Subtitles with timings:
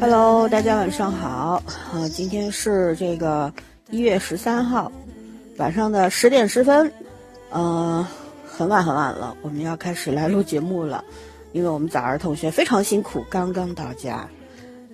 [0.00, 1.62] Hello，大家晚上好。
[1.92, 3.52] 呃，今天是这个
[3.90, 4.90] 一月十三号
[5.58, 6.92] 晚上的十点十分，
[7.50, 8.04] 呃，
[8.44, 11.04] 很晚很晚了，我们要开始来录节目了。
[11.52, 14.28] 因为我们早儿同学非常辛苦，刚刚到家。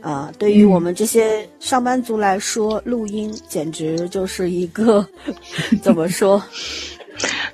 [0.03, 5.05] 啊，对于我们这些上班族来说，录音简直就是一个
[5.83, 6.43] 怎么说？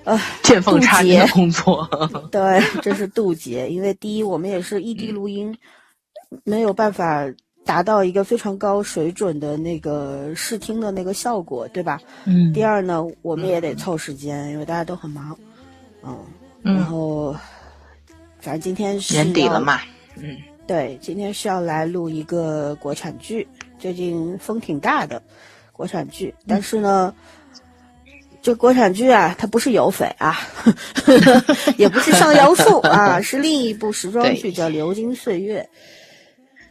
[0.04, 1.88] 呃，见缝插针的工作。
[2.30, 3.68] 对，这是渡劫。
[3.68, 5.56] 因为第一，我们也是异地录音，
[6.44, 7.24] 没有办法
[7.64, 12.00] 达到一个非常高水准的那个视听的那个效果，对吧？
[12.24, 12.52] 嗯。
[12.52, 15.36] 第二呢，我们也得凑时间，因为大家都很忙。
[16.02, 16.16] 嗯。
[16.62, 17.34] 然后，
[18.40, 19.80] 反正今天是年底了嘛。
[20.16, 20.36] 嗯。
[20.66, 23.46] 对，今天是要来录一个国产剧，
[23.78, 25.22] 最近风挺大的
[25.72, 27.14] 国产剧，但是呢，
[28.44, 30.36] 这国产剧啊，它不是有匪啊，
[31.78, 35.66] 也不是上妖术啊，是另一部时装剧，叫《流金岁月》。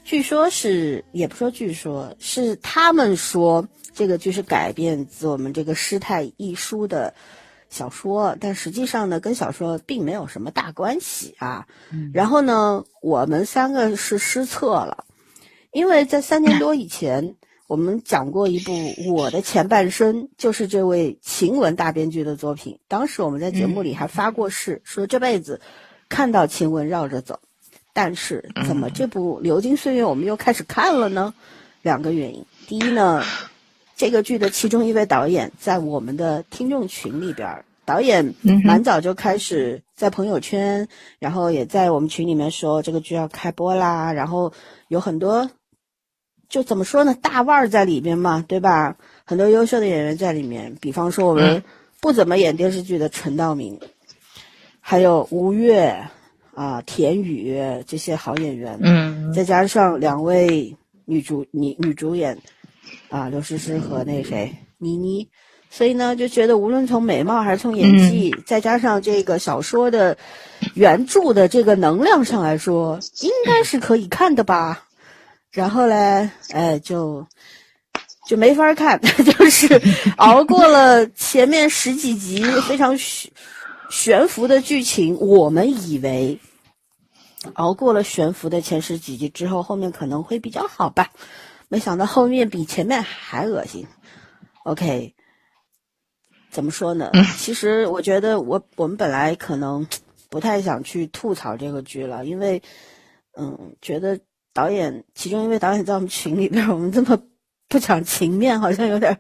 [0.04, 7.16] 据说是，也不说据说，是他们说这个剧是改编自我们这个师太一书的。
[7.72, 11.66] 小说，但实际上呢，跟小说并没有什么大关系啊。
[12.14, 15.06] 然后呢，我们三个是失策了，
[15.72, 17.34] 因为在三年多以前，
[17.74, 18.72] 我们讲过一部
[19.12, 22.78] 《我的前半生》，就是这位晴雯大编剧的作品。
[22.88, 25.60] 当时我们在节目里还发过誓，说这辈子
[26.08, 27.40] 看到晴雯绕着走。
[27.92, 31.34] 但是，怎么这部《流金岁月》我们又开始看了呢？
[31.82, 32.46] 两个原因。
[32.68, 33.24] 第一呢。
[33.96, 44.52] 这个剧的其中一位导演在我们的听众群里边，导演蛮早就开始在朋友圈，然后也在我们群里面说这个剧要开播啦，然后
[44.90, 45.50] 有很多，
[46.54, 48.96] 就怎么说呢，大腕儿在里面嘛，对吧？
[49.26, 51.64] 很多优秀的演员在里面，比方说我们
[52.00, 53.80] 不怎么演电视剧的陈道明，
[54.80, 56.06] 还有吴越
[56.54, 62.38] 啊、田雨这些好演员，嗯，再加上两位女主女女主演。
[63.10, 65.30] 啊，刘诗诗和那谁倪妮，
[65.72, 70.18] 所以呢，就觉得无论从美貌还是从演技，再加上这个小说的
[70.76, 74.86] 原著的这个能量上来说，应该是可以看的吧。
[75.54, 77.28] 然后嘞，哎，就
[78.28, 79.00] 就没法看，
[79.38, 79.82] 就是
[80.18, 83.32] 熬过了前面十几集非常悬
[83.90, 86.40] 悬浮的剧情，我们以为
[87.54, 91.12] 熬过了悬浮的前十几集之后，后面可能会比较好吧。
[91.70, 93.86] 没想到后面比前面还恶心。
[94.64, 95.14] OK，
[96.50, 97.12] 怎么说呢？
[97.38, 99.86] 其实我觉得我我们本来可能
[100.30, 102.62] 不太想去吐槽这个剧了，因为
[103.36, 104.20] 嗯，觉得
[104.54, 107.20] 导演其中一位导演在我们群里边，我们这么
[107.68, 109.20] 不讲情面，好像有点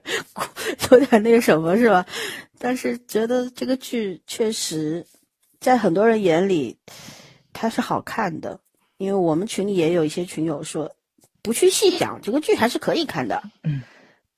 [0.91, 2.05] 有点那个什么，是吧？
[2.59, 5.05] 但是觉得这个剧确实
[5.59, 6.77] 在很多人眼里
[7.51, 8.59] 它是好看的，
[8.97, 10.95] 因为我们群里也有一些群友说。
[11.45, 13.44] 不去细想，这个剧还是可以看的。
[13.63, 13.81] 嗯，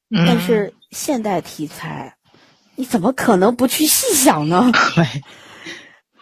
[0.10, 2.18] 但是现代题材，
[2.74, 4.72] 你怎么可能不去细想呢？
[4.96, 5.06] 对，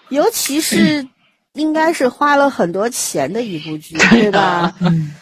[0.09, 1.07] 尤其是
[1.53, 4.75] 应该是花了很多钱的一部剧，对吧？
[4.81, 5.15] 嗯，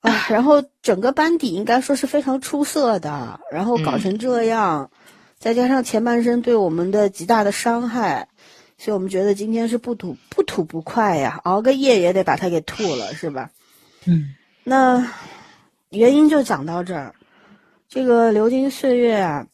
[0.00, 4.90] 啊，然后整个班底应该说是非常出色的，然后搞成这样，
[5.38, 8.28] 再加上前半生对我们的极大的伤害，
[8.76, 13.50] 所以我们觉得今天是不吐不吐不快呀，熬个夜也得把它给吐了，是吧？
[14.04, 14.34] 嗯。
[14.64, 15.12] 那
[15.90, 17.14] 原因就讲到这儿，
[17.88, 19.46] 这个《流金岁月》啊，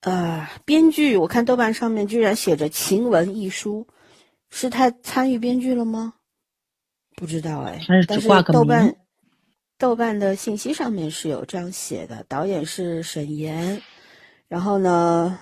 [0.00, 3.86] 呃，编剧我看豆瓣上面居然写着“晴雯一书”，
[4.50, 6.14] 是他参与编剧了吗？
[7.16, 8.94] 不知道哎，但是豆瓣
[9.78, 13.82] 豆瓣的信息上面是有这样写的，导演是沈岩，
[14.48, 15.38] 然后呢，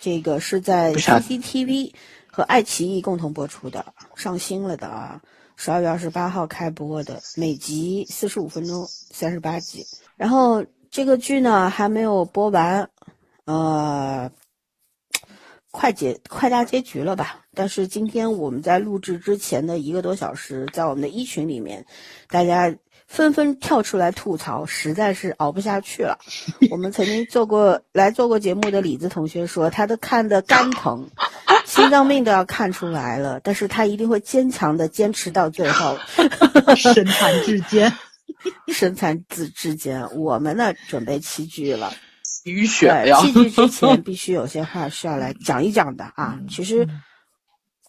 [0.00, 1.92] 这个是在 CCTV
[2.26, 5.20] 和爱奇艺共同播出的，上新了的啊。
[5.56, 9.84] 十二月二十八号开播的，每集四十五分钟，三十八集。
[10.16, 12.88] 然后这个剧呢还没有播完，
[13.44, 14.30] 呃，
[15.70, 17.44] 快结快大结局了吧？
[17.54, 21.84] 但是今天我们在录制之前的一个多小时，在我们的一群里面，
[22.28, 22.74] 大家
[23.06, 26.18] 纷纷跳出来吐槽，实在是熬不下去了。
[26.70, 31.08] 我们曾经做过来做过节目的李子同学说，他都看得肝疼。
[31.64, 35.98] 心脏病都要看出来了，但是他一定会坚强的坚持到最后，
[36.76, 37.92] 身残志坚，
[38.68, 40.16] 身残志志坚。
[40.16, 41.92] 我们呢，准备齐聚了，
[42.44, 42.90] 雨雪
[43.20, 46.40] 戏剧之前必须有些话是要来讲一讲的啊。
[46.48, 46.88] 其实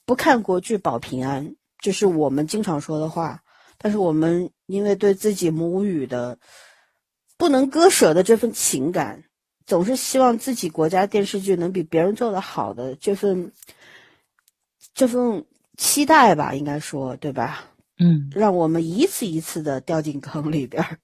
[0.05, 3.41] 不看国剧保平安，就是我们经常说的话。
[3.77, 6.37] 但是我们因为对自己母语的
[7.37, 9.23] 不能割舍的这份情感。
[9.65, 13.51] 总是希望自己国家电视剧能比别人做的好的这份
[14.95, 15.45] 这份
[15.77, 17.65] 期待吧，应该说对吧？
[17.99, 20.97] 嗯，让我们一次一次的掉进坑里边儿，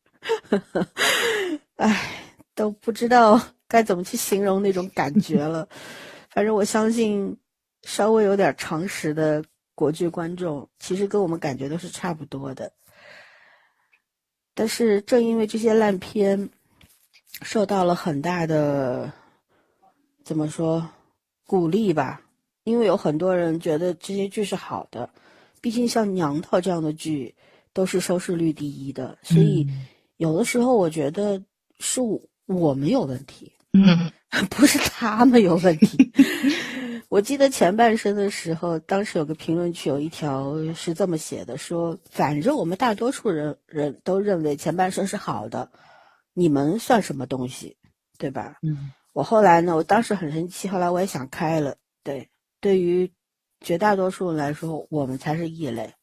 [1.78, 2.25] 唉，
[2.56, 5.68] 都不知道 该怎么去形容那种感觉了。
[6.30, 7.38] 反正我相信，
[7.84, 9.44] 稍微有点常识的
[9.76, 12.72] 国剧观众，其实跟我们感觉都是差不多的。
[14.54, 16.50] 但是正因为这些烂片
[17.42, 19.12] 受到了很大的
[20.24, 20.90] 怎么说
[21.46, 22.22] 鼓励吧，
[22.64, 25.10] 因为有很多人觉得这些剧是好的，
[25.60, 27.36] 毕竟像《娘炮》这样的剧
[27.74, 29.68] 都是收视率第一的，所以
[30.18, 31.42] 有的时候我觉得
[31.80, 32.00] 是
[32.46, 34.12] 我们有问题，嗯，
[34.50, 36.12] 不是他们有问题。
[37.10, 45.72] 我记得前半生的时候，当时有个评论区有一条是这么写的：说反正我们大多数人人都认为前半生是好的，
[46.34, 47.78] 你们算什么东西，
[48.18, 48.58] 对吧？
[48.64, 51.78] 嗯，我后来呢，我当时很生气，后来我也想开了。
[52.04, 53.12] 对，对于
[53.62, 55.94] 绝大多数人来说，我们才是异类。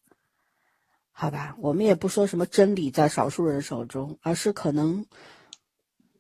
[1.11, 5.05] 好吧，我们也不说什么真理在少数人手中，而是可能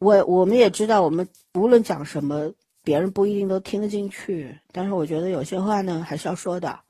[0.02, 2.52] 我我们也知道，我们无论讲什么。
[2.84, 6.80] 别人不一定都听得进去，但是我觉得有些话呢还是要说的，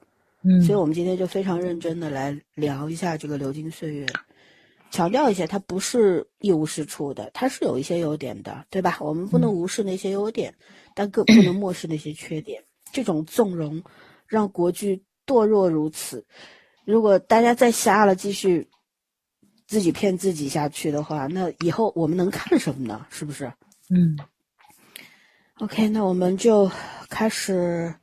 [0.42, 4.06] 嗯，所以我们今天就非常认真的来聊一下这个《流金岁月》，
[4.90, 8.96] 强调一下，它不是一无是处的，它是有一些优点的，对吧？
[9.02, 10.54] 我们不能无视那些优点，
[10.94, 12.64] 但更不能漠视那些缺点。
[12.90, 13.82] 这种纵容
[14.26, 16.24] 让国剧堕落如此，
[16.86, 18.66] 如果大家再瞎了，继续
[19.66, 23.06] 自己骗自己下去的话，那以后我们能看什么呢？
[23.10, 23.52] 是不是？
[23.90, 24.18] 嗯。
[25.58, 26.70] OK，那我们就
[27.08, 27.94] 开始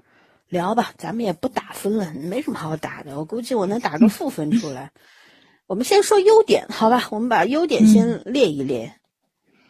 [0.47, 0.91] 聊吧。
[0.97, 3.17] 咱们也不打分了，没什么好打的。
[3.17, 4.91] 我估计我能打个负分出来。
[5.67, 7.07] 我们先说优点，好吧？
[7.11, 8.91] 我们把优点先列一列。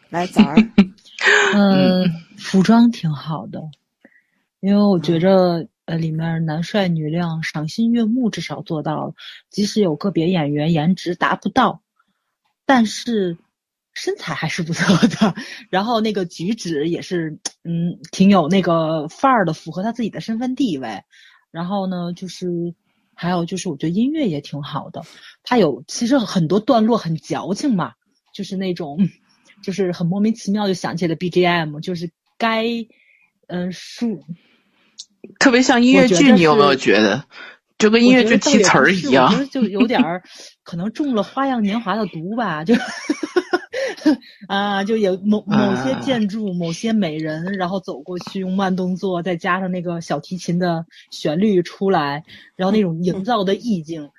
[0.08, 0.56] 来，早儿。
[1.52, 2.08] 嗯，
[2.38, 3.60] 服装挺好的，
[4.60, 9.14] 因为我觉着呃里面男帅女靓，赏心悦目，至少做到了。
[9.50, 11.82] 即使有个别演员颜值达不到，
[12.64, 13.36] 但是。
[13.92, 15.34] 身材还是不错的，
[15.68, 21.02] 然后那个举止也是，嗯，挺有那个范儿的，符合他自己的身份地位。
[21.50, 22.46] 然后呢，就是
[23.14, 25.02] 还有就是，我觉得音乐也挺好的。
[25.42, 27.94] 他有其实很多段落很矫情嘛，
[28.32, 28.96] 就是那种，
[29.64, 32.64] 就是很莫名其妙就想起了 BGM，就是该，
[33.48, 34.06] 嗯，是
[35.38, 37.24] 特别像音乐剧，你有没有觉得？
[37.78, 40.22] 就跟音乐剧提词儿一样，就有点儿
[40.62, 42.74] 可能中了《花样年华》的毒吧，就。
[44.48, 52.24] 啊，就有某某些建筑、某些美人，然后走过去用慢动作，再加上那个小提琴的旋律出来，
[52.56, 54.10] 然后那种营造的意境，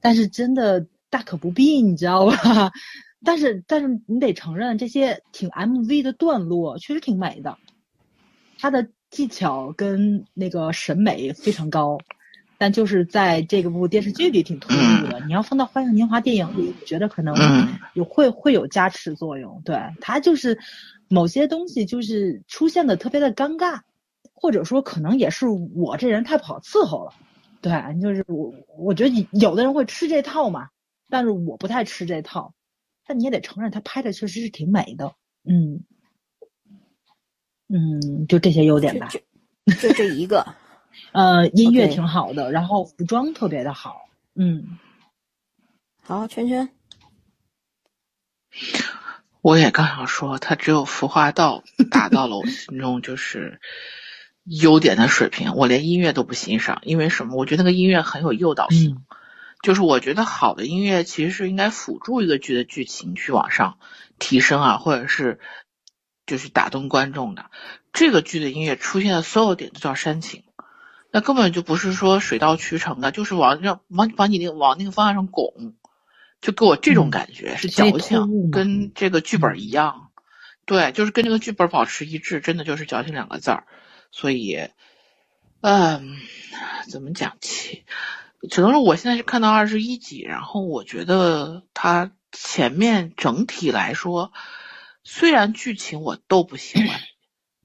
[0.00, 2.72] 但是真的大可不必，你知道吧？
[3.24, 7.56] 但是但是你得承认，这些挺 MV 的段落确实挺美的，
[8.58, 11.98] 它的技巧跟那个审美非常高。
[12.58, 17.34] 但就是在这个部电视剧里挺突兀的，你要放到《花样年华》电影里，我觉得可能
[17.94, 19.60] 有会会有加持作用。
[19.64, 20.58] 对它就是
[21.08, 23.80] 某些东西就是出现的特别的尴尬，
[24.34, 27.12] 或者说可能也是我这人太不好伺候了。
[27.60, 30.68] 对，就是我我觉得有的人会吃这套嘛，
[31.10, 32.54] 但是我不太吃这套。
[33.06, 35.12] 但你也得承认，他拍的确实是挺美的。
[35.44, 35.84] 嗯
[37.68, 39.08] 嗯，就这些优点吧，
[39.80, 40.46] 就这一个。
[41.12, 44.78] 呃，音乐挺好的，然后服装特别的好，嗯，
[46.02, 46.70] 好，圈圈，
[49.42, 53.60] 我也刚想说，他只有《服化道》达到了我心中就是
[54.44, 57.36] 优点的水平，我连音乐都不欣赏，因为什么？
[57.36, 59.04] 我觉得那个音乐很有诱导性，
[59.62, 63.78] 就是我觉得好的音乐其实是应该辅助一个剧的剧情去往上
[64.18, 65.40] 提升啊，或者是
[66.26, 67.46] 就是打动观众的。
[67.92, 70.42] 这个剧的音乐出现的所有点都叫煽情。
[71.12, 75.74] 那根本就不是说水到渠成的，就是往让往往你那个往那个方向上拱，
[76.42, 80.10] 就给我这种感觉是矫情，跟这个剧本一样，
[80.66, 83.64] 对，就是跟这个剧本保持一致，真的就是矫情两个字儿。
[84.10, 84.68] 所以，
[85.62, 86.16] 嗯，
[86.90, 87.84] 怎么讲起？
[88.50, 94.32] 只能说我现在是看到二十一集，然后我觉得它前面整体来说，
[95.08, 97.00] 虽然剧情我都不喜欢，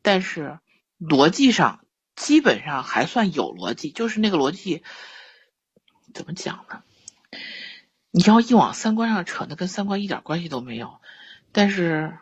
[0.03, 0.59] 但是
[0.99, 1.79] 逻辑上。
[2.13, 4.83] 基本上还算有逻辑，就是那个逻辑
[6.13, 6.83] 怎么讲呢？
[8.11, 10.99] 你要一往三观上扯，那跟三观一点关系都没有，
[11.51, 12.19] 但是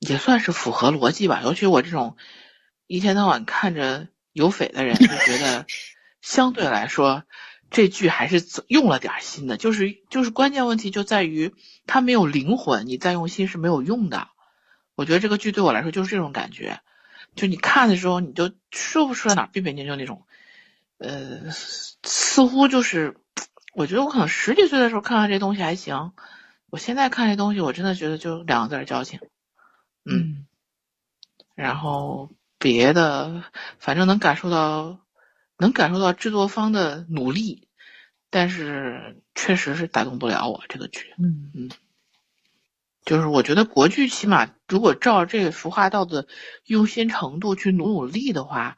[0.00, 1.40] 也算是符合逻辑吧。
[1.42, 2.16] 尤其我这种
[2.86, 5.66] 一天到晚看着有匪的人，就觉得
[6.20, 7.22] 相对来说
[7.70, 9.56] 这剧还是用了点心的。
[9.56, 11.54] 就是就是关键问题就在于
[11.86, 14.28] 它没有灵魂，你再用心是没有用的。
[14.94, 16.80] 我觉得这个剧对我来说就是这种感觉，
[17.34, 20.26] 就你看的时候，你就说不出来哪别别扭扭那种，
[20.98, 23.16] 呃，似乎就是，
[23.74, 26.12] 我觉得我可能十几岁的时候看看这东西还行，
[26.70, 29.20] 我现在看这东西，我真的觉得就两个字矫情，
[30.04, 30.46] 嗯，
[31.54, 33.44] 然后别的
[33.78, 35.00] 反正能感受到，
[35.58, 37.68] 能感受到制作方的努力，
[38.30, 41.50] 但是确实是打动不了我这个剧，嗯。
[41.54, 41.70] 嗯。
[43.04, 46.28] 就是我觉得国剧起码如果照这个服化道的
[46.64, 48.76] 用心程度去努努力的话，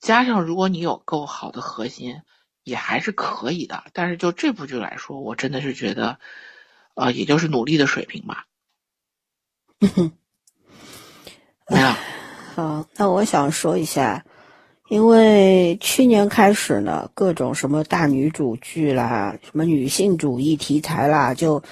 [0.00, 2.22] 加上如果你有够好的核心，
[2.64, 3.84] 也还是可以的。
[3.92, 6.18] 但是就这部剧来说，我真的是觉得，
[6.94, 8.46] 呃，也就是努力的水平吧。
[11.70, 11.96] 没了。
[12.56, 14.24] 好，那我想说一下，
[14.88, 21.62] 因为去年开始呢，各种什么大女主剧啦，什么女性主义题材啦，就。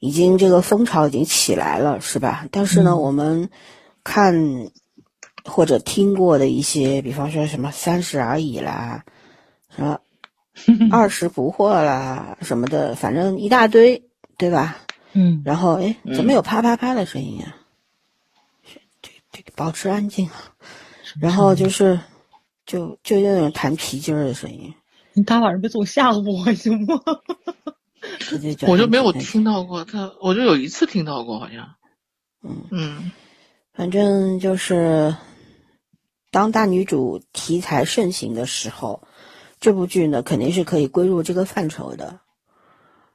[0.00, 2.46] 已经这个风潮已经起来了，是吧？
[2.50, 3.50] 但是呢，我们
[4.04, 4.70] 看
[5.44, 9.04] 或者听过的一些，比方说什么《三十而已》啦，
[9.74, 10.00] 什么
[10.92, 14.02] 《二十不惑》啦，什么的，反正一大堆，
[14.36, 14.78] 对吧？
[15.12, 15.42] 嗯。
[15.44, 17.56] 然后，哎，怎么有啪啪啪的声音啊？
[19.02, 20.52] 这这个保持安静啊。
[21.20, 21.98] 然后就是，
[22.66, 24.74] 就就那种弹皮筋儿的声音。
[25.14, 27.00] 你大晚上别总吓唬我行吗？
[28.66, 31.76] 我就没有听到过他，我就有一次听到过，好像，
[32.42, 33.12] 嗯嗯，
[33.72, 35.16] 反正就是
[36.30, 39.02] 当大女主题材盛行的时候，
[39.60, 42.20] 这部剧呢肯定是可以归入这个范畴的。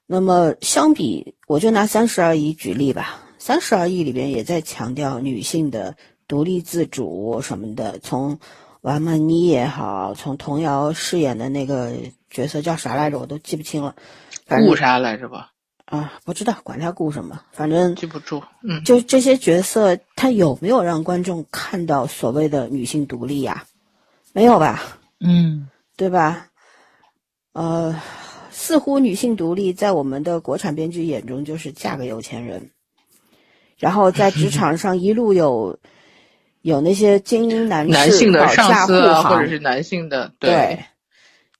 [0.05, 5.95] 那么相比，我就拿《三十而已》举例吧，《三十而已》里边也在强调女性的
[6.27, 7.99] 独立自主什么的。
[7.99, 8.39] 从
[8.81, 11.93] 王曼妮也好，从童瑶饰演的那个
[12.29, 13.95] 角色叫啥来着，我都记不清了。
[14.59, 15.51] 顾啥来着吧？
[15.85, 18.41] 啊，不知道，管他顾什么，反正记不住。
[18.63, 23.65] 嗯，就这些角色，他有没有让观众看到所谓的女性独立呀？
[24.31, 24.81] 没有吧？
[25.19, 26.47] 嗯，对吧？
[27.51, 28.01] 呃，
[28.49, 32.71] 似乎女性独立在我们的国产编剧眼中就是嫁个有钱人，
[33.77, 35.77] 然后在职场上一路有
[36.61, 40.85] 有那些精英男男性的上司啊，或者是男性的，对，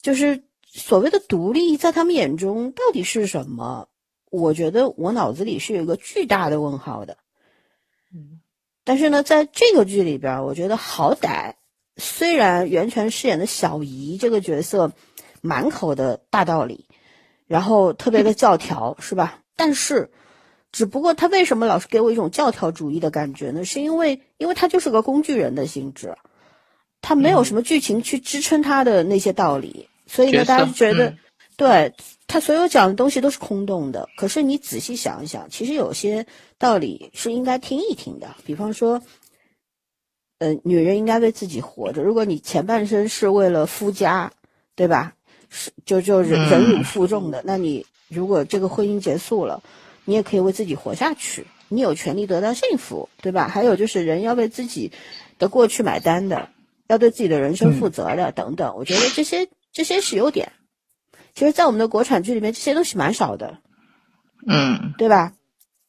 [0.01, 0.43] 就是。
[0.75, 3.89] 所谓的独立，在他们眼中到底是什么？
[4.31, 7.17] 我觉得我脑子里是有一个巨大的问号的。
[8.11, 8.41] 嗯，
[8.83, 11.53] 但是呢，在这个剧里边，我觉得好歹，
[11.97, 14.93] 虽然袁泉饰演的小姨这个角色
[15.41, 16.87] 满口的大道理，
[17.45, 19.43] 然后特别的教条，是吧？
[19.55, 20.09] 但是，
[20.71, 23.63] 只不过他为什么老是给我一种教条主义的感觉呢？
[23.63, 26.17] 是因为，因为他就是个工具人的性质，
[26.99, 29.87] 他没有什么剧情去支撑他的那些道理。
[30.13, 31.17] 所以呢，大家就觉得，
[31.57, 31.91] 对
[32.27, 34.07] 他所有讲的东西都是空洞的。
[34.15, 36.27] 可是你仔细想一想，其实有些
[36.59, 38.35] 道理是应该听一听的。
[38.45, 39.01] 比方说，
[40.37, 42.03] 呃，女人应该为自己活着。
[42.03, 44.31] 如果你前半生是为了夫家，
[44.75, 45.15] 对吧？
[45.49, 49.63] 是就就忍忍辱负重的，那你如果这个婚姻结束了，
[50.05, 53.47] 你也可以为自己活下去，你有权利得到幸福，对吧？
[53.47, 54.91] 还有就是人要为自己
[55.39, 56.49] 的过去买单的，
[56.87, 58.75] 要对自己的人生负责的，等等。
[58.77, 59.49] 我觉得这些。
[59.73, 60.53] 这些是优点，
[61.33, 63.57] 其实，在我们的国产剧里面，这些东西蛮少的，
[64.47, 65.33] 嗯，对吧？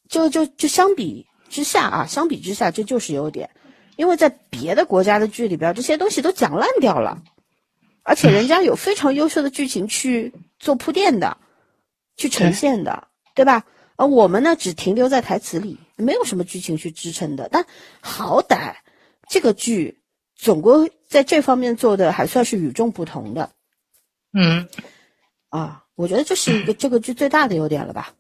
[0.08, 3.50] 就就就相比之下啊，相比之下，这就是优点，
[3.96, 7.22] 因为在别的国家的剧里边，这些东西都讲烂掉了，
[8.02, 11.36] 而且人家有非常优秀的剧情去做铺垫的，
[12.16, 13.64] 去呈现的，对吧？
[13.96, 17.48] 而我们呢，只停留在台词里，没有什么剧情去支撑的。
[17.52, 17.66] 但
[18.00, 18.76] 好歹
[19.28, 20.00] 这个剧
[20.34, 23.52] 总归在这方面做的还算是与众不同的。
[24.36, 24.68] 嗯，
[25.48, 28.12] 啊，我觉得这是一个这个剧最大的优点了吧，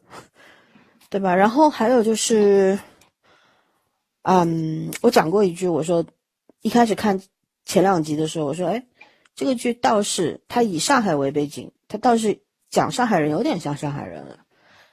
[1.10, 1.34] 对吧？
[1.34, 2.78] 然后还有就是，
[4.22, 6.06] 嗯，我讲过一句，我说
[6.62, 7.20] 一开始看
[7.64, 8.86] 前两集的时候，我说，哎，
[9.34, 12.40] 这个剧倒是它以上海为背景，它倒是
[12.70, 14.38] 讲上海人有点像上海人了。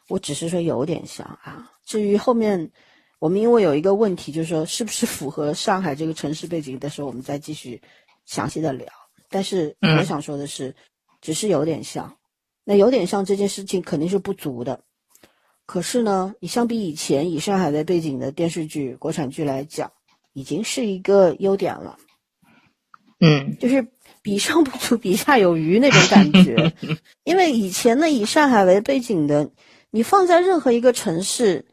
[0.08, 1.70] 我只是说有点像啊。
[1.86, 2.72] 至于后面
[3.20, 7.80] 我们因为有一个问题，就是说是不是符合上海这个城市背景的时候，我们再继续
[8.26, 8.88] 详细的聊。
[9.30, 10.76] 但是我想说的是。
[11.22, 12.18] 只是有点像，
[12.64, 14.82] 那有点像这件事情肯定是不足的。
[15.66, 19.92] 可是呢，你相比以前以上海为背景的电视剧、国产剧来讲，
[20.34, 21.98] 已经是一个优点了。
[23.22, 23.88] 嗯，就是
[24.22, 26.74] 比上不足，比下有余那种感觉。
[27.24, 29.52] 因为以前呢，以上海为背景的，
[29.92, 31.66] 你放在任何一个城市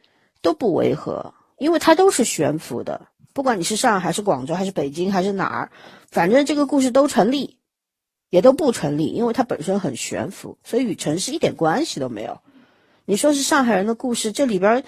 [0.43, 3.09] 都不违和，因为它都是悬浮的。
[3.33, 5.71] 不管你是上海还是广州还是北京还是哪儿，
[6.11, 7.58] 反正这个故事都成立。
[8.31, 12.41] 也都不成立，因为它本身很悬浮，所以与城市一点关系都没有。
[13.05, 14.85] 你说是上海人的故事，这里边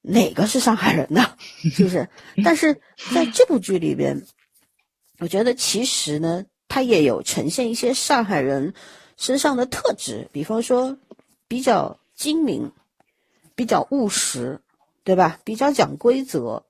[0.00, 1.36] 哪个是上海人呢？
[1.74, 2.08] 是不是？
[2.44, 2.80] 但是
[3.12, 4.22] 在这部剧里边，
[5.18, 8.72] 我觉得其实呢，它也有呈现一些上海人
[9.16, 10.96] 身上的特质，比方说
[11.46, 12.72] 比较精明，
[13.54, 14.60] 比较务实，
[15.04, 15.38] 对吧？
[15.44, 16.64] 比较讲规则，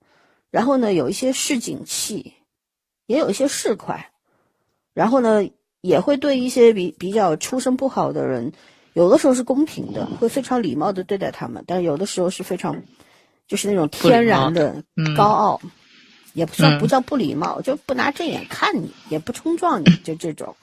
[0.51, 2.33] 然后呢，有一些市井气，
[3.05, 4.03] 也有一些市侩，
[4.93, 5.49] 然后呢，
[5.83, 8.51] 也会对一些比比较出身不好的人，
[8.93, 12.75] 有的时候是公平的，会非常礼貌的对待他们，但有的时候是非常。
[13.45, 14.81] 就是那种天然的
[15.17, 15.61] 高傲，
[16.33, 20.55] 也不算不叫不礼貌，就不拿正眼看你，也不冲撞你，就这种，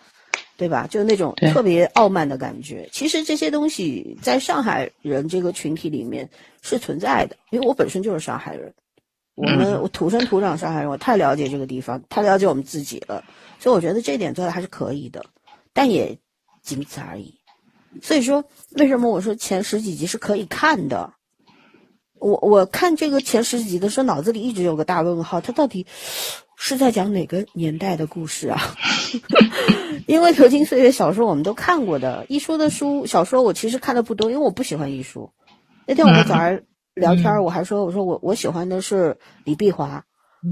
[0.56, 0.86] 对吧？
[0.90, 2.88] 就那种特别傲慢的感觉。
[2.90, 6.28] 其实这些东西在上海人这个群体里面
[6.62, 8.72] 是存在的，因为我本身就是上海人，
[9.34, 13.22] 我们我土生土长上海人，我太了解这个地方，太了解我们自己了，
[13.60, 15.26] 所以我觉得这点做的还是可以的，
[15.72, 16.18] 但也
[16.62, 17.38] 仅此而已。
[18.02, 21.12] 所以说，为什么我说前十几集是可以看的？
[22.18, 25.86] 我我看这个前十集的时候，脑子里一直有个大问号，他到底
[26.56, 28.60] 是在讲哪个年代的故事啊？
[30.06, 35.30] 因为《流金岁月》小说我们都看过的，一书的书小说我其实看的不多，因为我不喜欢一书。
[35.86, 36.60] 那天我们早上
[36.94, 40.04] 聊天，我还说我说我我喜欢的是李碧华。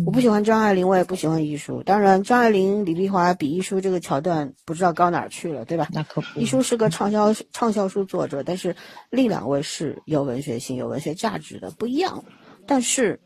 [0.04, 1.82] 我不喜欢张爱玲，我也不喜欢艺术。
[1.82, 5.88] 当然，张爱玲、李碧华比艺术这个桥段不知道高哪儿去了，对吧？
[5.92, 6.38] 那可不。
[6.38, 8.76] 艺术是个畅销畅销书作者，但是
[9.08, 12.22] 另两位是有文学性、有文学价值的，不一样。
[12.66, 13.18] 但是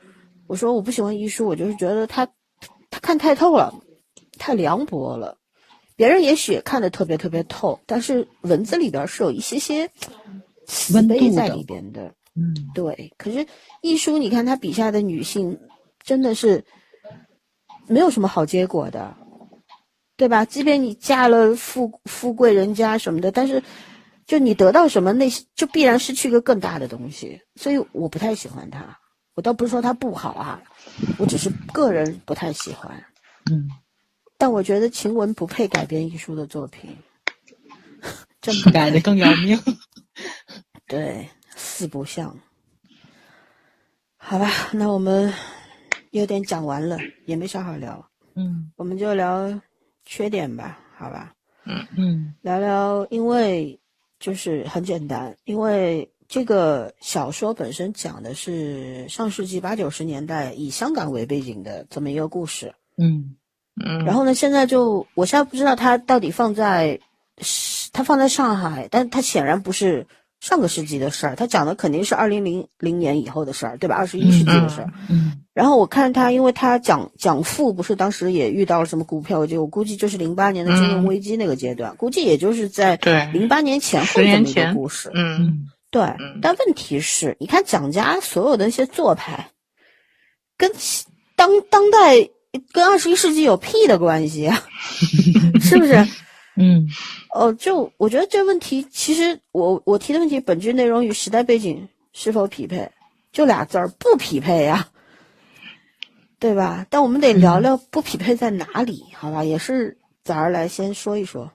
[0.47, 2.25] 我说我不喜欢艺术，我就是觉得他
[2.91, 3.75] 他看太透了，
[4.39, 5.37] 太凉薄了。
[5.97, 9.91] 别人也许也看得特别特别透，但是文字里边是有一些些
[10.69, 12.15] 慈悲在里边的。
[12.37, 13.13] 嗯，对。
[13.19, 13.45] 可是
[13.81, 15.59] 艺术，你看他笔下的女性。
[16.05, 16.65] 真的是
[17.87, 19.17] 没有什么好结果的，
[20.17, 20.45] 对吧？
[20.45, 23.63] 即便你嫁了富富贵人家什么的，但是
[24.27, 27.41] 就你得到什么，那就必然失去一个更大的东西。
[27.57, 28.99] 所以我不太喜欢他。
[29.35, 30.63] 我倒不是说他不好啊，
[31.19, 33.05] 我只是个人不太喜欢。
[33.51, 33.69] 嗯，
[34.37, 36.97] 但我觉得晴雯不配改编艺术的作品，
[38.43, 39.59] 真改的更要命。
[40.87, 42.39] 对，四不像。
[44.17, 45.33] 好吧，那我们。
[46.13, 46.97] 有点讲完了，
[47.27, 48.09] 也没啥好聊。
[48.37, 49.61] 嗯，我们就聊
[50.05, 51.33] 缺点吧，好吧？
[51.65, 53.81] 嗯嗯，聊聊，因为
[54.21, 62.75] 就是很简单，因为这个小说本身讲的是上世纪八九十年代以香港为背景的这么一个故事。
[62.97, 63.35] 嗯
[63.85, 67.01] 嗯，然后呢，现在就我现在不知道它到底放在，
[67.93, 70.07] 它放在上海，但它显然不是。
[70.41, 73.95] 上个世纪的事儿，他讲的肯定是二零零零年以后的事儿，对吧？
[73.95, 74.93] 二十一世纪的事儿。
[75.09, 75.42] 嗯。
[75.55, 82.97] 然后我看他，因为他讲讲富，不是当时也遇到了什么股票就我估计就是零八年的金融危机那个阶段，估计也就是在
[83.33, 85.11] 零八年前后这么一个故事。
[85.15, 85.67] 嗯。
[85.91, 86.03] 对。
[86.41, 89.47] 但问题是，你看蒋家所有的那些做派，
[90.57, 90.71] 跟
[91.37, 92.17] 当当代
[92.73, 94.63] 跟二十一世纪有屁的关系啊？
[95.61, 95.95] 是不是？
[96.57, 96.89] 嗯。
[97.35, 102.91] 哦，就我觉得这问题，其实我我提的问题本质内容与时代背景是否匹配，
[103.31, 104.89] 就俩字儿不匹配呀，
[106.43, 106.85] 对吧？
[106.91, 109.45] 但我们得聊聊不匹配在哪里，好吧？
[109.45, 111.49] 也是早上来先说一说。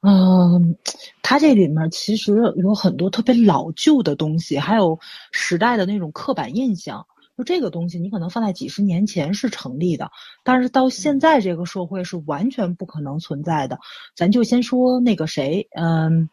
[0.00, 0.76] 嗯，
[1.22, 4.98] 它这里面其实有很多特别老旧的东西，还有
[5.30, 7.06] 时代的那种刻板印象。
[7.36, 10.10] 就这个东西，你可能放在几十年前是成立的，
[10.42, 13.78] 但是到现在这个社会是完全不可能存在的。
[14.16, 16.28] 咱就先说那个谁，嗯，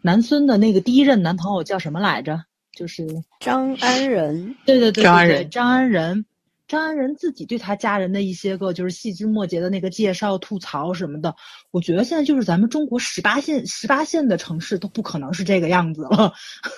[0.00, 2.42] 南孙的那个第一任男朋友叫什么来着？
[2.74, 3.06] 就是
[3.40, 4.56] 张安仁。
[4.64, 6.24] 对对对对对，张安仁，张安仁
[7.16, 11.34] 自己对他家人的一些个就是细枝末节的那个介绍、吐槽什么的，
[11.70, 16.32] 我觉得现在就是咱们中国十八线、十八线的城市都不可能是这个样子了，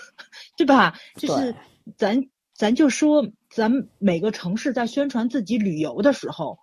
[0.57, 0.98] 对吧？
[1.16, 1.54] 就是
[1.96, 2.28] 咱。
[2.57, 6.57] 咱就说，咱们每个城市在宣传自己旅游的时候，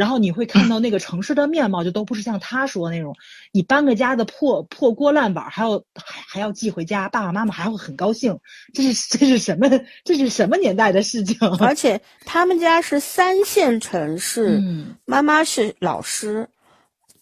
[0.00, 3.14] 然后你会看到那个城市的面貌，就都不是像他说那种，
[3.52, 8.38] 你搬个家的破破锅烂碗，还要还还要寄回家，爸爸妈妈还会很高兴。
[8.72, 9.68] 这是这是什么？
[10.02, 11.36] 这是什么年代的事情？
[11.60, 16.48] 而且他们家是三线城市，嗯，妈妈是老师，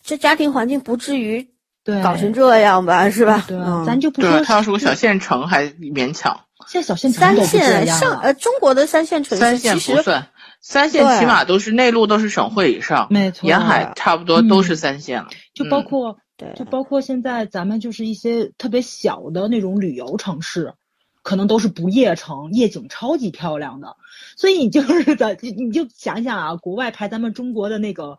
[0.05, 1.49] 这家庭环境不至于
[1.83, 3.11] 对搞成这样吧？
[3.11, 3.45] 是吧？
[3.49, 6.39] 对，咱就不说他要是个小县城还勉强。
[6.69, 10.29] 现在小县城三线上呃，中国的三线城市其实不算，
[10.69, 15.31] 三线起码都是内陆都是省会以上，没错，沿海差不多都是三线了。
[15.55, 20.75] 就包括对，就包括现在咱们就是一些特别小的那种旅游城市，
[21.23, 23.97] 可能都是不夜城，夜景超级漂亮的。
[24.37, 28.19] 所以你就是咱你就想想啊，国外排咱们中国的那个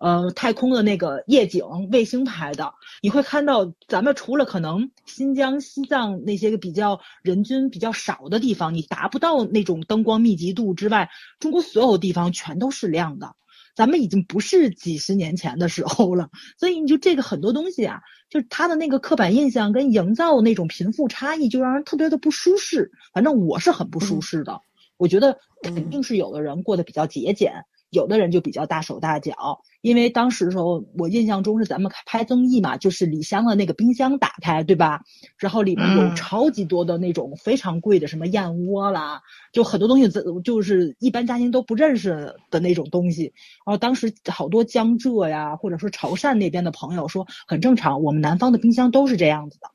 [0.00, 11.08] 呃太空的那个夜景卫星拍的，你会看到咱们除了可能新疆、西藏那些个比较人均比较少的地方，你达不到那种灯光密集度之外，
[11.38, 13.36] 中国所有地方全都是亮的。
[13.76, 22.90] 咱们已经不是几十年前的时候了，所以你就这个很多东西啊，就是他的那个刻板印象跟营造那种贫富差异，就让人特别的不舒适。
[23.12, 24.60] 反正我是很不舒适的，
[24.96, 27.52] 我觉得肯定是有的人过得比较节俭。
[27.90, 35.02] 有的人就比较大手大脚，因为当时的时候，我印象中是咱们拍综艺嘛，就是李湘的那个冰箱打开，对吧？
[35.36, 39.20] 然后里面有超级多的那种非常贵的什么燕窝啦，
[39.52, 40.08] 就很多东西，
[40.44, 43.24] 就是一般家庭都不认识的那种东西。
[43.66, 49.68] 然后当时好多江浙呀，或者说潮汕那边的朋友说很正常，我们南方的冰箱都是这样子的，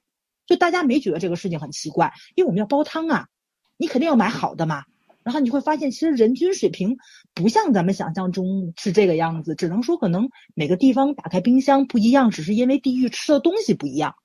[0.46, 3.28] 就大家没觉得这个事情很奇怪，因为我们要煲汤啊，
[3.76, 4.86] 你肯定要买好的嘛。
[5.24, 6.98] 然后你会发现，其实人均水平
[7.36, 14.16] 不像咱们想象中是这个样子，只能说可能每个地方打开冰箱不一样，只是因为地域吃的东西不一样。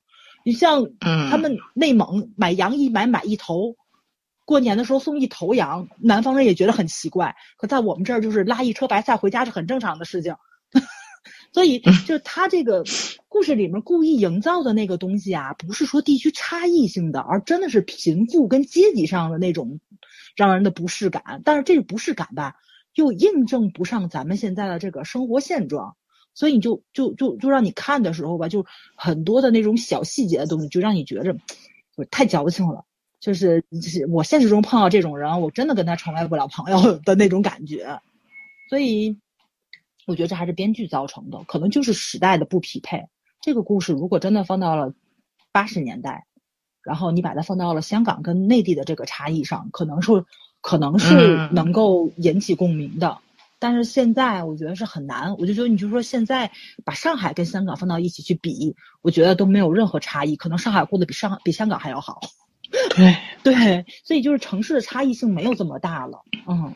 [0.44, 0.86] 你像
[1.28, 3.74] 他们内蒙买羊一买买一头，
[4.46, 7.34] 过年的时候送一头羊，南方人也觉得很奇怪。
[7.58, 10.34] 可在我们这儿，就是拉一车白菜回家是很正常的事情。
[11.52, 12.84] 所以，就是他这个
[13.28, 19.80] 故事里面故意营造的那个东西啊，不是说地区差异性的，而真的是贫富跟阶级上的那种。
[20.36, 22.54] 让人的不适感，但是这个不适感吧，
[22.94, 25.96] 又印证不上咱们现在的这个生活现状，
[26.34, 31.32] 所以你就就就就让你看的时候吧，就很多的那种小细节的东西，就让你觉着
[31.96, 32.84] 就太矫情了。
[33.20, 33.64] 就是
[34.08, 38.00] 我现实中碰到这种人，我真的跟他成为不了朋友的那种感觉。
[38.68, 39.18] 所以
[40.06, 43.06] 我觉得这还是编剧造成的，可能就是时代的不匹配。
[43.40, 44.94] 这个故事如果真的放到了
[45.52, 46.26] 八十年代。
[46.82, 50.24] 然后你把它放到了香港跟内地的这个差异上，可能是
[50.60, 53.18] 可能是能够引起共鸣的，
[53.58, 55.36] 但是现在我觉得是很难。
[55.38, 56.50] 我就觉得你就说现在
[56.84, 62.20] 把上海跟香港放到一起去比，我觉得都没有任何差异，可能上海过得比上比香港还要好。
[62.94, 66.74] 对 对，所以就是城市的差异性没有这么大了，嗯。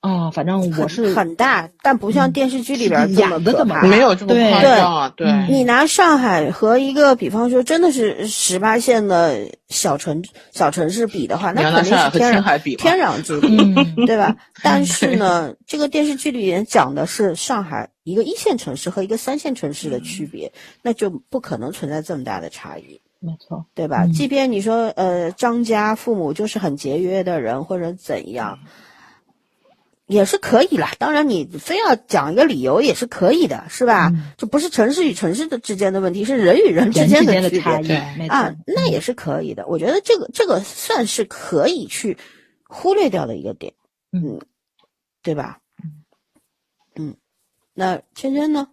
[0.00, 5.12] 啊，反正我是很大，但不像电视剧里边演的这么没有这么夸张啊。
[5.14, 14.36] 对，你拿上海和一个比方说真的是十八线的小城小城市比的话，那肯定是天壤天壤之别，对吧？
[14.64, 23.02] 但是呢，这个电视剧里面讲的是上海一个一线城市和一个三线城市的区别，那就不可能存在这么大的差异。
[23.18, 24.06] 没错，对吧？
[24.06, 28.58] 即便你说呃张家父母就是很节约的人或者怎样。
[30.10, 34.12] 也是可以啦，当然你非要讲一个理由也是可以的，是吧？
[34.36, 37.96] 这不是城市与城市的之间的问题，是人与人之间的区别
[38.26, 39.68] 啊，那也是可以的。
[39.68, 42.18] 我觉得这个这个算是可以去
[42.64, 43.72] 忽略掉的一个点，
[44.10, 44.40] 嗯，
[45.22, 45.60] 对吧？
[46.96, 47.14] 嗯，
[47.72, 48.66] 那圈圈呢？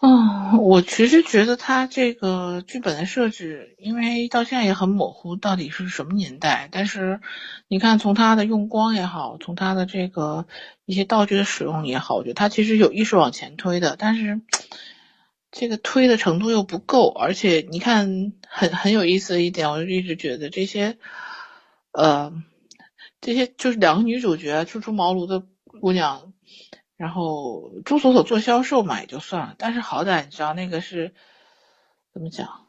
[0.00, 6.68] 哦，我其实觉得他这个剧本的设置，因为到现在也很模糊，到底是什么年代。
[6.70, 7.20] 但是，
[7.66, 10.46] 你看从他的用光也好，从他的这个
[10.84, 13.96] 一些道具的使用也好，我觉得他其实有意识往前推的。
[13.98, 14.40] 但是，
[15.50, 17.08] 这个推的程度又不够。
[17.08, 20.96] 而且，你看很很有意思的一点，我就一直觉得这些，
[21.90, 22.32] 呃，
[23.20, 25.42] 这些就是两个女主角初出茅庐的
[25.80, 26.27] 姑娘。
[26.98, 31.14] 然后朱锁锁做销售嘛也就算了，但是好歹你知道那个是
[32.12, 32.66] 怎么讲，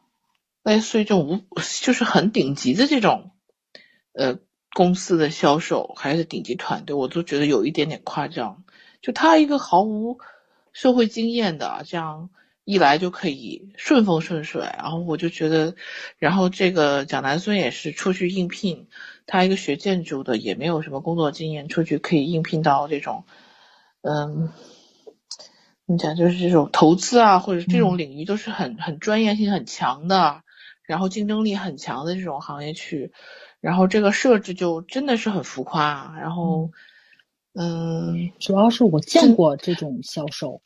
[0.63, 3.31] 类似于这种无 就是很顶级的这种
[4.13, 4.37] 呃
[4.73, 8.63] 公司的销售还是顶级团队，我都觉得有一点点夸张。
[9.01, 10.19] 就他一个毫无
[10.73, 12.29] 社会经验的，这样
[12.65, 15.73] 一来就可以顺风顺水，然后我就觉得，
[16.19, 18.87] 然后这个蒋南孙也是出去应聘，
[19.25, 23.23] 他一个学建筑的也没有什么工作经验，出去可以应聘到这种。
[24.01, 24.49] 嗯，
[25.85, 30.41] 你讲就是这种投资啊，或者这种领域都是很很专业性很强的，
[30.88, 33.12] 然后竞争力很强的这种行业去，
[33.59, 36.71] 然后这个设置就真的是很浮夸，然后
[37.53, 40.62] 嗯，主要是我见过这种销售，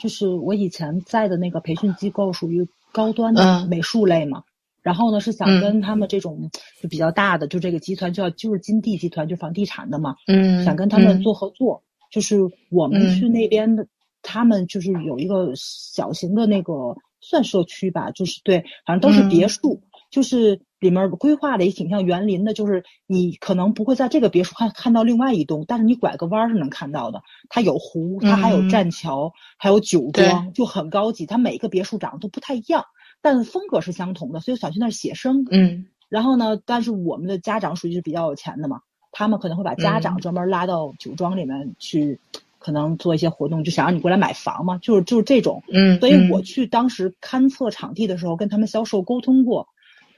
[0.00, 4.44] 就是我以前在的那个培训机构属于高端的美术类嘛，
[4.80, 11.82] 然后呢是想跟他们这种就比较大的，就这个集团叫就是金地集团，就房地产的嘛，嗯，想跟他们做合作。
[12.12, 12.36] 就是
[12.70, 13.84] 我们去那边的，
[14.22, 27.22] 他们就是有一个小型的那个算社区吧，就是对，反正都是别墅，就是里面规划的也挺像园林的，就是你可能不会在这个别墅看看到另外一栋，但是你拐个弯是能看到的。
[27.48, 31.24] 它有湖，它还有栈桥，还有酒庄，就很高级。
[31.24, 32.84] 它每个别墅长得都不太一样，
[33.22, 35.46] 但风格是相同的，所以想去那儿写生。
[35.50, 38.82] 嗯，然后呢，但是我们的家长属于是比较有钱的嘛。
[39.12, 42.18] 他们可能会把家长专门拉到酒庄里面去
[42.58, 45.62] 可能做一些活动，就想让你过来买房嘛，就是就是这种。
[45.72, 49.68] 嗯，所以我去当时勘测场地的时候，跟他们销售沟通过，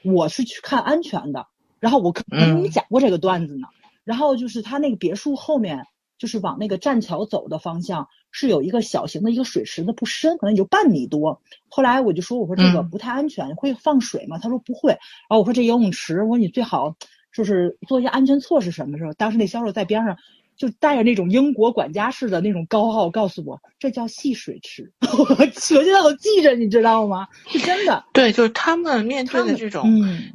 [0.05, 1.47] 我是去看安全的。
[1.81, 3.67] 然后我跟你们讲过这个段子呢。
[4.05, 5.87] 然后就是他那个别墅后面，
[6.19, 11.41] 就是往那个栈桥走的方向，是有一个小型的一个水池子，不深，可能也就半米多。
[11.69, 14.39] 后来我就说，我说这个不太安全，会放水吗？
[14.39, 14.91] 他说不会。
[14.91, 16.95] 然后我说这游泳池，我说你最好
[17.35, 19.13] 就是做一些安全措施什么时候？
[19.15, 20.17] 当时那销售在边上
[20.57, 24.93] 就带着那种英国管家式的那种高傲告诉我，这叫戏水池。
[25.03, 27.29] 我现在我记着，你知道吗？
[27.49, 28.05] 是真的。
[28.13, 29.83] 对，就是他们面对的这种。
[29.87, 30.33] 嗯。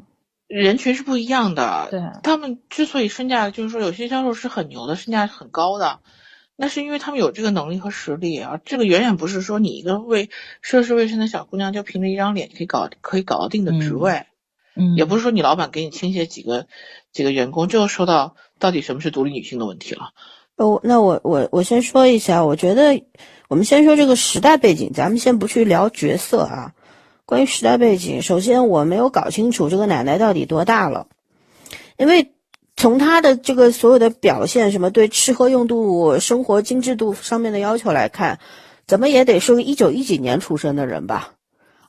[0.48, 6.00] 人群是不一样的，对，他们之所以身价，就是说有些销售是很牛的，身价很高的，
[6.56, 8.60] 那是因为他们有这个能力和实力啊。
[8.66, 10.32] 这个远远不是说你一个为
[10.64, 14.26] 涉世未深的小姑娘就凭着一张脸可以搞可以搞定的职位，嗯，
[14.96, 16.68] 也不是说你老板给你倾斜几个
[17.12, 20.12] 几个员工就说到到底什么是独立女性的问题了。
[20.56, 23.04] 哦，那我我我先说一下，我觉得
[23.48, 26.74] 我们先说这个时代背景，咱们先不去聊角色啊。
[27.26, 31.08] 关于时代背景，首先我没有搞清楚这个奶奶到底多大了，
[31.98, 32.34] 因为
[32.76, 38.40] 从她的这个所有的表现，什么对吃喝用度、生活精致度上面的要求来看，
[38.88, 41.36] 怎么也得是个一九一几年出生的人吧？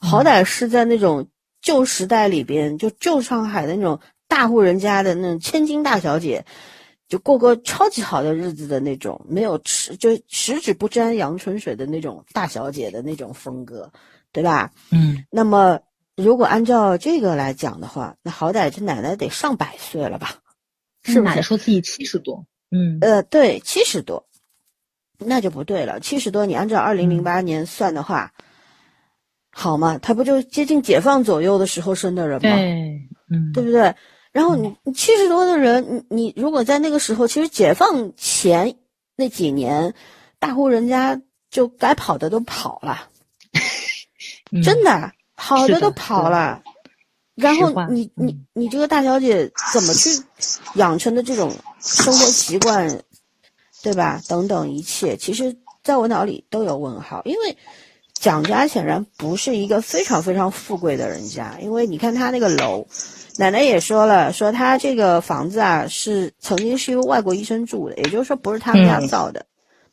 [0.01, 1.29] 好歹是在那种
[1.61, 6.45] 旧时代里边，就旧上海的那种大户人家的那种千金大小姐，
[7.09, 13.91] 就过个超级好的日子的那种，没有吃就十指不沾阳春水的那种大小姐的那种风格。
[14.33, 14.71] 对吧？
[14.93, 15.81] 嗯，那么
[16.15, 20.37] 如果按照这个来讲的话，那好歹这奶奶得上百岁了吧？
[21.03, 24.25] 是奶奶说自己七十多，嗯，呃，对，七十多，
[25.19, 25.99] 那就不对了。
[25.99, 28.33] 七十多，你按照二零零八年算的话，
[29.51, 29.99] 好嘛？
[29.99, 32.57] 他不就接近解放左右的时候生的人吗？
[32.57, 33.95] 对，嗯，对不对？
[34.33, 38.77] 然后你你七十多的人，你你如果在那个时候，其实解放前
[39.17, 39.93] 那几年，
[40.39, 43.09] 大户人家就该跑的都跑了。
[44.63, 46.63] 真的，跑的都跑了，
[47.35, 50.11] 然后你你你这个大小姐怎么去
[50.75, 53.03] 养成的这种生活习惯，
[53.83, 54.21] 对吧？
[54.29, 57.23] 等等一切，其实在我脑里都有问号。
[57.25, 57.57] 因为
[58.21, 62.87] 蒋家显然不是一个非常非常富贵的人家，因为你看他那个楼，
[63.39, 69.47] 奶奶也说了，说他这个房子啊是曾经是一个外国医生住的，也就是说不是他们家造的，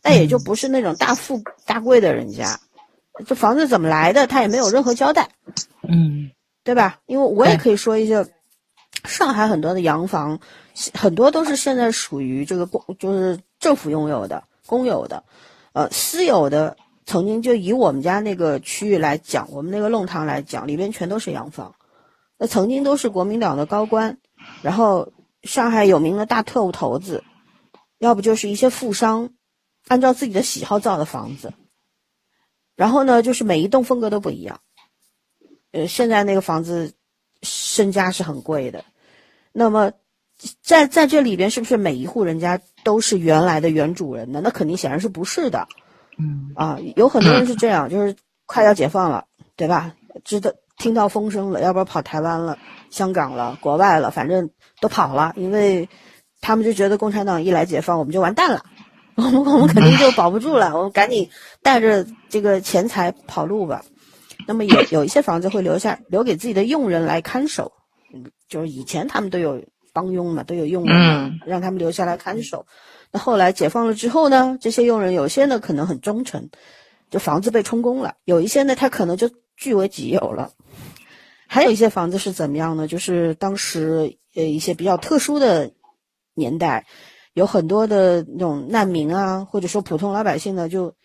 [0.03, 2.59] 那也就不是那种大富大贵的人家。
[3.25, 4.27] 这房子怎么来的？
[4.27, 5.29] 他也没有任何交代，
[5.87, 6.31] 嗯，
[6.65, 6.99] 对吧？
[7.05, 8.25] 因为我也可以说一些，
[9.05, 10.41] 上海很多的洋房，
[10.93, 15.23] 很多都是现在属于这个公，就是政府拥有的、公有的，
[15.71, 16.75] 呃，私有的。
[17.07, 21.73] 曾经就以我们家那个区域来讲，我们那个弄堂来讲，里边全都是洋房，
[22.37, 24.17] 那曾经都是国民党的高官，
[24.61, 27.23] 然后上海有名的大特务头子，
[27.97, 29.29] 要不就是一些富商，
[29.87, 31.53] 按照自己的喜好造的房子。
[32.75, 34.59] 然后呢，就是每一栋风格都不一样。
[35.71, 36.93] 呃，现在那个房子
[37.41, 38.83] 身家是很贵的。
[39.53, 39.93] 那么，
[40.61, 44.41] 在在这里边，是不是每一户人家都是原来的原主人呢？
[44.43, 45.69] 那肯定显然是不是的。
[46.19, 46.51] 嗯。
[46.55, 49.25] 啊，有很多人是这样，就是快要解放了，
[49.55, 49.93] 对吧？
[50.23, 52.57] 知道听到风声了，要不然跑台湾了、
[52.89, 54.49] 香港了、国外了，反正
[54.81, 55.87] 都跑了，因为
[56.41, 58.63] 他们就觉得共产党一来解放，我们就完蛋了。
[59.15, 61.29] 我们我们肯定就保不住了，我们赶紧
[61.63, 63.83] 带着这个钱财跑路吧。
[64.45, 67.71] 那么有有一些房子会留下，留给自己的佣人来看守。
[68.13, 72.67] 嗯，就是以前他们都有帮佣嘛，都有佣人，让他们留下来看守。
[73.11, 76.49] 那后来解放了之后呢，这些佣人有些呢可能很忠诚，
[77.09, 80.51] 就房子被充公了；有一些呢他可能就据为己有了。
[81.47, 82.87] 还有一些房子是怎么样呢？
[82.87, 85.71] 就是当时呃一些比较特殊的
[86.33, 86.85] 年代。
[87.33, 90.95] 有很多的那种难民啊，或者说普通老百姓呢，就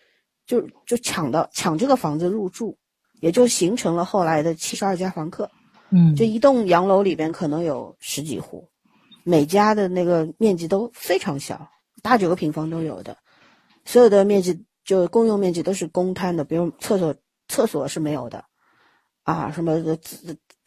[0.47, 2.75] 就就抢到抢这个房子入住，
[3.21, 5.51] 也就形成了后来的七十二家房客。
[5.91, 8.67] 嗯，就一栋洋楼里边可能有十几户，
[9.23, 11.69] 每家的那个面积都非常小，
[12.03, 13.17] 八九个平方都有的，
[13.85, 17.15] 所有的面积就公用面积都是公摊的，比如厕所
[17.47, 18.45] 厕所是没有的，
[19.23, 19.83] 啊，什么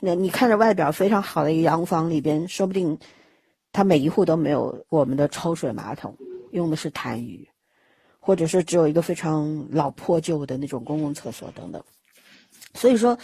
[0.00, 2.98] 那你看着外表非常好的一洋房里边，说不定。
[3.72, 6.16] 他每一户都没有我们的抽水马桶，
[6.50, 7.46] 用的是痰盂，
[8.18, 11.84] 或者是只有一个非常老破旧的那种公共厕所等等。
[12.72, 13.18] 所以说，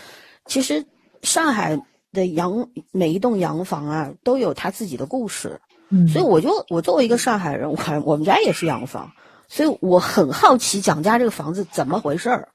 [0.44, 0.84] 其实
[1.22, 1.80] 上海
[2.12, 5.58] 的洋每一栋洋房啊，都有他自己的故事。
[5.94, 7.76] 嗯，所以我就我作为一个上海人，我
[8.06, 9.12] 我们家也是洋房，
[9.46, 12.48] 所以我很好奇蒋家这个房子怎么回事儿，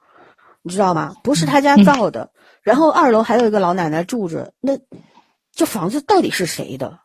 [0.63, 1.15] 你知道吗？
[1.23, 2.31] 不是他家造的，
[2.63, 4.79] 然后二楼还有一个老奶奶住着，那
[5.53, 6.99] 这房子到底是谁的？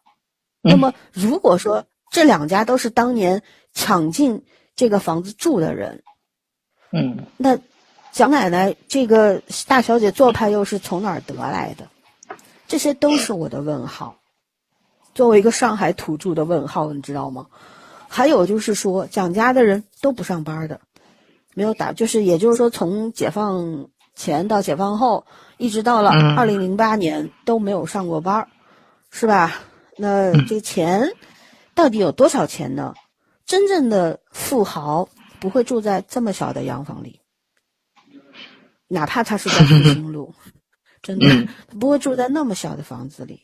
[0.63, 3.43] 那么，如果说这两家都是当年
[3.75, 6.03] 抢进这个房子住的人，
[6.93, 7.59] 嗯，那
[8.11, 11.89] 蒋奶奶这个大小姐做派又是从哪儿得来的？
[12.69, 14.17] 这些都是我的问号。
[15.15, 17.47] 作为一个上海土著的问号，你知道吗？
[18.09, 20.81] 还有就是说，蒋家的人都不上班的，
[21.55, 25.25] 没有打，就是也就是说，从解放前到解放后，
[25.57, 28.47] 一直到了二零零八年都没有上过班，
[29.11, 29.61] 是吧？
[29.97, 31.09] 那这钱
[31.75, 32.95] 到底有多少钱呢？
[33.45, 35.09] 真正的富豪
[35.41, 37.21] 不会住在这么小的洋房里，
[38.89, 40.35] 哪怕他是在复兴路，
[41.03, 41.49] 真的
[41.81, 43.41] 不会住在那么小的房子里。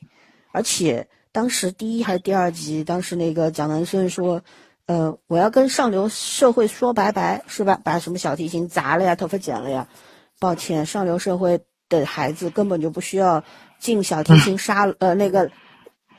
[0.52, 4.43] 而且当时第一还是第二集，当时那个蒋南孙说
[4.87, 7.81] ：“呃，我要跟上流社会说拜拜，是吧？
[7.83, 9.88] 把什么小提琴砸了呀，头发剪了呀？
[10.38, 13.45] 抱歉，上流社会的孩子根本就不需要
[13.79, 15.51] 进小提琴杀 呃那个。”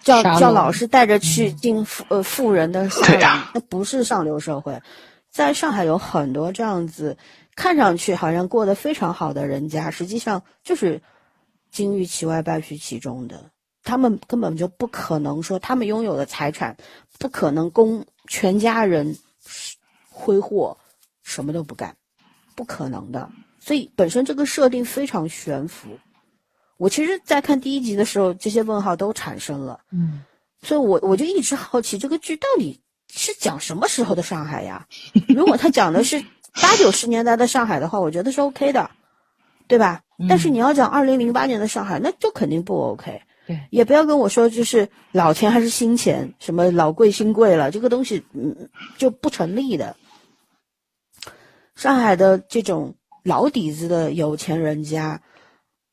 [0.02, 3.20] 叫叫老师带着去进富呃富人的 沙龙，
[3.54, 4.82] 那不是上流社会。
[5.30, 7.18] 在上海有很多这样子，
[7.54, 11.02] 看上去好像过得非常好的人家，实际上就是
[11.70, 13.52] 金玉其外败絮其中的。
[13.84, 16.76] 他们根本就不可能说他们拥有的财产，
[17.18, 19.18] 不可能供全家人
[20.10, 20.78] 挥霍，
[21.24, 21.96] 什么都不干，
[22.56, 23.30] 不可能的。
[23.60, 25.90] 所以本身这个设定非常悬浮。
[26.78, 29.82] 我其实，在看第一集的时候，这些问号都产生了。
[29.92, 30.24] 嗯，
[30.62, 34.88] 所以我我就一直好奇，这个剧到底是讲什么时候的上海呀？
[35.28, 36.24] 如果他讲的是
[36.62, 38.90] 八九十年代的上海的话，我觉得是 OK 的，
[39.68, 40.02] 对吧？
[40.30, 43.22] 但是你要讲二零零八年的上海，那就肯定不 OK。
[43.50, 49.96] 对，也不要跟我说就是老钱还是新钱，什么老贵新贵了，这个东西嗯就不成立的。
[51.74, 55.20] 上海的这种老底子的有钱人家。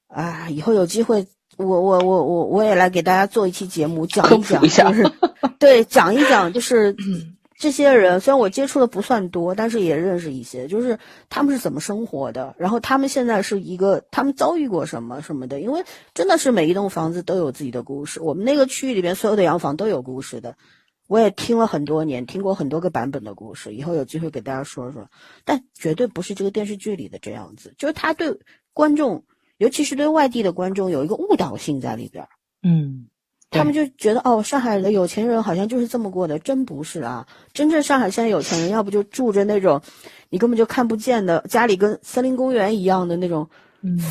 [0.08, 5.12] 啊，以后有机会，我我我我我也来给大家做一期节目，讲一讲，就是
[5.58, 6.96] 对，讲一讲，就是
[7.58, 20.56] 这些人，虽然我接触的不算多，但是也认识一些，就是他们是怎么生活的，然后他们现在是一个，他们遭遇过什么什么的，因为真的是每一栋房子都有自己的故事，我们那个区域里边所有的洋房都有故事的，
[21.08, 25.10] 我也听了很多年，听过很多个版本的故事，以后有机会给大家说说，
[25.44, 28.38] 但绝对不是这个电视剧里的这样子，就是他对
[28.72, 29.24] 观众。
[29.58, 32.28] 尤其是对外地的观众有一个误导性在里边，
[32.62, 33.06] 嗯，
[33.56, 37.26] 他们就觉得哦，上海的有钱人好像就是这么过的，真不是啊！
[37.52, 39.80] 真正上海现在有钱人，要不就住着那种
[40.30, 43.48] 你根本就看不见的家里，跟森林公园一样的那种，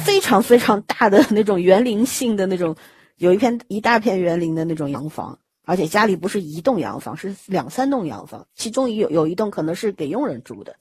[0.06, 2.76] 非常非常大的那种园林性的那种，
[3.18, 10.76] 有一片一大片园林的那种洋房，而且家里不是一栋洋房，是两三栋洋房，其中有有一栋可能是给佣人住的，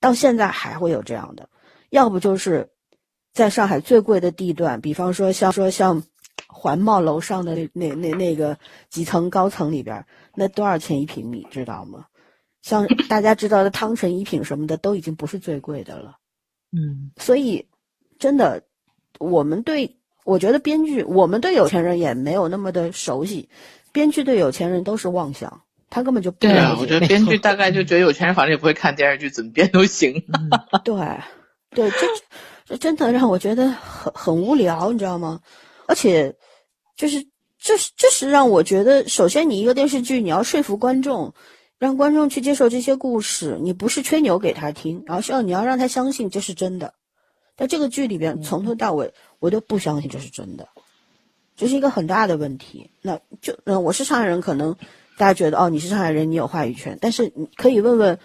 [0.00, 1.48] 到现在还会有这样的，
[1.90, 2.68] 要不就是。
[3.34, 6.02] 在上海最贵的地段，比方说像说像
[6.62, 8.56] 环贸楼上的那那那那个
[8.88, 12.06] 几层高层里边，那多少钱一平米，知道吗？
[12.62, 16.18] 像 大家知道的汤臣一品什么的，都已经不是最贵的了。
[16.70, 17.66] 嗯，所以
[18.20, 18.62] 真的，
[19.18, 23.48] 我们对我觉得编剧，我们对有钱人也没有那么的熟悉，
[23.90, 26.76] 编剧对有钱人都是妄想，他根本就不对啊。
[26.78, 30.22] 我觉得编剧大概就觉得有钱人反正也不会看电视剧，怎么编都行。
[30.84, 30.94] 对，
[31.74, 32.06] 对，这。
[32.64, 35.40] 这真的让我觉得很很无聊，你知道吗？
[35.88, 36.32] 而且，
[36.96, 37.26] 就是
[37.58, 41.34] 这是这是让我觉得，首先你一个电视剧你要说服观众，
[41.78, 46.94] 让观众去接受这些故事，你不是吹牛给他听，而是要你要让他相信这是真的。
[47.56, 50.68] 在这个剧里边，从头到尾我都不相信这是真的，
[51.56, 52.90] 这是一个很大的问题。
[53.02, 54.74] 那就嗯，我是上海人，可能
[55.16, 58.18] 大家觉得哦，你是上海人，你有话语权，但是你可以问问，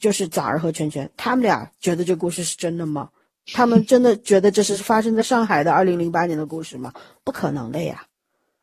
[0.00, 3.10] 就是枣儿和圈圈，他们俩觉得这故事是真的吗？
[3.46, 6.92] 他们真的觉得这是发生在上海的二零零八年的故事吗？
[7.24, 8.06] 不可能的呀，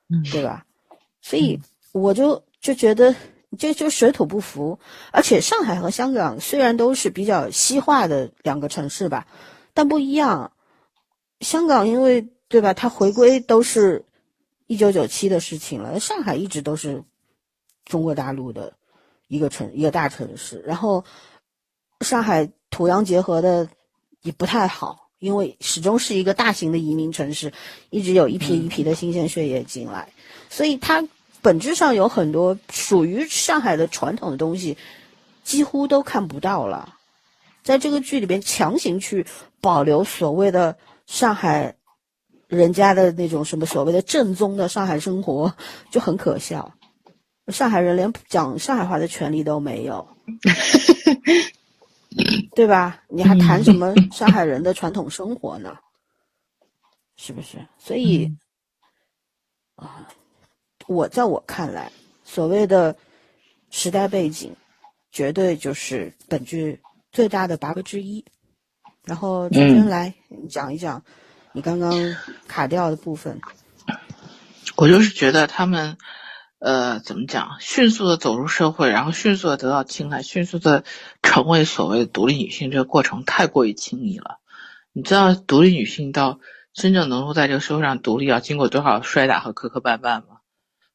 [0.07, 0.65] 嗯，对吧？
[1.21, 1.59] 所以
[1.91, 3.13] 我就就觉得
[3.57, 4.79] 这就水土不服。
[5.11, 9.27] 而且上海和香港虽然都是比较西化的两个城市吧，
[9.73, 10.53] 但不一样。
[11.41, 14.05] 香港因为对吧，它回归都是
[14.67, 17.03] 一九九七的事情了，上海一直都是
[17.83, 18.73] 中国大陆的
[19.27, 20.63] 一个城一个大城市。
[20.65, 21.03] 然后
[21.99, 23.67] 上海土洋结合的。
[24.21, 27.53] 也不太好，因为始终是一个大型的移民城市，
[27.89, 30.09] 一直有一批一批的新鲜血液进来，
[30.49, 31.03] 所以它
[31.41, 34.77] 本质上有很多属于上海的传统的东西，
[35.43, 36.95] 几乎都看不到了。
[37.63, 39.25] 在这个剧里边强行去
[39.61, 41.75] 保留所谓的上海
[42.47, 45.53] 人家的那种什么所谓的正宗的上海生活，
[45.91, 46.73] 就很可笑。
[47.47, 50.07] 上海人连讲上海话的权利都没有。
[52.55, 53.03] 对吧？
[53.07, 55.77] 你还谈什么上海人的传统生活呢？
[57.15, 57.57] 是不是？
[57.77, 58.35] 所以
[59.75, 60.07] 啊，
[60.87, 61.91] 我在我看来，
[62.23, 62.95] 所谓的
[63.69, 64.55] 时代背景，
[65.11, 66.81] 绝对就是本剧
[67.11, 68.23] 最大的 bug 之一。
[69.03, 70.13] 然后陈真来
[70.49, 71.03] 讲一讲
[71.51, 71.93] 你刚刚
[72.47, 73.39] 卡掉的部分。
[74.75, 75.97] 我就是觉得他们，
[76.59, 80.83] 呃，怎么讲，迅速的走入社会，然后迅速的得到青睐，迅速的
[81.23, 84.39] 成为所谓的独立女性，这个过程太过于轻易了。
[84.91, 86.41] 你知道，独立女性到
[86.73, 90.39] 真正能够在这个社会上独立，要经过多少摔打和磕磕绊绊吗？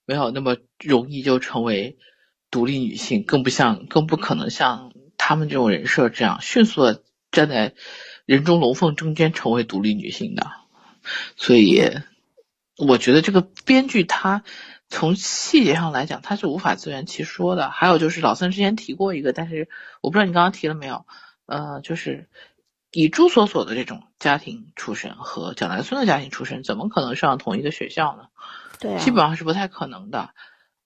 [0.05, 1.97] 没有那么容易就成为
[2.51, 7.03] 独立女性，更不像，更不可能像他们这种人设这样迅速的
[7.33, 7.75] 站在
[8.27, 10.51] 人中龙凤中间成为独立女性的。
[11.37, 11.91] 所以，
[12.77, 14.45] 我觉得这个编剧他
[14.89, 17.71] 从细节上来讲，他是无法自圆其说的。
[17.71, 19.69] 还有就是老孙之前提过一个，但是
[20.01, 21.07] 我不知道你刚刚提了没有？
[21.47, 22.29] 呃，就是
[22.91, 28.29] 以朱锁锁的这种家庭出身和蒋南孙的家庭出身，怎么可能上同一个学校呢？
[28.79, 30.31] 对，基本上是不太可能的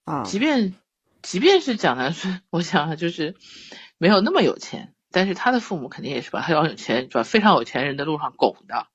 [0.05, 0.22] 啊。
[0.24, 0.74] 即便
[1.22, 3.36] 即便是蒋南孙，我想就是
[3.99, 8.86] 没有那么有钱，但是他的父母肯定也是把他往有钱、把非常有钱人的路上拱的。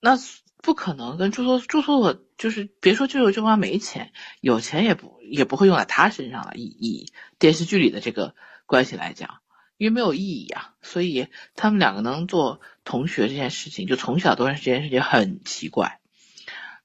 [0.00, 0.16] 那
[0.62, 6.52] 不可能跟朱锁朱锁锁就是别说舅舅舅妈没钱，有钱也不也不会用在他身上了。
[6.54, 8.34] 以以电视剧里的这个
[8.64, 9.40] 关系来讲，
[9.76, 10.72] 因为没有意义啊。
[10.80, 16.00] 所以他们两个能做同学这件事情，就从小都认识这件事情很奇怪。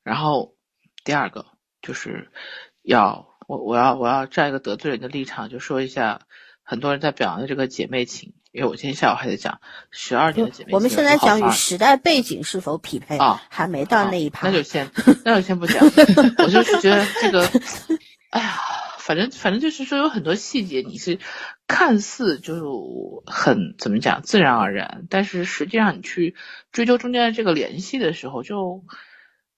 [0.04, 0.54] 然后。
[1.04, 1.46] 第二个
[1.82, 2.30] 就是
[2.82, 6.28] 要我我要我要站一个得罪人的立场，就说一下
[6.64, 10.74] 很多人在表扬的这个姐妹情，因为我今天下午还在讲十二年的姐妹。
[10.74, 14.90] 我们现在讲与时代背景是否匹配啊，还没到那一趴，那就先
[15.24, 15.86] 那就先不讲。
[16.40, 17.48] 我就是觉得这个，
[18.32, 18.58] 哎呀，
[18.98, 21.20] 反正反正就是说有很多细节你是
[21.68, 26.36] 看似就很怎么讲自然而然，但是实际上你去
[26.72, 28.84] 追究中间的这个联系的时候，就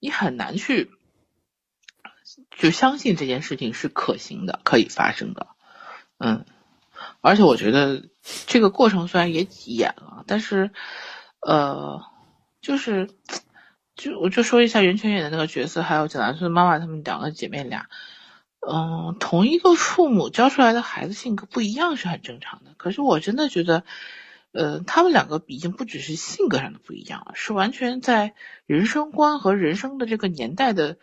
[0.01, 0.91] 你很难去。
[2.55, 5.47] 就相信这件事情是可行的，可以发生的，
[6.19, 6.45] 嗯，
[7.21, 8.09] 而且我觉得
[8.47, 10.71] 这个过程虽然也演了，但是，
[11.41, 12.01] 呃，
[12.61, 13.09] 就是，
[13.95, 17.87] 就我就说一下袁泉演的那个角色，还有蒋南孙妈妈他们两个姐妹俩，
[18.59, 23.83] 嗯，同一个父母教出来的孩子性格不一样是很正常的，可是我真的觉得，
[24.51, 28.33] 呃，他们两个已经不只是性格上的不一样了，是完全在
[28.65, 30.97] 人生观和人生的这个年代的。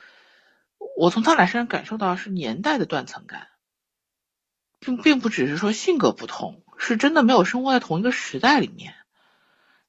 [0.99, 3.49] 我从他俩身上感受到是年代的断层感，
[4.79, 8.95] 并并不只是说性格不同，是真的没有生活在同一个时代里面。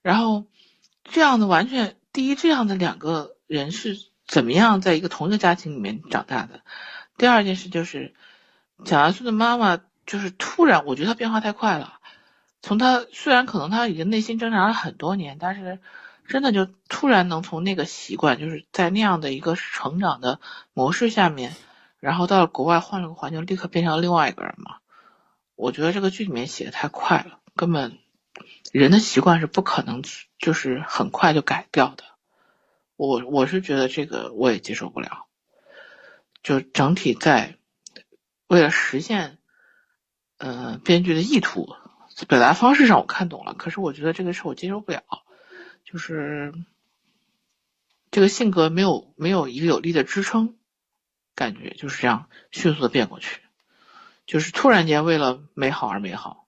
[0.02, 0.46] 然后
[1.04, 6.62] 这样的完全，第一，这样的两个人是怎么样在一个同一个家庭里面长大的？
[7.18, 8.14] 第二件事就是
[8.86, 12.00] 蒋亚孙的妈妈就是突然，我觉得她变化太快了。
[12.62, 15.80] 从她虽然可能她已经内心挣扎了很多年，但是。
[16.30, 20.42] 真的就突然能从那个习惯，就是在那样的一个成长的
[20.74, 21.56] 模式下面，
[22.08, 24.78] 然后到了国外换了个环境，立刻变成了另外一个人嘛？
[25.56, 27.98] 我觉得这个剧里面写的太快了，根本
[28.72, 30.02] 人的习惯是不可能
[30.40, 32.06] 就是很快就改掉的。
[32.96, 35.26] 我我是觉得这个我也接受不了，
[36.44, 37.58] 就整体在
[38.48, 39.38] 为了实现，
[40.38, 41.76] 呃，编剧的意图
[42.30, 45.04] 表达方式上我看懂了，可是我觉得这个事我接受不了。
[45.84, 46.54] 就是
[48.12, 50.56] 这个性格没有没有一个有力的支撑，
[51.38, 53.42] 感觉就是这样迅速的变过去，
[54.26, 56.48] 就是突然间为了美好而美好，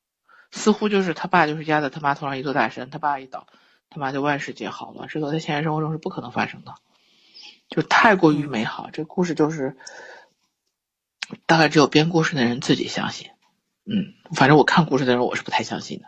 [0.50, 3.46] 似乎就是他爸就是压在他妈头上一座大山，他爸一倒，
[3.92, 6.74] 他妈就万事皆好了，这个在现实生活中是不可能发生的，
[7.70, 8.90] 就太过于美好。
[8.92, 9.78] 这故事就是
[11.46, 13.30] 大概只有编故事的人自己相信，
[13.86, 16.08] 嗯，反正我看故事的人我是不太相信的。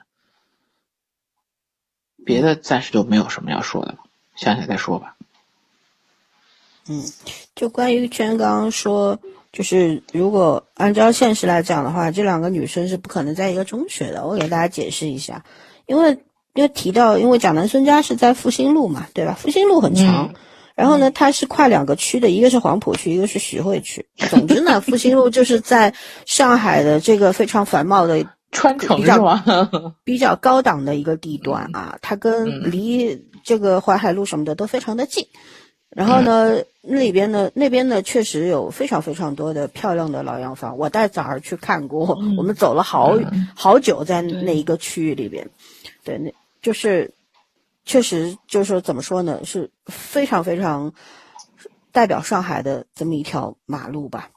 [2.25, 3.99] 别的暂时就没有什么要说的了，
[4.36, 5.17] 想起来再说吧。
[6.88, 7.03] 嗯，
[7.55, 9.19] 就关于圈刚刚说，
[9.51, 14.25] 就是如果按照现实来讲的话，这两个女生是不可能在一个中学的。
[14.25, 15.43] 我给大家解释一下，
[15.86, 16.17] 因为
[16.53, 19.38] 因为提到，因为蒋南孙家是在复兴路嘛，对吧？
[19.39, 20.34] 复兴路很长，
[20.75, 24.05] 然后呢，它是跨两个区的，一个是黄浦区，一个是徐汇区。
[24.29, 25.93] 总之呢，复兴路就是在
[26.25, 28.25] 上海的这个非常繁茂的。
[28.53, 29.45] 川城是吗？
[30.03, 35.25] 比较高档的一个地段啊，它跟离这个淮海路什么的都非常的近。
[35.91, 40.77] 然后呢，那里边呢，那边呢确实有非常非常多的漂亮的老洋房。
[40.77, 43.17] 我带崽儿去看过，我们走了好
[43.55, 45.49] 好久在那一个区域里边。
[46.03, 47.13] 对，那就是
[47.85, 50.93] 确实就是说怎么说呢，是非常非常
[51.91, 54.29] 代表上海的这么一条马路吧。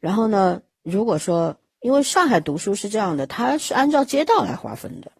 [0.00, 1.56] 然后呢，如果说。
[1.80, 5.12] 因为上海读书是这样的，它是按照街道来划分的，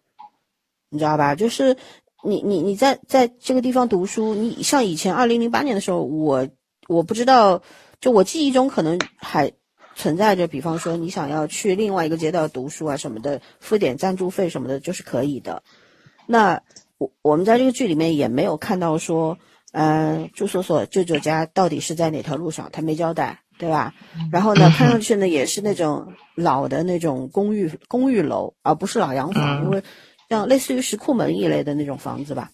[0.89, 1.35] 你知道吧？
[1.35, 1.77] 就是
[2.25, 6.47] 你你你在在这个地方读书，你像以前二零零八年的时候，我
[6.87, 7.61] 我不知道，
[8.01, 9.53] 就我记忆中可能还
[9.95, 15.63] 存在着，比方说你想要去另外一个街道读书啊什么的，付点赞助费什么的，就是可以的。
[16.27, 16.61] 那
[16.97, 19.37] 我我们在这个剧里面也没有看到说，
[19.71, 23.93] 嗯，朱锁锁舅舅家到底是在哪条路上，他没交代，对吧？
[24.31, 29.83] 然后呢，看上去呢也是那种老的那种公寓公寓楼，而不是老洋房，因为
[30.29, 32.51] 像类似于石库门一类的那种房子吧。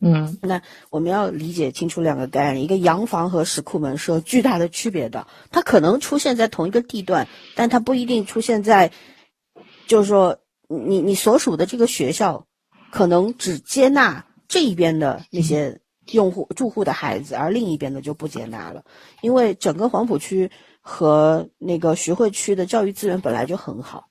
[0.00, 0.60] 嗯，那
[0.90, 5.26] 我们要理解清楚两个概念，一个洋房和石库门是有巨大的区别的。
[5.50, 8.92] 它可能出现在同一个地段，但它不一定出现在，
[9.86, 12.46] 就是说你你所属的这个学校，
[12.90, 18.84] 可能只接纳这一边的那些用户住户的孩子，而另一边的就不接纳了。
[19.22, 20.50] 因为整个黄浦区
[20.82, 24.08] 和那个徐汇区的教育资源本来就很好。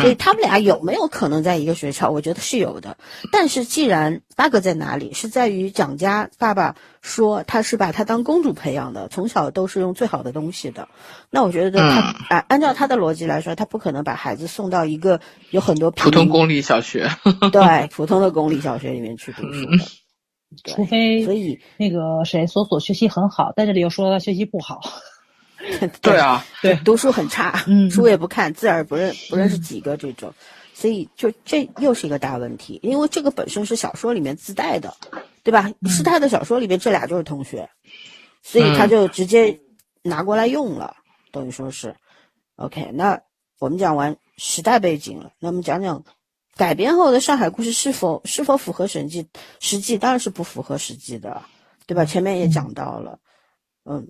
[0.00, 2.10] 所以他们俩有没有可能在一个学校？
[2.10, 2.96] 我觉得是有的。
[3.30, 10.88] 但是既然 bug 在哪里，是在于蒋家爸爸说他是把他当公主培养的，从小都是用最好的东西的。
[11.28, 15.20] 那我觉得他按按照他的逻辑来说，他不可能把孩子送到一个
[15.50, 17.10] 有很多普通公立小学，
[17.52, 19.66] 对普通的公立小学里面去读书。
[20.64, 24.80] 除非所以那个谁索索学习很好，在这里又说他学习不好。
[26.02, 30.32] 对啊，对，读书很差，嗯，书也不看，字儿不认不认识几个这种，
[30.74, 34.94] 所以就这又是一个大问题，因为这个本身是小说里面自带的，
[35.42, 35.72] 对吧？
[35.88, 37.68] 师太的小说里面这俩就是同学，
[38.42, 39.58] 所以他就直接
[40.02, 40.96] 拿过来用了，
[41.32, 41.96] 等于说是
[42.56, 42.90] ，OK。
[42.92, 43.20] 那
[43.58, 46.04] 我们讲完时代背景了，那我们讲讲
[46.54, 49.26] 改编后的上海故事是否是否符合实际？
[49.58, 51.42] 实际当然是不符合实际的，
[51.86, 52.04] 对吧？
[52.04, 53.18] 前面也讲到了，
[53.84, 54.06] 嗯。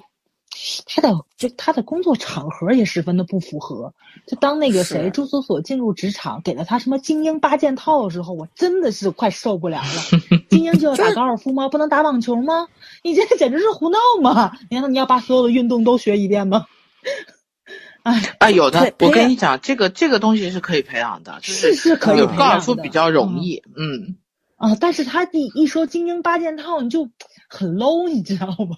[0.86, 3.92] 他的就他的工作场合也十分的不符合。
[4.26, 10.20] 就当那个谁朱锁锁进入职场，给了他什么精英八件套的时候，我真的是快受不了了。
[10.50, 11.68] 精英就要打高尔夫吗？
[11.68, 12.68] 不能打网球吗？
[13.02, 14.56] 你这简直是胡闹嘛！
[14.70, 16.66] 难道你要把所有的运动都学一遍吗？
[18.02, 22.38] 哎啊，有的，我跟你讲，这个这个东西是可以培养的，是是可以培养的。
[22.38, 24.16] 高尔夫比较容易，嗯
[24.56, 27.10] 啊，但是他一一说精英八件套，你就
[27.48, 28.76] 很 low，你知道吗？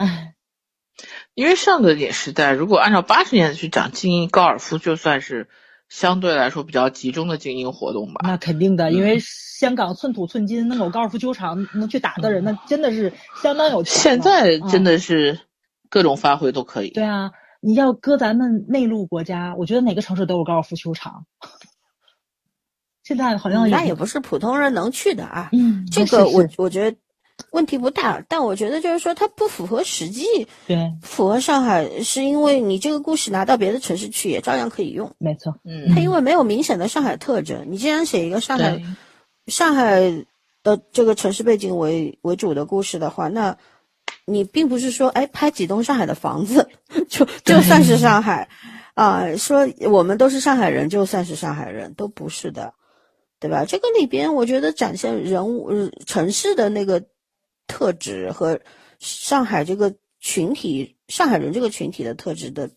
[0.00, 0.34] 唉，
[1.34, 5.46] 因为上个年时代，如果按照八十年代去讲精英高尔夫，就算是
[5.90, 8.22] 相对来说比较集中的精英活动吧。
[8.24, 14.00] 那肯定的，因为香港寸土寸金，能有高尔夫球场能去打的人，那真的是相当有钱。
[14.00, 15.38] 现在真的是
[15.90, 16.88] 各种发挥都可以。
[16.88, 21.26] 对啊，你要搁咱们内陆国家，我觉得哪个城市都有高尔夫球场。
[23.04, 25.50] 现在好像那也不是普通人能去的啊。
[25.52, 26.96] 嗯，这个我我觉得。
[27.50, 30.46] 问题不大，但我觉得就是说它不符合实际。
[30.66, 35.10] 对，符合上海是因为你这个故事拿到别的城市去也照样可以用。
[35.18, 37.66] 没错，嗯，它因为没有明显的上海特征。
[37.68, 38.80] 你既然写一个上海，
[39.46, 40.24] 上海
[40.62, 43.56] 的这个城市背景为为主的故事的话，那
[44.26, 46.68] 你并不是说哎拍几栋上海的房子
[47.08, 48.48] 就就算是上海
[48.94, 52.74] 啊，说我们都是上海人就算是上海人都不是的，
[53.40, 53.64] 对吧？
[53.64, 57.02] 这个里边我觉得展现人物城市的那个。
[57.70, 58.58] 特质和
[58.98, 62.68] 上海这个群体，上海人这个群体的特质的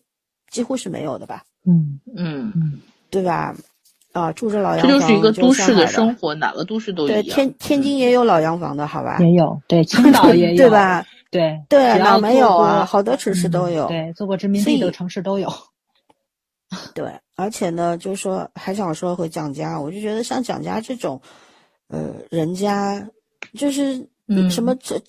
[0.50, 1.42] 几乎是没有的吧？
[1.66, 2.80] 嗯嗯嗯，
[3.10, 3.54] 对吧？
[4.12, 7.20] 啊，住着老洋房，这就是一个都市的生活，哪个都市都一样。
[7.20, 9.18] 对，天天津也有老洋房的，好吧？
[9.18, 11.04] 也有，对，青岛也有，对吧？
[11.30, 12.84] 对对，哪没有啊？
[12.84, 15.52] 好多城市都有，对，做过殖民地的城市都有。
[16.94, 21.20] 对，而且呢，就是说，还想说回蒋家，我就觉得像蒋家这种，
[21.88, 23.04] 呃，人家
[23.58, 24.08] 就是。
[24.26, 25.00] 嗯，什么这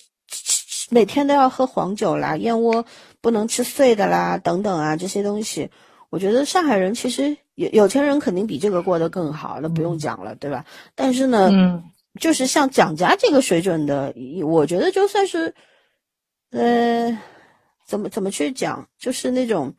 [0.90, 2.84] 每天都要喝黄酒啦，燕窝
[3.20, 5.70] 不能吃碎的啦，等等啊，这些东西，
[6.10, 10.64] 我觉得上海人其实有有钱人肯定比这个过得更好，那不用讲了，对吧？
[10.94, 11.82] 但是呢，嗯，
[12.20, 14.14] 就是像蒋家这个水准的，
[14.44, 15.54] 我觉得就算是，
[16.50, 17.18] 呃，
[17.86, 19.74] 怎么怎么去讲，就是那种。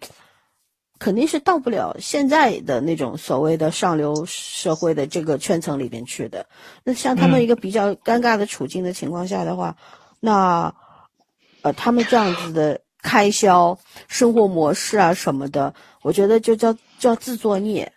[0.99, 6.47] 肯定是到不了现在的那种所谓的上流社会的这个圈层里边去的。
[6.83, 9.75] 那像他们一个比较尴尬的处境的情况下的话，
[10.19, 10.73] 那，
[11.61, 17.93] 呃，他们这样子的开销、生活模式啊什么的，我觉得就叫叫自作孽。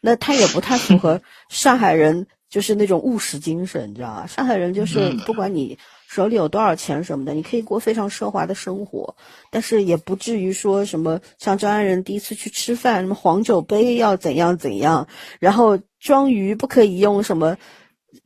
[0.00, 4.26] 那他也不太符合上海人，就是那种务实精神，你知道吧？
[4.26, 5.78] 上海人就是不管你。
[6.10, 9.14] 手里有多少钱什么的，你可以过非常奢华的生活，
[9.48, 15.06] 但是也不至于说什么像张安仁第一次去吃饭，什么黄酒杯要怎样怎样，
[15.38, 17.56] 然后装鱼不可以用什么，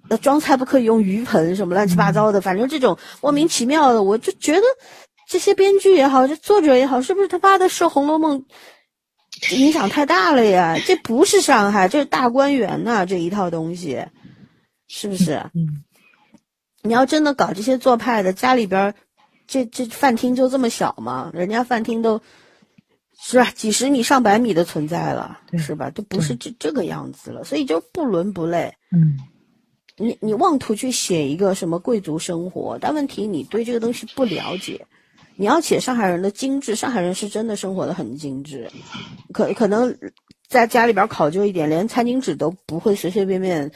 [0.08, 4.62] 那装菜不可以用鱼盆什么乱七八糟的，反正这种莫名其妙的，我就觉得
[5.28, 8.42] 这些编剧也好，这作者也好，是不是他妈的受《红楼梦》
[9.54, 10.78] 影响太大了呀？
[10.86, 14.02] 这不是上海，这是大观园呐，这一套东西，
[14.88, 15.34] 是不是？
[15.52, 15.83] 嗯。
[16.84, 18.94] 你要真的搞这些做派的，家里边，
[19.46, 21.30] 这这饭厅就这么小吗？
[21.34, 22.20] 人家饭厅都
[23.18, 23.50] 是吧？
[23.50, 25.90] 几十米、上百米的存在了，是吧？
[25.90, 28.74] 都不是这这个样子了，所以就不伦不类。
[28.92, 29.18] 嗯
[29.96, 34.86] 你你妄图去写一个什么贵族生活，但问题你对这个东西不了解。
[35.36, 38.68] 你要写上海人的精致，上海人是真的生活的很精致，
[39.32, 39.96] 可可能
[40.48, 43.70] 在家里边考究一点，连餐巾纸都不会随随便便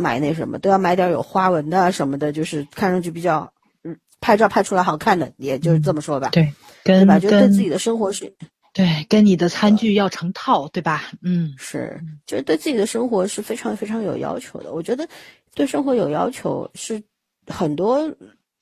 [0.00, 7.18] 买那什么，都要买点有花纹的啊什么的，就是看上去比较嗯拍照拍出来好看的，也就是这么说吧，对，对吧？
[7.18, 8.32] 就对自己的生活是
[8.72, 11.10] 对跟你的餐具要成套，对吧？
[11.20, 14.72] 嗯是，就是对自己的生活是非常非常有要求的。
[14.72, 15.08] 我觉得
[15.54, 17.02] 对生活有要求是
[17.48, 18.14] 很多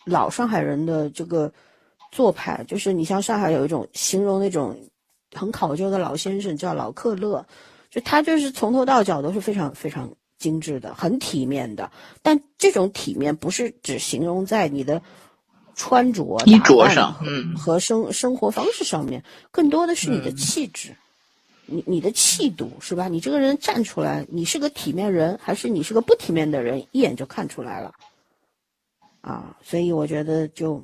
[0.07, 1.53] 老上海人的这个
[2.13, 4.75] 做派，就是你像上海有一种形容那种
[5.35, 7.45] 很考究的老先生叫老克勒，
[7.91, 11.91] 就他就是从头到脚都是非常非常精致的，很体面的。
[12.23, 15.03] 但这种体面不是只形容在你的
[15.75, 20.97] 穿着、衣着上，嗯，和生生活方式上面，更多的是你的嗯气质，
[21.67, 23.09] 你你的气度是吧？
[23.09, 27.93] 你这个人站出来，你是个体面人，还是你是个不体面的人，一眼就看出来了。
[29.21, 30.83] 啊，所以我觉得就，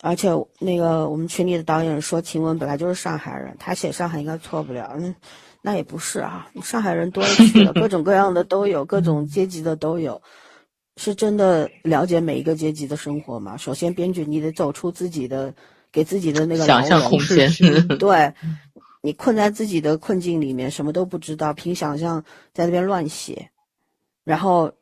[0.00, 0.30] 而且
[0.60, 4.94] 那个我们群里的导演说晴雯本来就是上海人，他写上海应该错不了。
[4.96, 5.14] 嗯，
[5.62, 10.20] 那也不是啊，上海人多了去了，各种各样的都有，各种阶级的都有。
[10.98, 13.56] 是真的了解每一个阶级的生活吗？
[13.56, 15.54] 首先，编剧你得走出自己的，
[15.90, 17.50] 给自己的那个想象牢笼空间
[17.98, 18.34] 对，
[19.00, 23.50] 你困在自己的困境里面，什么都不知道，凭想象在那边乱写，
[24.22, 24.72] 然后，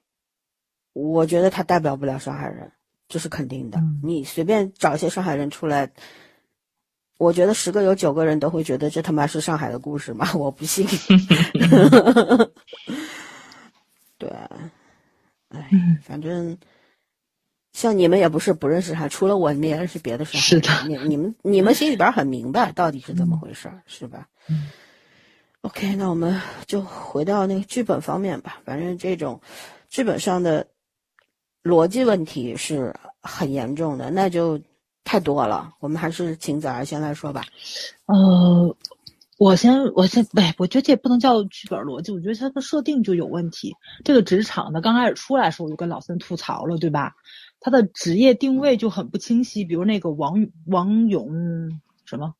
[0.92, 2.72] 我觉得他代表不了上海人，
[3.08, 3.78] 这是肯定的。
[3.78, 5.92] 嗯你随便找一些上海人出来，
[7.20, 10.86] 我觉得十个有九个人都会觉得这他妈是上海的故事嘛， 我不信。
[14.16, 14.26] 对，
[15.50, 16.56] 哎，嗯反正。
[17.72, 20.42] 像你们也不是不认识他，除了我，你们也认识别的上海人。
[20.42, 24.26] 是的你你们你们心里边很明白到底是怎么回事儿，是吧？
[24.48, 24.68] 嗯
[25.60, 28.60] OK，那我们就回到那个剧本方面吧。
[28.64, 29.40] 反正这种
[29.88, 30.66] 剧本上的
[31.62, 32.92] 逻辑问题是
[33.22, 34.60] 很严重的，那就
[35.04, 35.72] 太多了。
[35.80, 37.44] 我们还是请子儿先来说吧。
[38.06, 38.76] 呃，
[39.38, 43.74] 我先我先哎，我觉得这也不能叫剧本逻辑，我觉得它的设定就有问题。
[44.04, 47.14] 这个职场呢，刚开始出来的时候，我就跟老森吐槽了，对吧？
[47.62, 51.28] 他的职业定位就很不清晰，比如那个王王勇
[52.06, 52.34] 什么，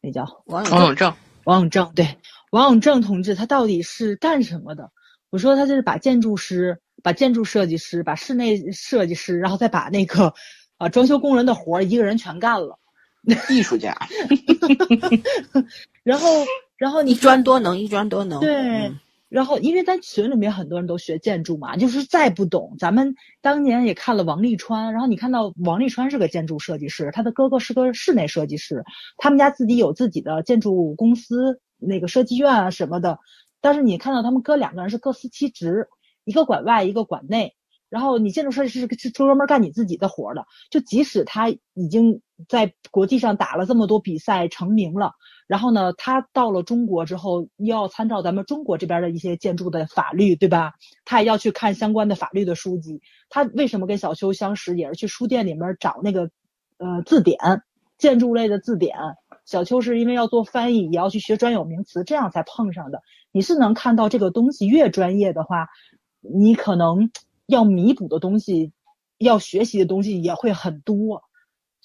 [0.00, 2.18] 那叫王王永正，王永正，对，
[2.50, 4.90] 王永正同志，他到底是干什么的？
[5.30, 10.34] 我说他就是把建筑师、把建筑设计师、把室内设计师，然后再把那个
[10.84, 12.78] 啊装修工人的活儿一个人全干了。
[13.48, 13.96] 艺术家
[16.04, 16.28] 然后，
[16.76, 18.38] 然后你一专多能，一专多能。
[18.40, 28.84] 对嗯然后，因为咱群里面很多人都学建筑嘛，就是再不懂，咱们当年也看了王沥川，然后你看到王沥川是个建筑设计师，他的哥哥是个室内设计师，
[29.16, 33.18] 他们家自己有自己的建筑公司，那个设计院啊什么的，
[33.60, 35.88] 但是你看到他们哥两个人是各司其职，
[36.24, 37.56] 一个管外，一个管内。
[37.94, 45.12] 然后你建筑设计师是是专门干你自己的活的，就即使他已经在国际上打了这么多比赛成名了，
[45.46, 50.72] 然后呢，他到了中国之后，又要参照咱们中国这边的一些建筑的法律，对吧？
[51.04, 53.00] 他也要去看相关的法律的书籍。
[53.28, 56.28] 他为什么跟小邱相识，也是去书店里面找那个
[56.78, 57.38] 呃字典，
[57.96, 58.98] 建筑类的字典。
[59.44, 63.00] 小邱是因为要做翻译，也要去学专有名词，这样才碰上的。
[63.30, 65.68] 你是能看到这个东西越专业的话，
[66.20, 67.08] 你可能
[67.46, 68.72] 要弥补的东西，
[69.18, 71.22] 要学习的东西也会很多。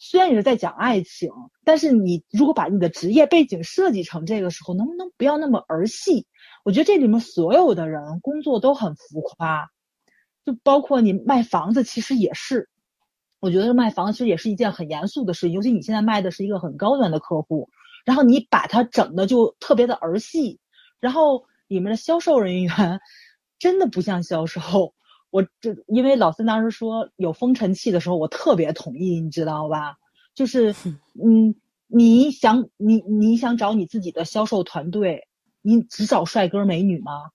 [0.01, 1.29] 虽然你是在讲爱情，
[1.65, 6.25] 但是你如果把你的职业背景设计成这个时候，能不能不要那么儿戏？
[6.63, 9.69] 我觉得这里面所有的人工作都很浮夸，
[10.45, 12.69] 就包括你卖房子，其实也是。
[13.41, 17.69] 我觉得卖房子其实也是一件很严肃的事，尤其你现在卖的是一个很高端的客户，
[18.05, 20.59] 然后你把它整的就特别的儿戏，
[21.01, 23.01] 然后里面的销售人员
[23.59, 24.93] 真的不像销售。
[25.31, 29.97] 我这因为老孙当时说有风尘气的时候，我特别同意，你知道吧？
[30.33, 30.73] 就是
[31.23, 31.55] 嗯，
[31.87, 35.27] 你想你你想找你自己的销售团队，
[35.61, 37.31] 你只找帅哥美女吗？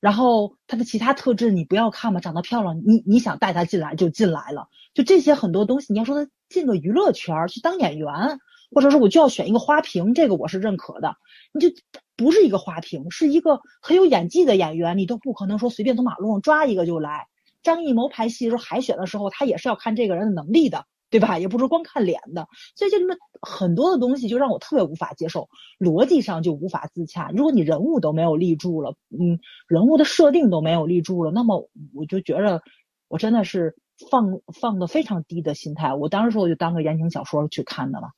[0.00, 2.20] 然后他的其他特质你不要看嘛？
[2.20, 4.68] 长得漂亮，你你想带他进来就进来了。
[4.94, 8.38] 就这些很多东西，你要说他进个娱乐圈去当演员，
[8.70, 11.16] 或者说我就要选一个花瓶，这个我是认可的。
[11.52, 11.74] 你就
[12.14, 17.26] 不是一个花瓶，是一个很有演技的演员，你都不可能说随便从马路上抓一个就来。
[17.62, 21.38] 张艺谋拍戏的时候海选的时候，他也是要看这个人的能力的，对吧？
[21.38, 22.46] 也不是光看脸的。
[22.76, 25.48] 所以这里面很多的东西就让我特别无法接受，
[25.78, 27.30] 逻辑上就无法自洽。
[27.34, 32.62] 如果你人物都没有立住了，嗯，人物的设定都没有立住了，那么我就觉着
[33.08, 33.76] 我真的是
[34.10, 35.94] 放放的非常低的心态。
[35.94, 38.08] 我当时说我就当个言情小说去看的了。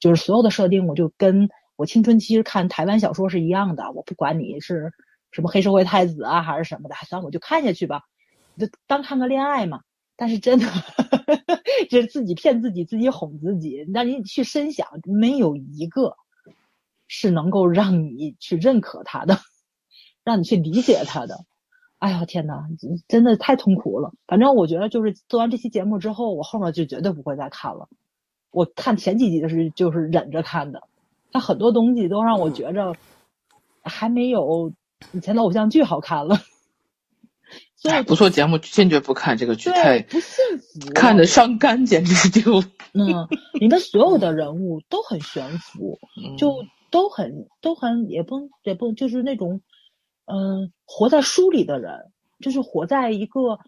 [0.00, 3.92] 就是所有的设定，我就跟我青春期看台湾小说是一样的。
[3.92, 4.90] 我不管你是
[5.30, 8.00] 什么黑社会太子啊，还是什么的，算了，我就看下去吧，
[8.60, 9.80] 就当看个恋爱嘛。
[10.16, 10.66] 但是真的，
[11.90, 13.86] 就是自己骗自己，自己哄自己。
[13.92, 16.14] 让你去深想，没有一个
[17.08, 19.38] 是能够让你去认可他的，
[20.22, 21.46] 让你去理解他的。
[22.00, 22.64] 哎呀天呐，
[23.08, 24.12] 真的太痛苦了。
[24.26, 27.88] 反正我觉得，就是做完这期节目之后，我后面就绝对不会再看了。
[28.50, 30.82] 我看前几集的是就是忍着看的，
[31.32, 32.94] 他很多东西都让我觉着
[33.82, 34.70] 还没有
[35.12, 36.36] 以前的偶像剧好看了。
[37.80, 42.62] 所以不做节目坚决不看这个剧，太不幸福，看着伤肝，简直就
[42.94, 45.98] 嗯，里面所有的人物都很悬浮，
[46.38, 49.60] 就都很都很也不也不就是那种。
[50.32, 53.58] 嗯，活在书里的人，就是活在一个，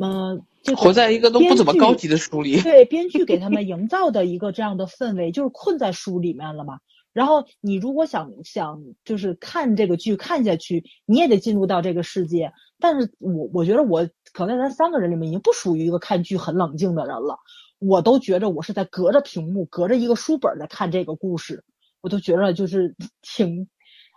[0.00, 2.58] 嗯，就活在一个都不怎么高级的书里。
[2.62, 6.78] 对，编剧给他们营造的一个这样的氛围，就是困在书里面了嘛。
[7.12, 12.54] 然后你如果想想，就是看这个剧看下去，你也得进入到这个世界。
[12.78, 17.38] 但是我我觉得我可能咱三个人里面已经不属于一个看剧很冷静的人了。
[17.78, 21.64] 我都觉着我是在隔着屏幕，隔着一个书本在看这个故事，
[22.00, 23.68] 我都觉着就是挺。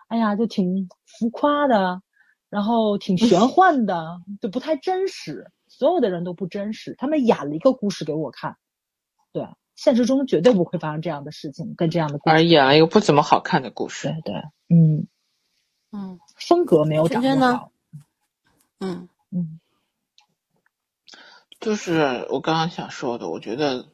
[0.08, 2.02] 哎呀，就挺浮夸的，
[2.50, 5.52] 然后挺玄 幻的，就不太真实。
[5.68, 8.58] 所有的人都不真实，他们演了一个故事给我看。
[9.32, 12.36] 对，现实中绝对不会发生这样的事情，跟这样的故事。
[12.36, 14.08] 而演了一个不怎么好看的故事。
[14.24, 14.42] 对对，
[14.76, 15.06] 嗯
[15.92, 17.72] 嗯，风格没有掌握好。
[18.80, 19.60] 嗯嗯，
[21.60, 23.88] 就是我刚刚想说的，我觉得。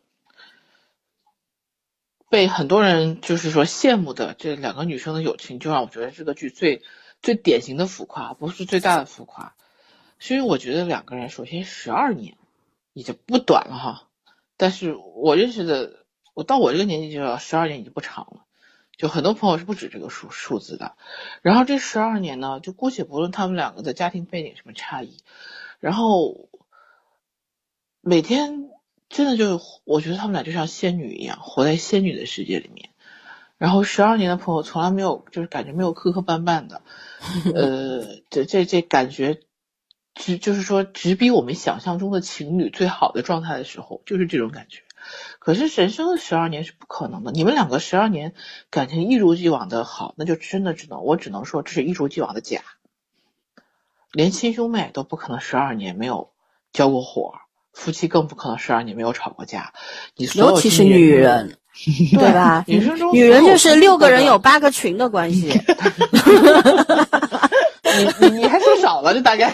[2.27, 6.81] 被很多人就是说羡慕的这两个女生的友情，就让我觉得这个剧最
[7.21, 9.55] 最典型的浮夸，不是最大的浮夸。
[10.17, 12.35] 是因为我觉得两个人首先十二年
[12.93, 14.09] 已经不短了哈，
[14.57, 18.45] 但是我认识的，我到我这个年纪就要十二年已经不长了，
[18.97, 20.95] 就很多朋友是不止这个数数字的。
[21.41, 25.17] 然后这十二年呢，就姑且不论他们两个的家庭背景什么差异，
[25.79, 26.49] 然后
[28.01, 28.69] 每天。
[29.07, 32.89] 真的就我觉得他们俩就像仙女一样，活在仙女的世界里面。
[33.59, 36.81] 然后十二年的朋友从来没有，就是感觉没有磕磕绊绊的，
[37.53, 39.41] 呃， 这这这感觉，
[40.15, 44.81] 只就是说只比我们想象中的情侣最好的状态的时候，就是这种感觉。
[45.39, 48.33] 可是神生的十二年是不可能的，你们两个十二年
[48.69, 52.61] 感情一如既往的好，那就真的只能我只能说这是一如既往的假，
[54.11, 56.31] 连亲兄妹都不可能十二年没有
[56.73, 57.33] 交过火。
[57.73, 59.73] 夫妻更不可能十二年没有吵过架，
[60.15, 61.57] 你尤其是女人，
[62.13, 62.63] 对吧？
[62.67, 65.49] 女生中女人就是六个人有八个群的关系。
[67.97, 68.44] 你你你
[69.01, 69.49] 还说少了，就大概。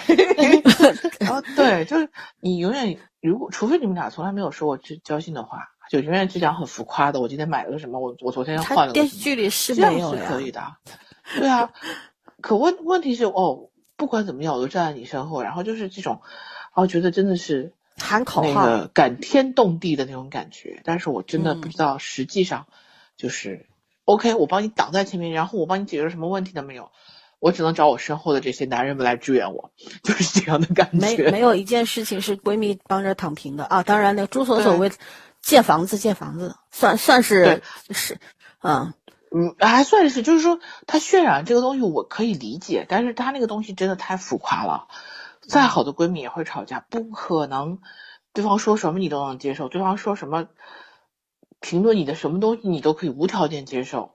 [1.27, 7.19] 啊， 对，就是你永远如果除非你们俩从来没有说过交交心的话，就永远只讲很浮夸的。
[7.21, 7.99] 我今天买了个什么？
[7.99, 10.61] 我我昨天换了个电视剧里是没有是可以的。
[11.35, 11.71] 对啊，
[12.41, 16.21] 可问问题是哦，不管怎么样，我都站在你身后，然后就是这种，
[16.73, 17.73] 哦，觉得真的是。
[17.97, 22.65] 喊口号，那个感天动地的那种感觉，但是我真的不知道实际上
[23.15, 23.67] 就是
[24.05, 26.89] ，OK，我帮你挡在前面，然后我帮你解决什么问题都没有，
[27.41, 29.71] 我只能找我身后的这些男人们来支援我，
[30.03, 30.97] 就是这样的感觉。
[30.99, 33.81] 没没有一件事情是闺蜜帮着躺平的啊！
[33.81, 34.91] 当然，那朱所所谓
[35.41, 38.19] 建房子建房子，算算是是，
[38.61, 38.93] 嗯
[39.31, 44.87] 嗯，还算是，就是说他渲染这个东西我可以理解，但是他那个东西真的太浮夸了。
[45.41, 47.79] 再好的闺蜜也会吵架，不可能，
[48.33, 50.47] 对方说什么你都能接受，对方说什么
[51.59, 54.11] 评论你的什么东西你都可以无条件接受。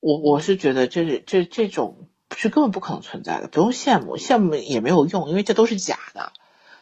[0.00, 6.32] 我我是觉得这是这这种是根本不可能存在的，不用羡慕，羡慕也没有用，因为这都是假的。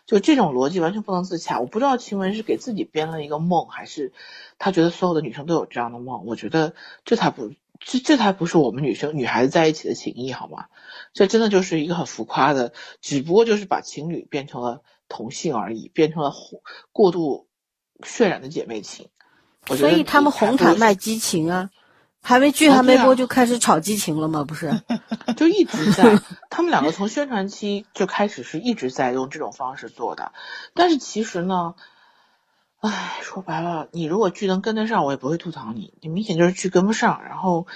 [0.07, 1.59] 就这种逻辑完全不能自洽。
[1.61, 4.13] 我不知道晴雯是给自己编了一个梦，还是
[4.59, 6.25] 她觉得所有的女生都有这样的梦。
[6.27, 6.75] 我觉得
[7.05, 7.53] 这才不。
[7.79, 10.65] 这这才不是我们女生女孩子在一起的情谊好吗？
[11.13, 12.73] 这真的就是一个很浮夸的，
[13.03, 14.81] 只不过就是把情侣变成了
[15.11, 16.33] 同性而已，变成了
[16.91, 17.49] 过度
[18.01, 19.11] 渲染的姐妹情。
[19.67, 21.69] 所以他们红毯卖激情啊，
[22.27, 24.45] 还没剧还没播就开始炒激情了吗？
[24.45, 24.83] 不是，
[25.37, 26.21] 就一直在。
[26.51, 30.33] 他们两个从宣传期就开始是一直在用这种方式做的，
[30.75, 31.75] 但是其实呢。
[32.79, 35.95] 唉，说白了，你如果剧能跟得上，我也不会吐槽你。
[36.03, 37.67] 你明显就是剧跟不上，然后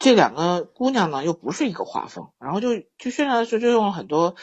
[0.00, 4.34] 这两个姑娘呢又不是一个画风，然后就就宣传的时候就用了很多，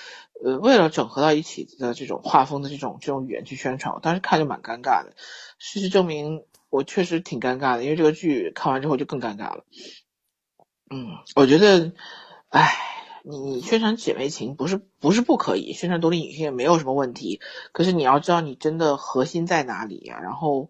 [0.43, 5.11] 呃，为了整合到一起的这种画风的这种这种语言去宣传，我当时看就蛮尴尬的。
[5.59, 9.65] 事实证明，我确实挺尴尬的，因为这个剧看完之后就更尴尬了。
[10.89, 11.93] 嗯，我觉得，
[12.49, 12.95] 唉。
[13.21, 17.41] 你你宣传姐妹情不是不是不可以，宣传独立女性也没有什么问题。
[17.73, 20.19] 可是你要知道你真的核心在哪里呀？
[20.23, 20.69] 然后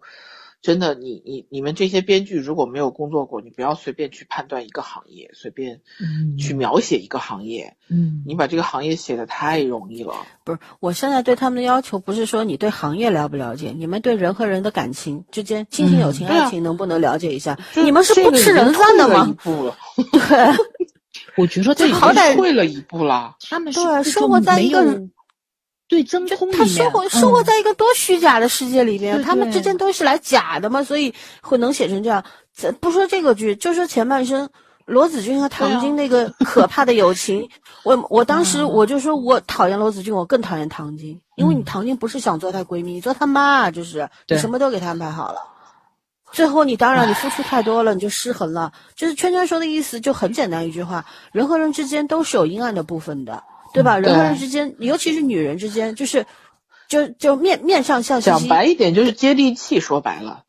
[0.62, 5.80] 真的，你你你们这些编剧如果没有工作过，你不要随便去判断一个行业，随便
[6.38, 7.76] 去描写一个行业。
[7.88, 10.14] 嗯，你把这个行业写的太容易了。
[10.44, 17.58] 不是，我现在对他们的要求不是说你对行业了不了解，你们对人和人的感情之间，亲情、友情、爱情能不能了解一下？
[17.76, 19.34] 你们是不吃人饭的吗？
[19.42, 20.12] 对，
[21.36, 23.36] 我觉得这好歹退了一步了。
[23.48, 24.84] 他们对生活在一个
[25.90, 31.12] 对真空他生活生活在一个多虚假的世界里面，他们之间都是来假的嘛，所以
[31.42, 32.24] 会能写成这样。
[32.80, 34.48] 不说这个剧，就说前半生，
[34.84, 37.48] 罗子君和唐晶那个可怕的友情，
[37.82, 45.40] 我我当时我就说我讨厌罗子君，我更讨厌唐晶，因为你唐晶不是想做她闺蜜，你做她妈，就是你什么都给她安排好了，
[46.30, 48.72] 最后你当然你付出太多了，你就失衡了。
[48.94, 53.42] 就是圈圈说的意思就很简单一句话：人和人之间都是有阴暗的部分的。
[53.72, 53.98] 对吧？
[53.98, 56.26] 人和人之间，尤其是女人之间，就是，
[56.88, 58.30] 就就面面上笑嘻嘻。
[58.30, 59.80] 讲白一点，就是接地气。
[59.80, 60.42] 说白了，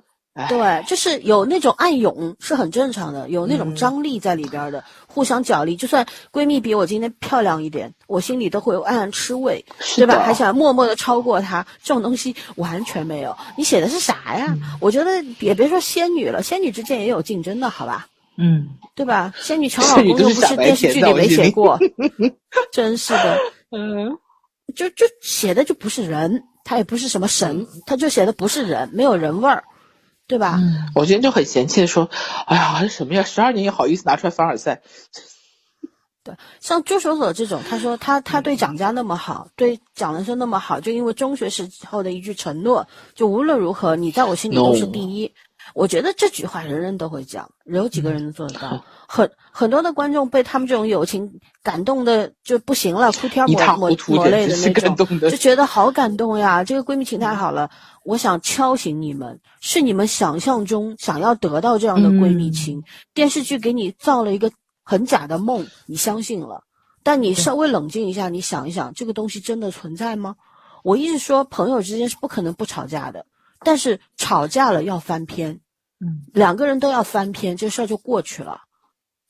[0.50, 5.76] 对，就是有那种暗涌是很正常的，有那种张力在里边的，互相角力。
[5.76, 9.66] 就算闺蜜比我今天漂亮一点，我心里都会暗暗吃味，
[9.96, 10.24] 对吧？
[10.24, 13.38] 还想默默的超过她，这种东西完全没有。
[13.58, 14.58] 你写的是啥呀？
[14.80, 18.08] 我觉得也别说仙女了，仙女之间也有竞争的，好吧？
[18.44, 19.32] 嗯，对吧？
[19.38, 21.78] 仙女抢老 公又不是电视剧里没写过，
[22.74, 23.38] 真是的。
[23.70, 24.18] 嗯，
[24.76, 29.64] 就就写的就不是人，他也不是什么神，他就写的不是人，没有人味儿，
[30.28, 30.60] 对吧？
[30.96, 32.10] 我今天就很嫌弃的说，
[32.48, 33.24] 哎呀，什么呀？
[33.24, 34.82] 十二年也好意思拿出来凡尔赛。
[36.24, 45.34] 对，像朱守所这种，他说他他对蒋家那么好，对蒋文生那么好，就因为中学时候的一句承诺，就无论如何你在我心里都是第一。
[45.74, 48.84] 我觉得这句话人人都会讲，有几个人能做得到？
[49.08, 54.96] 很很多的观众被他们这种友情感动的就不行了，哭天抹抹抹泪的那种，
[55.30, 56.64] 就觉得好感动呀！
[56.64, 57.70] 这个闺蜜情太好了，
[58.04, 64.52] 我想敲醒你们，是你们想象中想要得到这样的闺蜜情，电视剧给你造了一个
[64.84, 66.64] 很假的梦，你相信了。
[67.04, 70.36] 但你稍微冷静一下，你想一想，这个东西真的存在吗？
[70.84, 73.26] 我一直说，朋友之间是不可能不吵架的。
[73.64, 75.60] 但是吵架了要翻篇，
[76.00, 78.62] 嗯，两个人都要翻篇，这事儿就过去了，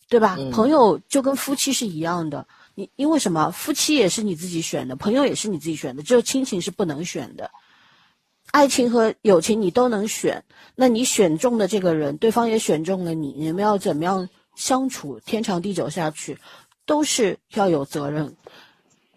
[0.08, 0.38] 对吧？
[0.52, 3.52] 朋友就跟夫妻是一样的，你因为什么？
[3.52, 7.52] 夫妻也是你自己选的，朋友也是你自己选的，只有亲情是不能选的。
[8.52, 10.44] 爱情和友情你都能选，
[10.76, 15.20] 那你选中的这个人，对方也选中了你，你们要怎么样相处？
[15.26, 16.38] 天长地久下去，
[16.86, 18.36] 都是要有责任、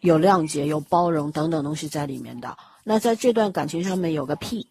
[0.01, 2.57] 有谅解、有包容等等东西在里面的。
[2.85, 4.69] 那在这段感情上面有个屁。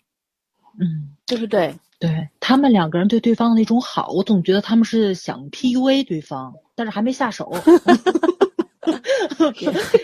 [0.79, 1.73] 嗯，对不对？
[1.99, 7.55] 对他们两个人对对方的那种好，我总觉得他们是想 PUA 对方，但是还没下手，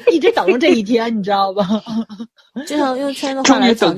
[0.09, 1.67] 一直等着这一天，你知道吧？
[2.65, 3.93] 就像用圈的话来讲，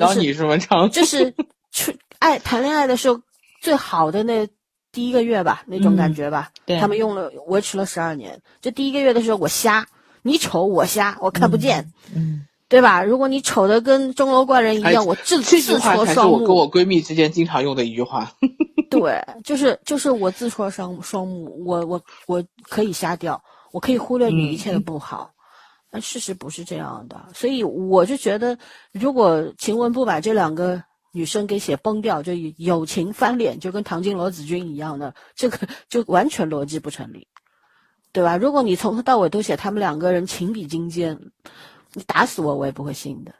[0.89, 1.29] 就是
[1.71, 3.21] 就是爱谈恋爱的时候
[3.61, 4.47] 最好的那
[4.91, 6.49] 第一个月吧，那种感觉吧。
[6.65, 8.41] 对，他们用了维持了十二年。
[8.61, 9.85] 就第一个月的时候，我瞎，
[10.23, 11.87] 你丑我瞎，我看不见。
[12.15, 12.47] 嗯。
[12.71, 13.03] 对吧？
[13.03, 16.35] 如果你丑的跟钟楼怪人一样，我自自戳双目。
[16.35, 18.31] 我跟我闺蜜之间经常用的一句话。
[18.89, 23.43] 对，就是就是我自戳双双目，我我我可以瞎掉，
[23.73, 25.29] 我可以忽略你一切的不好，
[25.91, 27.21] 但事实不是这样的。
[27.33, 28.57] 所以我就觉得，
[28.93, 37.27] 如果晴雯不把这两个女生给写崩掉，就友情翻脸，就跟唐晶罗子君一样的，这个就完全逻辑不成立，
[38.13, 38.37] 对吧？
[38.37, 41.19] 如果你从头到尾都写他们两个人情比金坚。
[41.93, 43.31] 你打死我，我也不会信的；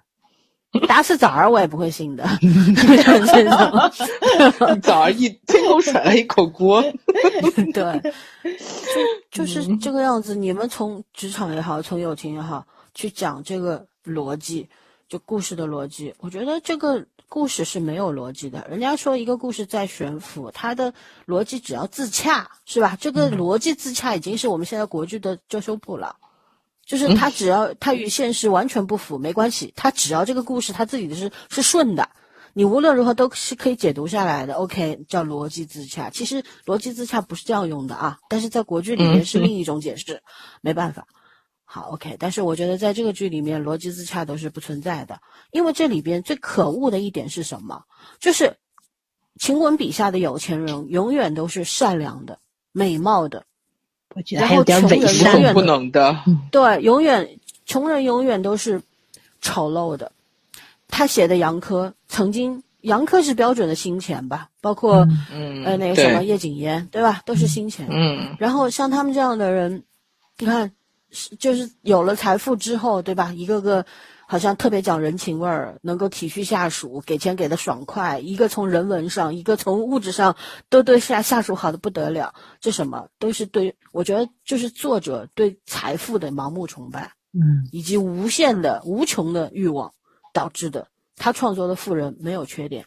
[0.87, 2.23] 打死枣儿，我也不会信的。
[4.81, 6.81] 枣儿一天空甩了一口锅。
[7.73, 8.13] 对，
[9.31, 10.35] 就就是这个样子。
[10.35, 14.69] 你们从职场也好，从友情也好，去讲这个逻辑，
[15.07, 16.13] 就故事的逻辑。
[16.19, 18.67] 我觉得这个故事是没有逻辑的。
[18.69, 20.93] 人家说一个故事在悬浮，它的
[21.25, 22.97] 逻辑只要自洽，是吧？
[22.99, 26.17] 这个逻辑自洽已经是我们现在国剧的遮羞布了。
[26.85, 32.09] 就是他只要他与现实完全不符没关系，他只要这个故事他自己的是是顺的，
[32.53, 34.55] 你无论如何都是可以解读下来的。
[34.55, 36.09] OK，叫逻辑自洽。
[36.09, 40.21] 其实逻辑自洽不是这样用的啊，但是在国剧里面是另一种解释，
[40.61, 41.07] 没办法。
[41.63, 45.21] 好，OK，但是我觉得在这个剧里面逻辑自洽都是不存在的，
[45.51, 47.83] 因为这里边最可恶的一点是什么？
[48.19, 48.57] 就是
[49.39, 52.39] 晴雯笔下的有钱人永远都是善良的、
[52.73, 53.45] 美貌的。
[54.13, 56.17] 我觉得还有点伪善，不能的。
[56.51, 57.27] 对，永远
[57.65, 58.81] 穷人永远都是
[59.41, 60.11] 丑陋的。
[60.87, 64.49] 他写的杨科曾经，杨科是标准的新钱吧？
[64.59, 65.07] 包括
[65.63, 67.21] 呃那个什么叶谨言，对吧？
[67.25, 67.87] 都是新钱。
[67.89, 68.35] 嗯。
[68.37, 69.81] 然后像他们这样的人，
[70.37, 70.69] 你看，
[71.39, 73.31] 就是有了财富之后，对吧？
[73.33, 73.85] 一个个
[74.31, 80.37] 好像特别讲人情味儿，能够体恤下属，给钱给的爽快，一个从人文上，一个从物质上，
[80.69, 82.33] 都对下下属好的不得了。
[82.61, 89.93] 这什么都是对，我觉得就是作者对财富的盲目崇拜，嗯，以及无限的、无穷的欲望
[90.31, 90.87] 导致的。
[91.17, 92.85] 他创作的富人没有缺点，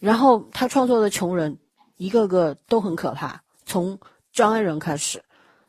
[0.00, 1.60] 然后他创作的穷人
[1.96, 4.00] 一个个都很可怕，从
[4.32, 5.22] 张爱仁开始，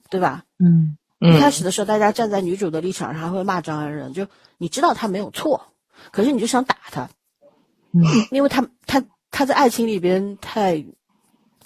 [0.10, 0.44] 对吧？
[0.58, 0.97] 嗯。
[1.20, 4.28] 一开始的时候，大家站在女主的立场上，还会骂张安仁，就
[4.60, 5.60] 你知道他没有错，
[6.12, 7.10] 可是你就想打他，
[7.92, 10.86] 嗯，因为他他他在爱情里边太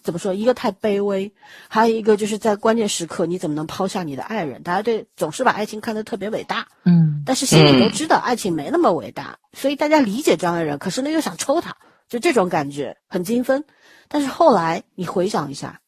[0.02, 0.34] 怎么说？
[0.34, 1.30] 一个太卑微，
[1.68, 4.64] 还有一个就是在关键时刻你怎么能抛下你的爱人？
[4.64, 11.76] 大家对总是把爱情看得特别伟大，嗯，但是心里都知道爱情没那么伟大，所以大家理解张安仁，可是呢又想抽他，
[12.08, 13.66] 就这种感觉很精分。
[14.08, 15.81] 但是后来你回想一下。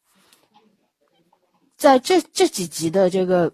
[1.84, 3.52] 在这这几集的这个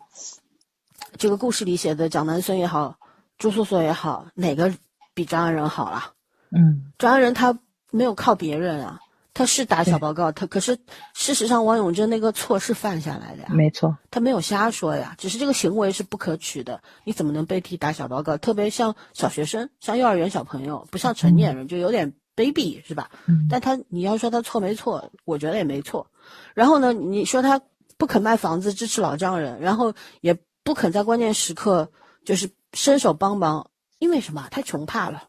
[1.17, 2.99] 这个故事里写的蒋南孙也好，
[3.39, 4.71] 朱锁锁也好，哪个
[5.15, 6.13] 比张安仁好了？
[6.51, 7.57] 嗯，张安仁他
[7.89, 8.99] 没有靠别人啊，
[9.33, 10.77] 他是打小报告，他可是
[11.15, 18.37] 事实上王永贞那个错是犯下来的呀，没错，他没有瞎说呀，只是这个行为是不可取的，你怎么能被替打小报告？
[18.37, 23.09] 特别像小学生，像幼儿园小朋友，不像成年人，就有点卑鄙，是吧？
[23.25, 26.05] 嗯，但他你要说他错没错，我觉得也没错。
[26.53, 27.59] 然后呢，你说他。
[27.99, 30.33] 不肯卖房子支持老丈人，然后也
[30.63, 31.91] 不肯在关键时刻
[32.23, 33.69] 就是伸手帮忙，
[33.99, 34.47] 因为什么？
[34.49, 35.25] 太穷怕了，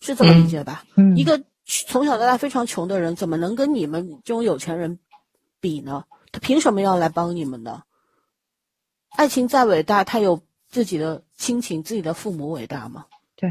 [0.00, 0.84] 是这么理解吧？
[0.96, 4.98] 嗯，一个从小到大非常穷的人，怎么能跟你们这种有钱人
[5.60, 6.02] 比呢？
[6.32, 7.80] 他凭什么要来帮你们呢？
[9.10, 13.06] 爱情再伟大，他有自己的亲情、自己的父母伟大吗？
[13.36, 13.48] 对，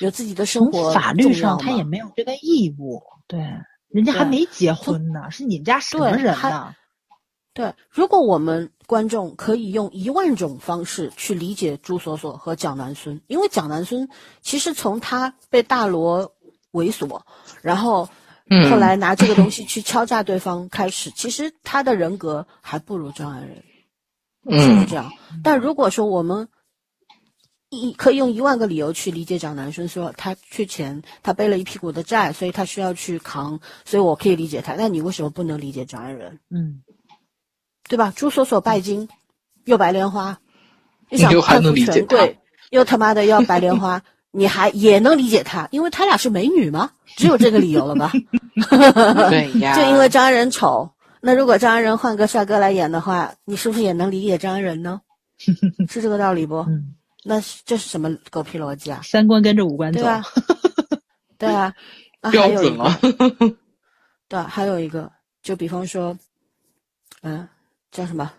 [0.00, 0.94] 有自己的生活。
[0.94, 3.02] 法律上他也没有这个义务。
[3.26, 3.38] 对，
[3.88, 6.74] 人家还没结婚呢，是你们家什么人呢？
[7.58, 14.08] 对，如果我们观众可以用一万种方式去理解朱锁锁和蒋南孙，因为蒋南孙
[14.40, 16.36] 其实从他被大罗
[16.70, 17.20] 猥琐，
[17.60, 18.08] 然后
[18.70, 25.10] 后来拿这个东西去敲诈对方开始，其实他的人格还不如张安仁，是这样。
[25.42, 26.48] 但如果说我们
[27.70, 34.76] 一可以用一万个理由去理解蒋南孙，说他缺钱，他背了一屁股的债，所以他需要去扛，所以我可以理解他。
[34.76, 36.38] 那你为什么不能理解张爱仁？
[36.50, 36.82] 嗯。
[37.88, 38.12] 对吧？
[38.14, 39.08] 朱锁锁拜金，
[39.64, 40.38] 又白莲花，
[41.08, 42.38] 你想攀附权贵，
[42.70, 46.90] 又他妈的要白莲花， 你还也能理解他，因为他俩是美女吗？
[47.16, 48.12] 只有这个理由了吧？
[49.30, 50.88] 对呀， 就因为张安仁丑。
[51.20, 55.00] 那如果张安仁换个帅哥来演的话，你是不是也能理解张安仁呢？
[55.88, 56.58] 是这个道理不？
[56.68, 56.94] 嗯。
[57.24, 59.00] 那这是什么狗屁逻辑啊？
[59.02, 60.00] 三观跟着五官走。
[60.00, 60.24] 对啊。
[61.38, 61.74] 对啊。
[62.30, 62.98] 标准了。
[64.28, 65.10] 对，还有一个，
[65.42, 66.16] 就比方说，
[67.22, 67.48] 嗯。
[67.98, 68.30] 叫什么？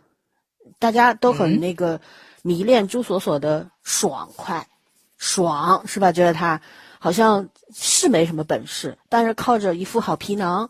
[0.79, 1.99] 大家都很那个
[2.43, 4.69] 迷恋朱锁锁的爽快，
[5.17, 6.13] 爽是吧？
[6.13, 6.61] 觉得他
[6.97, 10.69] 好像是没什么本事，但是靠着一副好皮囊，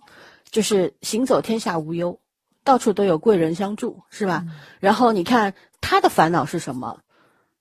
[0.50, 2.20] 就是行走天下无忧，
[2.64, 4.44] 到处都有贵人相助，是吧？
[4.80, 7.02] 然后你看他的烦恼是什么？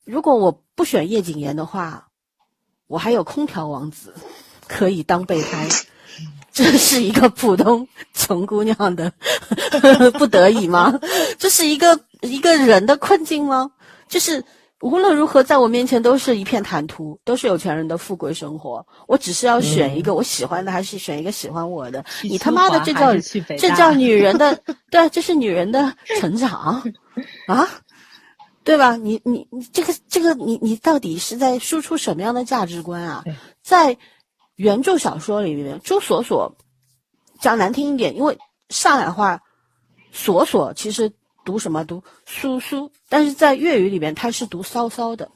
[0.06, 2.08] 如果我不选叶谨言的话，
[2.86, 4.14] 我还有空调王子
[4.66, 5.68] 可以当备胎。
[6.64, 9.12] 这是一个普通穷姑娘的
[10.18, 10.98] 不得已吗？
[11.38, 13.70] 这是一个一个人的困境吗？
[14.08, 14.44] 就是
[14.80, 18.84] 无论如何，在我面前都是一片坦途，都是有钱人的富贵生活。
[19.06, 22.04] 我只是要选一个我喜欢的，还是选一个喜欢我的？
[22.22, 23.14] 你他妈的，这叫
[23.56, 26.82] 这叫女人的 对，这是女人的成长
[27.46, 27.68] 啊，
[28.64, 28.96] 对吧？
[28.96, 33.22] 你你你这个这个你你到底是在输出什么样的价值观啊？
[33.62, 33.96] 在。
[34.58, 36.56] 原著小说里面，朱锁锁
[37.40, 38.36] 讲难听一点，因为
[38.70, 39.40] 上海话
[40.10, 41.12] “锁锁”其实
[41.44, 45.30] 读什么读“苏苏”，但是在粤语里面它是读“骚骚”的。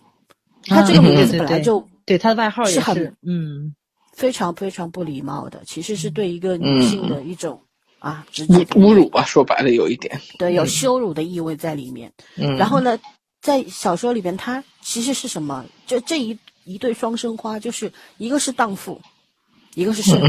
[0.65, 3.75] 他这个名字本来就对他的外号也是很嗯
[4.13, 7.63] 非常非常不礼貌的，其实是对一个女性的一种
[8.01, 12.13] 啊直接侮辱吧，说白了有一点对有羞辱的意味在里面。
[12.35, 12.99] 然后呢，
[13.41, 15.65] 在小说里边，他其实是什么？
[15.87, 19.01] 就这一一对双生花，就是一个是荡妇。
[19.75, 20.21] 一个是剩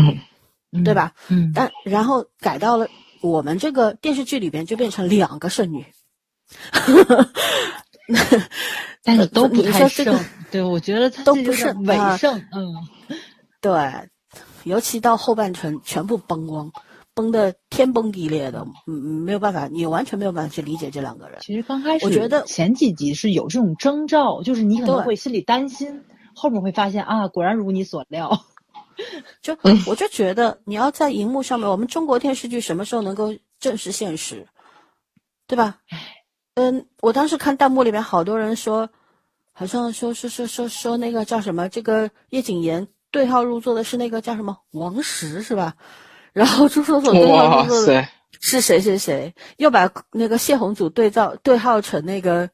[0.71, 1.13] 女，对吧？
[1.29, 2.87] 嗯，但然后改到了
[3.21, 5.85] 我们这个电视剧里边，就变成两个剩女，
[9.03, 10.17] 但是都不太剩。
[10.51, 12.37] 对，我觉得他都不是伪剩。
[12.51, 12.73] 嗯，
[13.59, 13.71] 对，
[14.63, 16.71] 尤其到后半程，全部崩光，
[17.13, 21.39] 崩的天崩地裂的，嗯，没有办法，你完全没有办法去理解这两个人。
[21.41, 26.03] 其实刚开始，我觉得前几集是有这种征兆，就是你可能会心里担心，
[26.35, 28.45] 后面会发现啊，果然如你所料。
[29.41, 34.47] 就我就觉得你要在荧幕上面，我们中国电视剧什么时候能够正视现实，
[35.47, 35.77] 对吧？
[36.55, 38.89] 嗯，我当时看弹幕里面好多人说，
[39.51, 45.75] 好像说说说说说那个叫什么，这个叶谨言对号入座的是那个叫什么王石是吧？
[46.33, 48.07] 然后朱锁锁对号入座的
[48.39, 49.33] 是谁谁谁？
[49.57, 52.49] 又把那个谢宏祖对照对号成那个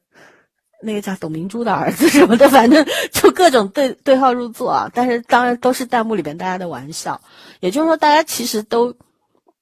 [0.82, 4.90] 那个叫董明珠的儿子什么的， 反正就各种对对号入座啊。
[4.94, 7.20] 但是当然都是弹幕里边大家的玩笑，
[7.60, 8.96] 也就是说大家其实都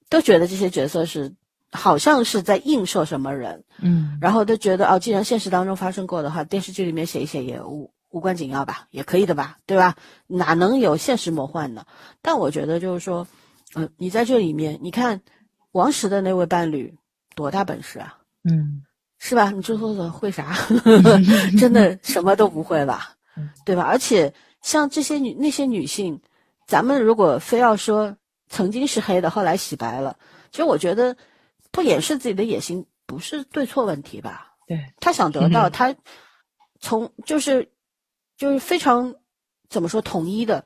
[0.08, 1.34] 都觉得这些角色是。
[1.70, 9.94] 好像是在映射什么人，嗯，然后都觉得哦，既然现实当中发生过的话，电视剧里面写一写也无无关紧要吧，也可以的吧，对吧？
[10.26, 11.84] 哪能有现实魔幻呢？
[12.22, 13.26] 但我觉得就是说，
[13.74, 15.20] 嗯，你在这里面，你看
[15.72, 16.96] 王石的那位伴侣
[17.34, 18.80] 多大本事啊，嗯，
[19.18, 19.50] 是吧？
[19.50, 20.56] 你朱锁锁会啥？
[21.58, 23.16] 真的什么都不会吧，
[23.64, 23.82] 对吧？
[23.82, 26.20] 而且像这些女那些女性，
[26.66, 28.16] 咱们如果非要说
[28.48, 30.16] 曾经是黑的，后来洗白了，
[30.50, 31.16] 其实我觉得。
[31.70, 34.54] 不掩饰自己的野心不是对错问题吧？
[34.66, 35.94] 对他想得到，他
[36.80, 37.70] 从就是
[38.38, 39.14] 就是非常
[39.68, 40.64] 怎么说统一的，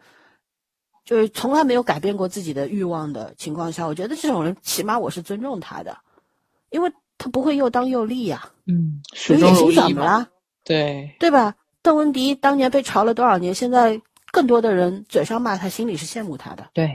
[1.04, 5.98] 就是从来没有改变过自己的欲望的情况下，我觉得这种人起码我是尊重他的，
[6.70, 6.92] 因为
[7.22, 8.50] 他不会又当又立呀。
[8.66, 10.28] 嗯，有野心怎么了？
[10.64, 11.54] 对对吧？
[11.82, 14.00] 邓文迪当年被嘲了多少年，现在
[14.32, 16.70] 更多的人嘴上骂他，心里是羡慕他的。
[16.74, 16.90] 对，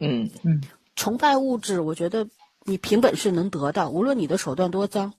[0.00, 0.62] 嗯嗯，
[0.96, 2.26] 崇拜物质，我觉得。
[2.64, 5.14] 你凭本事能得到，无论你的手段多脏，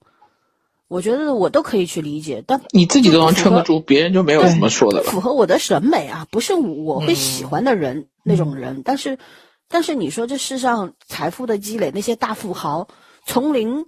[0.88, 2.44] 我觉得我都可以去理解。
[2.46, 5.06] 但你自己都能撑得住，别人就没有什么说的了。
[5.06, 8.84] 符合我的审美啊，不是我会喜欢的人那种人。
[8.86, 9.18] 但是，
[9.68, 12.88] 但是你说这世上财富的积累，那些大富豪
[13.26, 13.88] 从零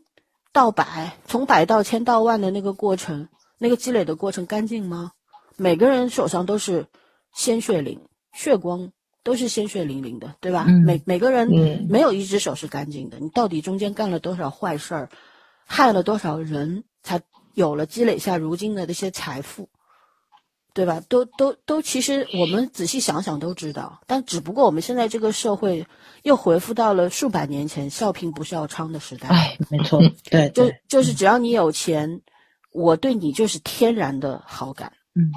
[0.54, 3.28] 到百，从百到千到万的那个过程，
[3.58, 5.12] 那个积累的过程干净吗？
[5.58, 6.88] 每个人手上都是
[7.34, 8.00] 鲜血淋，
[8.34, 8.92] 血光。
[9.24, 10.66] 都是鲜血淋淋的，对吧？
[10.84, 11.48] 每每个人
[11.88, 13.20] 没有一只手是干净的。
[13.20, 15.10] 你到底中间干了多少坏事儿，
[15.68, 17.22] 害了多少人，才
[17.54, 19.70] 有了积累下如今的这些财富，
[20.74, 21.04] 对吧？
[21.08, 24.02] 都都都，其实我们仔细想想都知道。
[24.08, 25.86] 但只不过我们现在这个社会
[26.24, 29.28] 又回复到了数百年前笑贫不笑娼的时代。
[29.30, 30.00] 哎，没错，
[30.30, 32.22] 对，就就是只要你有钱，
[32.72, 34.92] 我对你就是天然的好感。
[35.16, 35.32] 嗯，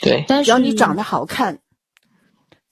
[0.00, 1.58] 对，但只要你长得好看。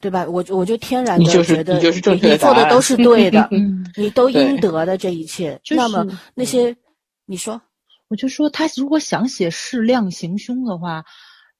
[0.01, 0.27] 对吧？
[0.27, 1.89] 我我就天然的觉得你
[2.29, 3.49] 你做的都是对的，
[3.97, 5.61] 你都应得的这一切。
[5.71, 6.77] 那么那些，
[7.25, 7.63] 你说，
[8.09, 11.05] 我就说他如果想写适量行凶的话，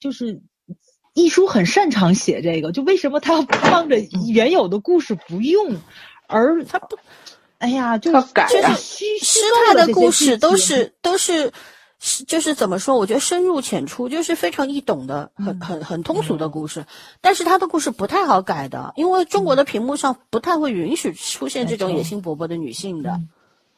[0.01, 0.43] 就是
[1.15, 3.97] 一书很擅长写这个，就为什么他要放着
[4.29, 5.77] 原有的故事不用，
[6.27, 6.99] 而他不，
[7.59, 11.53] 哎呀，就就是虚失态的故事都是都是。
[12.05, 12.97] 是，就是怎么说？
[12.97, 16.85] 我觉得深入浅出，就是非常易懂的，很很很通俗的故事。
[17.21, 23.21] 但是他的故事不太好改的，因为中国的屏幕上不太会允许出现这种野心勃勃的女性的，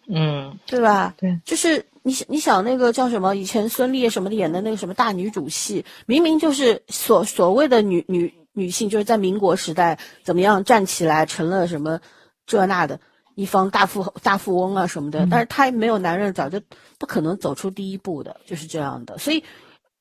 [0.09, 1.13] 嗯，对吧？
[1.19, 3.35] 对，就是你你想那个叫什么？
[3.35, 11.99] 以前孙俪什么的演的那个什么大女主戏，明明就是所所谓的女女女性，就是在民国时代怎么样站起来成了什么
[12.47, 13.01] 这那的。
[13.37, 16.61] 一方大富大富翁啊什么的，但是她没有男人，早就
[17.01, 19.19] 不可能走出第一步的，就是这样的。
[19.19, 19.43] 所以，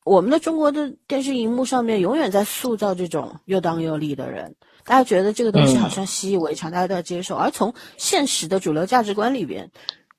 [0.03, 4.53] 我们的中国的电视荧幕上面永远在塑造这种又当又立的人，
[4.85, 7.35] 大家觉得这个东西好像习以为常，大家都要接受。
[7.35, 9.71] 而从现实的主流价值观里边，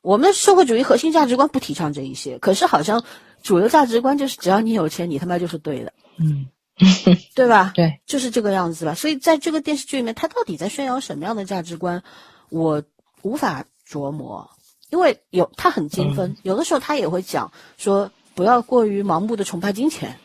[0.05, 3.03] 我们的社会主义核心价值观不提倡这一些，可是好像
[3.43, 6.47] 主流价值观就是只要你有钱，你他妈就是对的，嗯，
[7.35, 7.73] 对吧？
[7.75, 8.95] 对，就是这个样子吧。
[8.95, 12.03] 所以在这个电视剧里面，他到底在宣扬什么样的价值观？
[12.51, 12.83] 我。
[13.25, 14.51] 无法琢磨，
[14.91, 20.19] 因为有他很精分，有的时候他也会讲说不要过于盲目的崇拜金钱，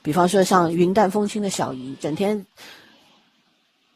[0.00, 2.46] 比方说像云淡风轻的小姨，整天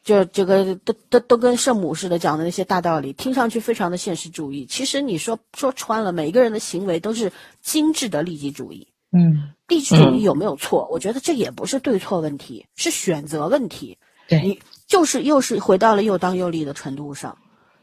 [0.06, 4.64] 就这个都都都跟圣母似的讲的那些大道理，听上去非常的现实主义。
[4.64, 8.86] 其实你说说穿了，每一个人的行为都是精致的利己主义。
[9.10, 10.88] 嗯，利己主义有没有错？
[10.92, 13.98] 我觉得这也不是对错问题，是选择问题。
[14.28, 17.36] 对你就是又是回到了又当又立的程度上。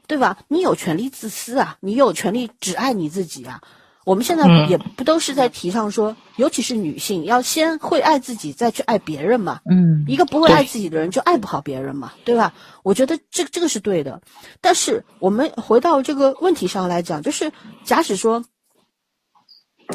[0.06, 0.38] 对吧？
[0.48, 3.62] 你有权利自私啊，你有权利只爱你自己啊。
[4.06, 9.62] 我们现在也不都是在提倡说，尤其是女性要先会爱自己，再去爱别人嘛。
[9.70, 12.54] 嗯，一个不会爱自己的人就爱不好别人嘛，对吧？
[12.84, 14.22] 我觉得这这个是对的。
[14.62, 17.52] 但是我们回到这个问题上来讲，就是
[17.84, 18.44] 假使说，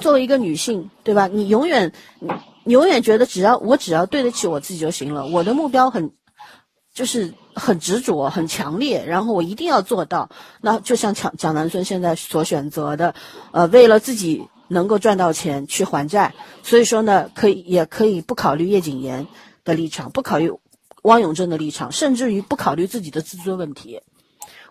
[0.00, 1.28] 作为一个女性，对吧？
[1.28, 1.92] 你永远
[2.64, 6.12] 你永远觉得只要我只要对得起我自己就行了，我的目标很。
[6.94, 10.30] 就是很执着、很强烈，然后我一定要做到。
[10.60, 13.14] 那就像蒋蒋南孙现在所选择的，
[13.52, 19.26] 呃，为了自己能够赚到钱去还债，所以说呢，可以也可以不考虑叶谨言
[19.64, 20.52] 的立场，不考虑
[21.02, 24.00] 汪永正的立场，甚至于不考虑自己的自尊问题。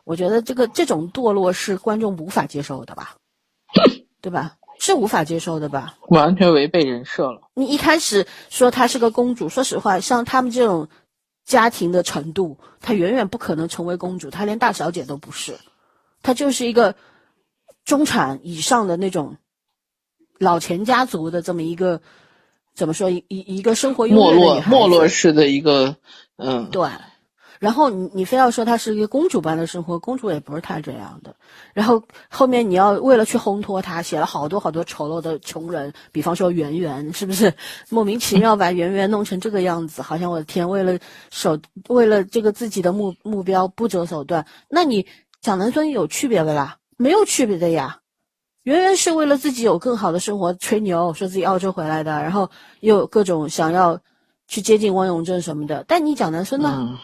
[0.03, 3.15] 我觉得这个这种堕落是观众无法接受的吧，
[4.21, 4.53] 对吧？
[4.79, 5.95] 是无法接受的吧？
[6.09, 7.41] 完全违背人设了。
[7.55, 10.87] 你一开始说她是个公主，说实话，像他们这种
[11.47, 15.57] 家庭的程度，她远远不可能成为公主，她连大小姐都不是，
[16.21, 16.93] 她就是一个
[17.85, 19.37] 中产以上的那种
[20.37, 22.01] 老钱家族的这么一个
[22.75, 25.95] 怎么说一一一个生活没落没落式的一个
[26.35, 26.69] 嗯。
[26.69, 26.87] 对。
[27.59, 31.35] 然后你你非要说她是一个公主般的生活，公主也不是她这样的。
[31.73, 37.53] 然后后面你要为了去烘托她，写了好多好多丑陋的穷人，比方说圆圆，是不是
[37.89, 40.01] 莫名其妙把圆圆弄成这个样子？
[40.01, 40.97] 好像我的天，为了
[41.29, 41.57] 手
[41.89, 44.45] 为了这个自己的目目标不择手段。
[44.69, 45.05] 那你
[45.41, 46.77] 蒋南孙有区别的啦？
[46.97, 47.99] 没有区别的呀。
[48.63, 52.49] 圆圆是为了自己有更好的生活吹牛，说自己澳洲回来的，然后
[52.81, 53.97] 又各种想要
[54.47, 55.85] 去接近汪永正什么的。
[55.87, 56.99] 但你蒋南孙呢？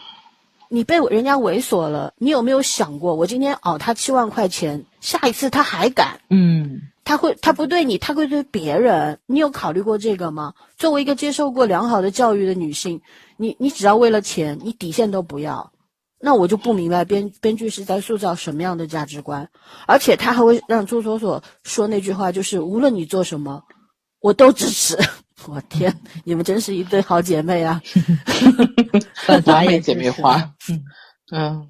[0.68, 6.20] 你被人家猥琐了，你有没有想过，我今天熬他七万块钱，下一次他还敢？
[6.30, 9.18] 嗯，他会，他不对你，他会对别人。
[9.26, 10.54] 你有考虑过这个吗？
[10.76, 13.00] 作为一个接受过良好的教育的女性，
[13.36, 15.70] 你你只要为了钱，你底线都不要，
[16.20, 19.48] 那我就不明白编编剧是在塑造什么样的价值观。
[19.86, 23.62] 而且他还会让朱锁锁说那句话，就是无论你做什么，
[24.20, 24.98] 我都支持。
[25.46, 25.94] 我天，
[26.24, 27.80] 你们真是一对好姐妹啊！
[29.26, 30.36] 犯法也姐妹花，
[30.68, 30.84] 嗯
[31.32, 31.68] 嗯，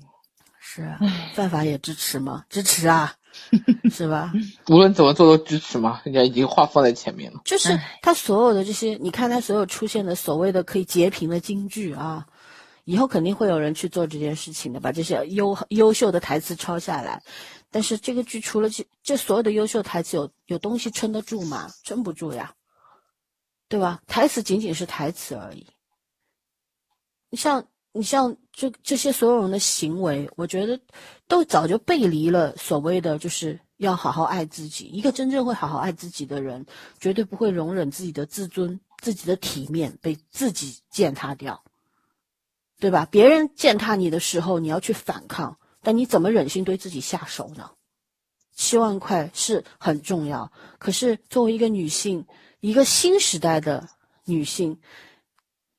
[0.60, 0.98] 是啊，
[1.34, 2.44] 犯法也支持吗？
[2.48, 3.12] 支持啊，
[3.90, 4.32] 是吧？
[4.68, 7.40] 无论怎么做都支持嘛，人家已经话放在前面了。
[7.44, 12.24] 就是他所有的这些，你看他所有出现的所谓的可以截屏的金句啊，
[12.84, 17.22] 以后肯定会有人去做这件事情的，把这些优优秀的台词抄下来。
[17.70, 21.68] 但是这个剧除了这这所有的优秀台词，有有东西撑得住吗？
[21.82, 22.52] 撑不住呀。
[23.74, 24.00] 对吧？
[24.06, 25.66] 台词仅仅是台词而已。
[27.28, 30.80] 你像你像这这些所有人的行为，我觉得
[31.26, 34.84] 都早就背离了所谓的就是要好好爱自己。
[34.84, 36.64] 一个真正会好好爱自己的人，
[37.00, 41.64] 绝对不会容忍自己的自尊、自己的体面被自己践踏掉，
[42.78, 43.08] 对吧？
[43.10, 47.72] 别人践踏你的时候，你要去反抗，但你怎么忍心对自己下手呢？
[48.54, 52.24] 七万块是很重要，可是作为一个女性。
[52.64, 53.90] 一个新时代的
[54.24, 54.80] 女性，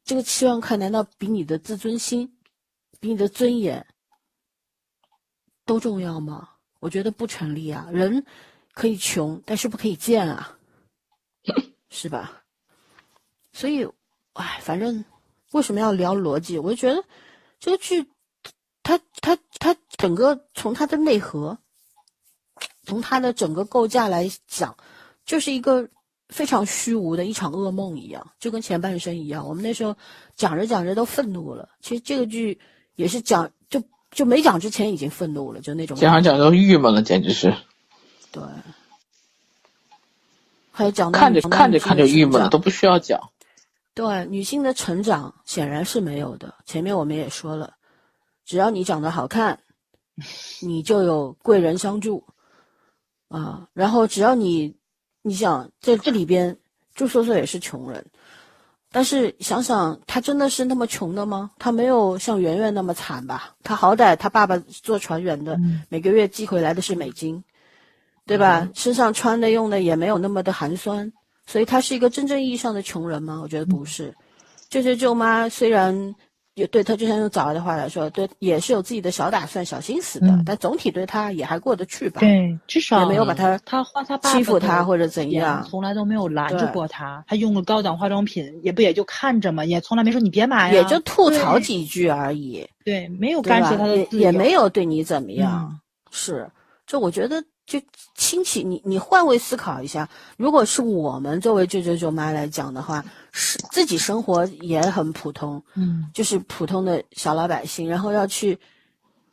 [0.04, 2.38] 这个七万块难道比你的自尊心、
[3.00, 3.88] 比你的尊严
[5.66, 6.48] 都重要吗？
[6.80, 7.88] 我觉得不成立啊！
[7.92, 8.24] 人
[8.72, 10.60] 可以穷，但是不可以贱啊，
[11.90, 12.44] 是吧？
[13.52, 13.84] 所以，
[14.34, 15.04] 哎，反正
[15.54, 16.60] 为什么要聊逻辑？
[16.60, 17.04] 我就觉得
[17.60, 18.08] 这个剧，
[18.84, 21.58] 它它它整个从它的内核，
[22.84, 24.78] 从它的整个构架来讲，
[25.26, 25.90] 就是一个。
[26.30, 29.48] 非常虚无的一场噩梦一样，就跟前半生一样。
[29.48, 29.96] 我们那时候
[30.36, 31.70] 讲着讲着都愤怒了。
[31.82, 32.60] 其实这个剧
[32.96, 33.82] 也是讲，就
[34.12, 37.54] 就没讲之前已经愤怒了，就那种讲着讲着郁闷了，简直是。
[38.32, 38.44] 对。
[40.72, 43.30] 还有讲看着看着看着郁闷了，都不需要讲。
[43.94, 46.56] 对女性的成长显然是没有的。
[46.66, 47.76] 前面我们也说了，
[48.46, 49.60] 只要你长得好看，
[50.62, 52.24] 你就有贵人相助
[53.28, 53.68] 啊。
[53.74, 54.76] 然后只要你。
[55.28, 56.56] 你想在这里边，
[56.94, 58.06] 朱锁锁也是穷人，
[58.92, 61.50] 但是想想他真的是那么穷的吗？
[61.58, 63.56] 他没有像圆圆那么惨吧？
[63.64, 67.44] 他好歹他爸爸做船员的，每个月寄回来的是美金，
[68.28, 68.70] 对吧？
[68.76, 71.12] 身上穿的用的也没有那么的寒酸，
[71.48, 73.40] 所以他是一个真正意义上的穷人吗？
[73.42, 74.14] 我觉得不是。
[74.70, 76.16] 舅舅舅妈虽然。
[76.56, 82.22] 也对他，就像用早儿的话来说，对也是有自己的小打算、小心思的，但总体对他也还过得去吧。
[82.22, 87.24] 对，至少也没有把他他花他欺负他或者怎样，从来都没有拦着过他。
[87.28, 92.66] 他用了高档化妆品，也不也就看着嘛，也从来没说你别买呀，也就吐槽几句而已。
[92.86, 95.80] 对，没有干涉他的，也没有对你怎么样。
[96.10, 96.50] 是，
[96.88, 97.44] 就我觉得。
[97.66, 97.82] 就
[98.14, 108.60] 亲戚，你你换位思考一下，如果是我们作为舅舅舅妈来讲的话，是自己生活也很普通，嗯，就是普通的小老百姓，然后要去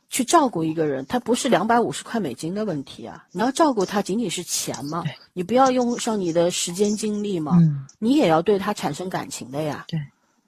[0.09, 5.05] 去照顾一个人，他不是两百五十块美金的问题啊，你要照顾他仅仅是钱吗？
[5.35, 7.59] 你不要用上你的时间精力吗？
[7.61, 10.01] 嗯，你也要对他产生感情的呀，对，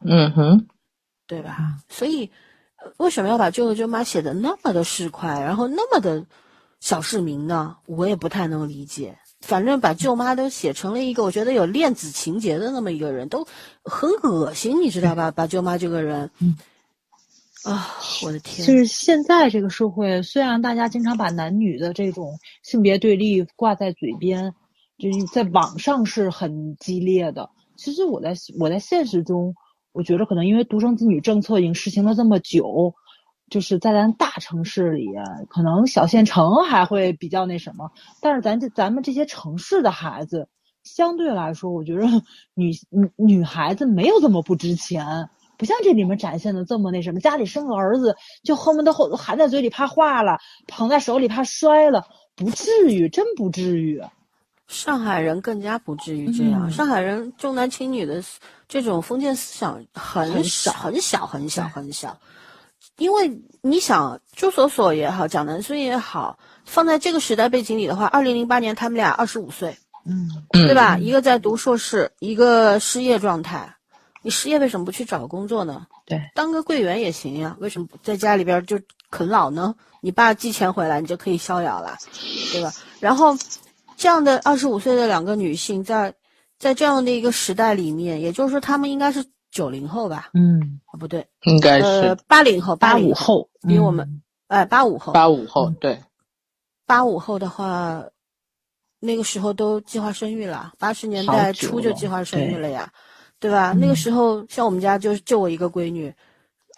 [0.07, 0.67] 嗯哼，
[1.27, 1.77] 对吧？
[1.91, 2.31] 所以
[2.97, 6.25] 为什么要把舅舅舅妈写的那么的市侩，然后那么的？
[6.85, 9.17] 小市民呢，我也不太能理解。
[9.41, 13.47] 反正把舅妈都写成了一个我觉得有恋子情节的那么一个人，都
[13.83, 15.31] 很恶心，你知道吧？
[15.31, 16.55] 把舅妈这个人，嗯，
[17.65, 17.89] 啊，
[18.23, 18.67] 我的天！
[18.67, 24.53] 就是现在这个社会，虽然大家经常把男女的这种性别对立挂在嘴边，
[24.99, 27.49] 就是在网上是很激烈的。
[27.77, 29.55] 其实我在我在现实中，
[29.93, 32.95] 我觉得可能因为独生子女政策已经实行了这么久。
[33.51, 35.07] 就是在咱大城市里，
[35.49, 37.91] 可能小县城还会比较那什么，
[38.21, 40.49] 但是咱这咱们这些城市的孩子，
[40.83, 42.07] 相对来说，我觉得
[42.55, 54.03] 女女女孩子没有这么不值钱，不像这里面展现的这么那什么，家里生个儿子就恨不得含在嘴里怕化了，捧在手里怕摔了，不至于，真不至于。
[54.67, 58.23] 上海人更加不至于这样，上海人重男轻女的
[58.67, 62.19] 这种封建思想很少很小很小很小。
[62.99, 69.77] 因为你想朱锁锁也好，蒋南孙也好，放在这个时代背景里的话，二零零八年他们俩二十五岁，
[70.07, 70.97] 嗯，对吧？
[70.97, 73.75] 一个在读硕士，一个失业状态。
[74.23, 75.87] 你失业为什么不去找工作呢？
[76.07, 77.57] 对，当个柜员也行呀。
[77.59, 78.79] 为什么在家里边就
[79.11, 79.75] 啃老呢？
[80.01, 81.97] 你爸寄钱回来，你就可以逍遥了，
[82.53, 82.73] 对吧？
[83.01, 83.37] 然后，
[83.97, 86.15] 这样的二十五岁的两个女性，在
[86.59, 89.25] 在这样的一个时代里面，也就是说，她们应该是。
[89.55, 92.17] 九零后吧，嗯，不对，应该是。
[92.27, 96.01] 八零后，八五后，比我们，哎，八五后，八五后，对，
[96.85, 98.03] 八五后的话，
[98.99, 102.91] 那个时候都计划生育了，八十年代初就计划生育了呀，
[103.39, 103.73] 对吧？
[103.73, 106.13] 那个时候像我们家就就我一个闺女，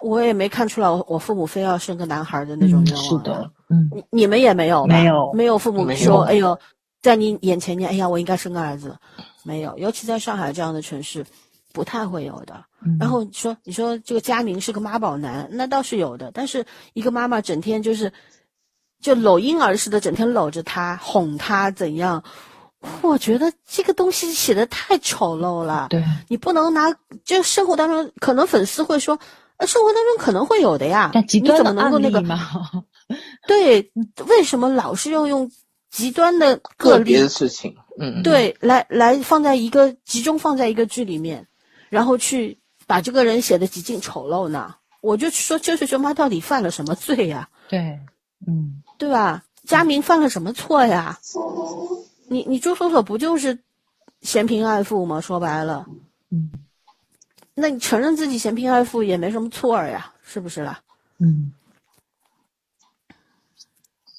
[0.03, 6.59] 我也没看出来我我父母非要生个男孩的那种愿望，是的，嗯，你你们也没有，没有，没有父母说，哎呦，
[7.01, 8.95] 在你眼前，你哎呀，我应该生个儿子，
[9.45, 11.25] 没有，尤其在上海这样的城市。
[11.77, 12.65] 不太会有的。
[12.99, 16.31] 然后你说，你说这个佳明是个妈宝男，那倒是有的。
[16.33, 18.15] 但是一个妈妈整天就是，
[19.03, 22.25] 就搂婴儿似的，整天搂着他，哄他怎样？
[23.03, 25.89] 我觉得这个东西写的太丑陋了。
[25.91, 26.97] 对，你不能拿，
[27.27, 29.19] 就生活当中可能粉丝会说，
[29.59, 31.11] 呃，生活当中可能会有的呀。
[31.43, 32.25] 你怎么能够那个？
[33.47, 33.93] 对，
[34.29, 35.51] 为什么老是要用
[35.91, 37.75] 极端的个别的事情？
[38.01, 41.47] 嗯，对，来来放在一个集中放在一个剧里面。
[41.89, 44.75] 然后去把这个人写的极尽丑陋呢？
[45.03, 47.49] 我就说，这是舅妈到底犯了什么罪呀？
[47.69, 48.01] 对，
[48.47, 49.45] 嗯，对吧？
[49.65, 51.19] 佳明犯了什么错呀？
[52.29, 53.59] 你你朱锁锁不就是
[54.23, 55.21] 嫌贫爱富吗？
[55.21, 55.87] 说白了，
[56.31, 56.51] 嗯，
[57.55, 60.81] 那你承认自己嫌贫爱富也没什么错呀，是不是啦？
[61.19, 61.53] 嗯，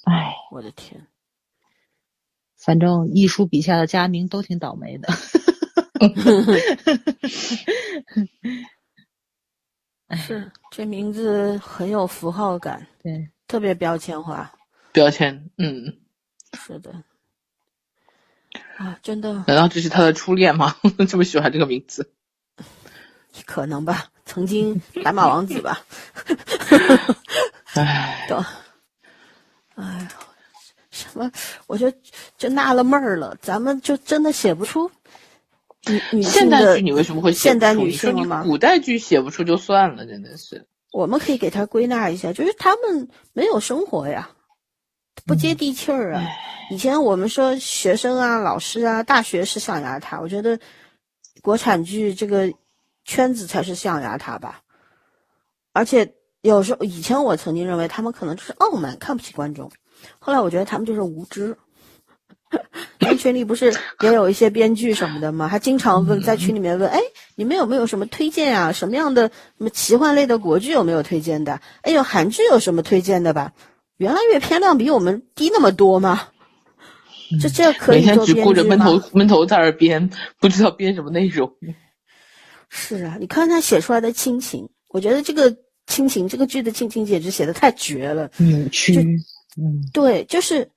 [0.03, 1.06] 哎，我的天，
[2.56, 5.10] 反正艺术笔下的佳明都挺倒霉的。
[10.15, 14.53] 是，这名字很有符号感，对，特别标签化。
[14.94, 15.98] 标签，嗯，
[16.53, 17.03] 是的。
[18.78, 19.34] 啊，真的？
[19.48, 20.78] 难道这是他的初恋吗？
[21.10, 22.10] 这么喜欢这个名字？
[23.45, 25.84] 可能吧，曾经白马王子吧。
[27.76, 28.38] 哎，都，
[29.76, 30.07] 哎，
[30.90, 31.30] 什么？
[31.68, 31.91] 我就
[32.38, 34.90] 就纳了闷儿了，咱们就真的写不出。
[36.23, 38.43] 现代剧你为什么会现代女性吗？
[38.43, 40.68] 古代剧写不出就算了，真的是。
[40.91, 44.30] 我们可以给他归纳一下，就是他们没有生活呀，
[45.26, 46.23] 不接地气儿啊。
[46.69, 50.59] 以前我们说学生啊、老师啊、大学是象牙塔，我觉得
[51.41, 52.51] 国产剧这个
[53.05, 54.61] 圈子才是象牙塔吧。
[55.73, 56.11] 而且
[56.41, 59.72] 有时候以前我曾经认为他们可能就是傲慢，看不起观众，
[60.19, 61.55] 后来我觉得他们就是无知。
[62.99, 65.48] 咱群里不是也有一些编剧什么的吗？
[65.48, 66.99] 还经常问，在群里面问，哎，
[67.36, 68.72] 你们有没有什么推荐啊？
[68.72, 71.60] 什么样的什么奇幻类的国剧有没有推荐的？
[71.82, 73.53] 哎呦，韩剧有什么推荐的吧？
[73.98, 76.30] 原来阅片量比我们低那么多吗？
[77.41, 80.10] 这这可以做编剧每天只顾着闷头闷头在那编，
[80.40, 81.52] 不知道编什么内容。
[82.69, 85.56] 是啊，你看他写出来的亲情，我觉得这个
[85.86, 89.19] 亲情，这个剧的亲情简直写的太绝了，扭曲。
[89.57, 90.69] 嗯，对，就是。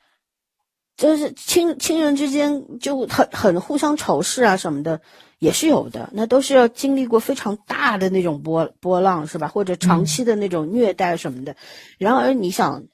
[1.01, 5.01] 就是亲亲人之间就很很互相仇视啊什么的
[5.39, 9.49] 也是有的，那都是要经历过非常大的那种波波浪是吧？
[9.49, 11.57] 或者长期的那种虐待什么的。
[11.97, 12.85] 然而你想，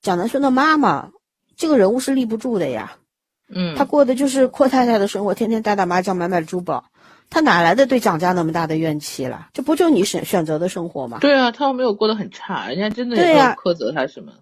[0.00, 1.10] 蒋南孙的妈妈
[1.56, 2.96] 这个人物是立不住的呀。
[3.48, 6.86] 嗯，她过的就是阔太太的生活，天天打打麻将买买珠宝，
[7.30, 9.46] 他哪来的对蒋家那么大的怨气了？
[9.52, 11.18] 这不就你选选择的生活吗？
[11.20, 14.32] 对啊，他又没有过得很差，人家真的也没有苛责他什么。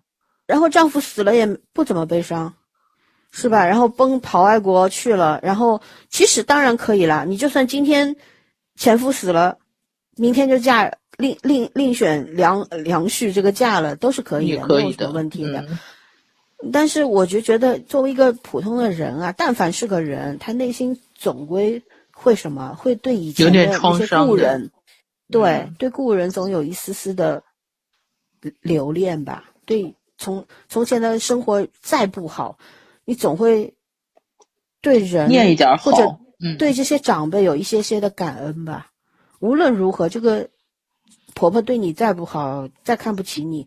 [0.46, 2.54] 然后丈夫死了也不怎么悲伤。
[3.32, 3.64] 是吧？
[3.64, 7.24] 然后奔跑外国去了，然后其实当然可以啦。
[7.26, 8.16] 你就算今天
[8.76, 9.58] 前夫死了，
[10.16, 15.64] 明天就嫁另另另选良良婿，这个嫁了都是可以的，没有什么问题的。
[16.72, 21.82] 但是我就觉得，作为一个普通的人啊，但凡是个人，他内心总归
[22.12, 22.74] 会什么？
[22.74, 24.70] 会对以前的那些故人，
[25.30, 27.42] 对对故人总有一丝丝的
[28.60, 29.44] 留恋吧？
[29.64, 32.58] 对，从从前的生活再不好。
[33.10, 33.74] 你总会
[34.80, 36.16] 对人念一点好，或者
[36.60, 38.92] 对这些长辈有一些些的感恩吧。
[39.40, 40.48] 无论如何，这个
[41.34, 43.66] 婆婆对你再不好，再看不起你，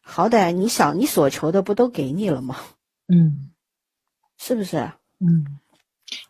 [0.00, 2.56] 好歹你想你所求的不都给你了吗？
[3.08, 3.50] 嗯
[4.38, 4.76] 是不是？
[5.18, 5.58] 嗯，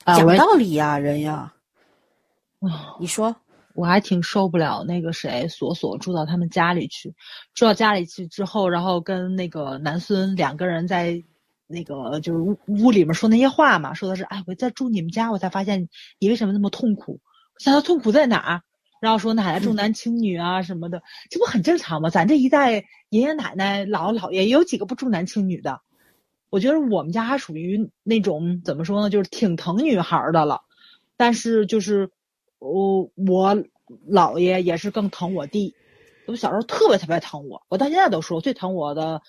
[0.05, 1.53] 啊，讲道理呀、人呀，
[2.61, 3.37] 啊你说，
[3.75, 7.15] 我还挺受不了那个谁锁锁住到他们家里去，
[7.53, 11.23] 住到家里去之后，然后跟那个男孙两个人在
[11.67, 15.89] 那个就是屋屋里面说那些话嘛，说的是哎我在住你们家，我才发现
[16.19, 17.21] 你为什么那么痛苦，
[17.55, 18.63] 我想他痛苦在哪儿？
[19.01, 22.09] 然后说奶奶重男轻女啊什么的，这不很正常吗？
[22.09, 25.83] 咱这一代爷爷奶奶、姥姥姥爷也有几个不重男轻女的。
[26.49, 30.63] 我觉得我们家还属于那种怎么说呢，就是挺疼女孩儿的了，
[31.17, 32.11] 但是就是
[32.61, 33.63] 我我
[34.09, 35.75] 姥爷也是更疼我弟，
[36.27, 39.21] 我小时候特别特别疼我，我到现在都说最疼我的、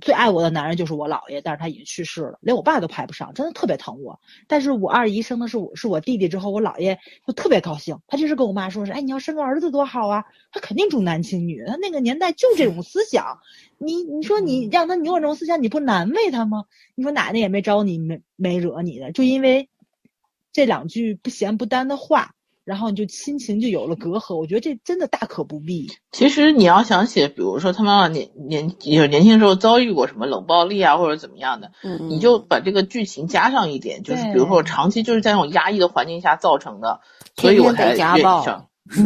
[0.00, 4.18] 最爱我的男人就是我姥爷，但是他已经去世了，连我爸都排不上，真的特别疼我。
[4.48, 13.38] 但是我二姨生的是我是我弟弟之后，我姥爷就特别高兴，他就是跟我妈说是，哎，你要生个儿子多好啊，他肯定重男轻女，他那个年代就这种思想，
[13.78, 16.64] 你你说你让他你有这种思想，你不难为他吗？
[16.96, 19.68] 你说奶奶也没招你，没没惹你的，就因为
[20.52, 22.34] 这两句不咸不淡的话，
[22.64, 24.36] 然后你就亲情就有了隔阂。
[24.36, 25.86] 我觉得这真的大可不必。
[26.12, 37.00] 其实你要想写，比如说他妈妈年年有年轻时候遭遇过什么冷暴力啊，或者怎么样的，嗯，你就把这个剧情加上一点，就是比如说我长期就是在那种压抑的环境下造成的，
[37.36, 38.22] 所以我才愿意。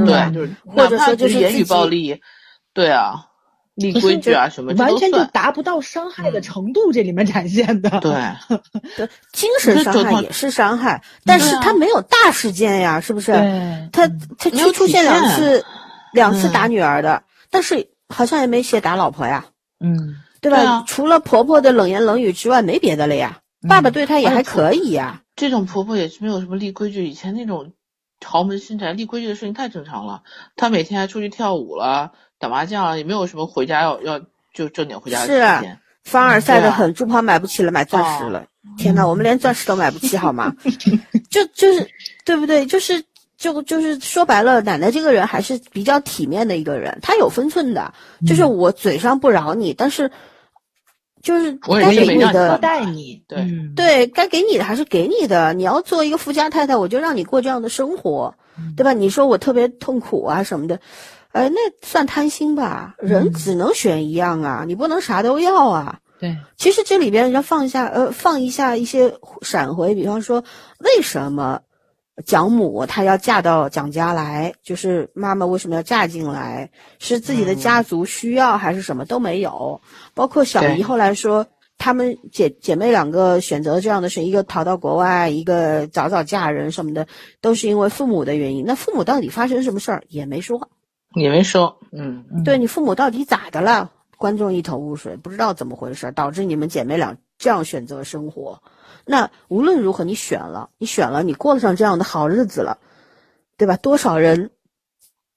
[0.07, 2.21] 对，就是或者哪怕说就是言语暴力，
[2.75, 3.27] 对啊，
[3.79, 5.25] 立规矩啊什么，完全就。
[5.27, 7.89] 达不到伤害的程度，这里面展现的。
[8.01, 8.13] 对，
[8.97, 13.33] 对精神伤害也是伤害，但是他没有大事件呀，是不是？
[13.33, 15.65] 对，他他就出现两次，
[16.13, 19.47] 两次嗯打女儿的，但是好像也没写打老婆呀，
[19.79, 20.59] 嗯，对吧？
[20.59, 23.39] 对啊除了婆婆的冷言冷语之外，没别的了呀。
[23.69, 25.23] 爸爸对她也还可以呀。
[25.35, 27.73] 这种婆婆也是没有什么立规矩，以前那种
[28.25, 30.23] 豪门新宅立规矩的事情太正常了。
[30.57, 34.21] 她每天还出去跳舞了、打麻将了，也没有什么回家要要
[34.55, 35.79] 就正点回家的是啊时间。
[36.05, 38.45] 凡尔赛的很，猪跑买不起了，买钻石了。
[38.79, 40.55] 天哪，我们连钻石都买不起，好吗？
[41.31, 41.87] 就就是
[42.25, 42.65] 对不对？
[42.65, 43.03] 就是
[43.37, 47.93] 就就是说白了，奶奶这个人还是比较体面的一个人，她有分寸的。
[48.27, 50.11] 就是我嘴上不饶你，但是
[51.23, 53.23] 就是我也该给你的多，待你。
[53.29, 55.53] 对嗯，对该给你的还是给你的。
[55.53, 58.35] 你要做一个富家太太，我就让你过这样的生活，
[58.77, 58.95] 对吧？
[58.95, 60.81] 你说我特别痛苦啊什么的，
[61.33, 62.95] 哎，那算贪心吧？
[62.99, 65.99] 人只能选一样啊，你不能啥都要啊。
[66.19, 70.43] 对，其实这里边要放一下，呃，放一下一些闪回，比方说，
[70.81, 71.61] 为什么
[72.27, 74.53] 蒋母她要嫁到蒋家来？
[74.65, 76.71] 就是妈妈为什么要嫁进来？
[76.99, 79.81] 是自己的家族需要还是什么都没有？
[80.15, 81.47] 包括小姨后来说，
[81.77, 87.07] 她们姐姐妹两个选择这样的事，一个逃到国外，一个早早嫁人什么的，
[87.41, 88.65] 都是因为父母的原因。
[88.67, 90.69] 那父母到底发生什么事儿也没说。
[91.15, 93.91] 也没说，嗯，嗯对你父母到底咋的了？
[94.17, 98.63] 观众一头雾水，不知道怎么回事，导致你们姐妹俩这样选择生活。
[99.05, 102.79] 那无论如何，你选了，你选了，你过得上这样的好日子了，
[103.57, 103.77] 对吧？
[103.77, 104.51] 多少人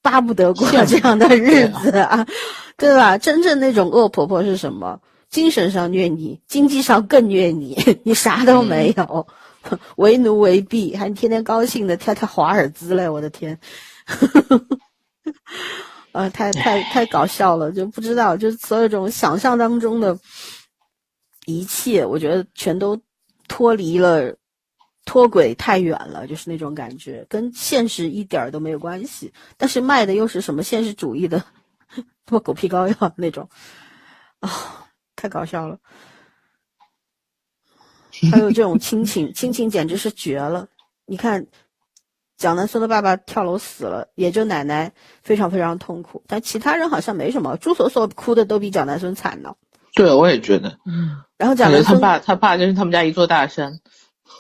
[0.02, 2.26] 巴不得过这样的日子啊，
[2.76, 3.18] 对吧？
[3.20, 5.00] 真正那种恶婆婆是什么？
[5.30, 9.28] 精神上虐你，经济上更虐你， 你啥都没有，
[9.96, 13.08] 为奴为婢，还天天高兴的跳跳华尔兹嘞！
[13.08, 13.60] 我的天。
[16.14, 20.18] 呃，太太太搞笑了，就不知道，就是所有这种想象当中的
[21.46, 23.00] 一切，我觉得全都
[23.48, 24.36] 脱离了，
[25.06, 29.32] 脱轨太远了，就是那种感觉，跟现实一点都没有关系。
[29.58, 31.44] 但是卖的又是什么现实主义的，
[32.26, 33.48] 他妈狗屁膏药那种，
[34.40, 35.80] 啊、太搞笑了。
[38.32, 40.68] 还有这种亲情，亲情简直是绝了。
[41.06, 41.48] 你看，
[42.42, 44.92] 蒋南孙的爸爸跳楼死了，也就奶奶
[45.22, 47.56] 非常非常痛苦，但其他人好像没什么。
[47.58, 49.54] 朱锁锁哭的都比蒋南孙惨呢。
[49.94, 50.70] 对，我也觉得。
[50.88, 53.74] 嗯，然后蒋南孙爸他爸就是他们家一座大山。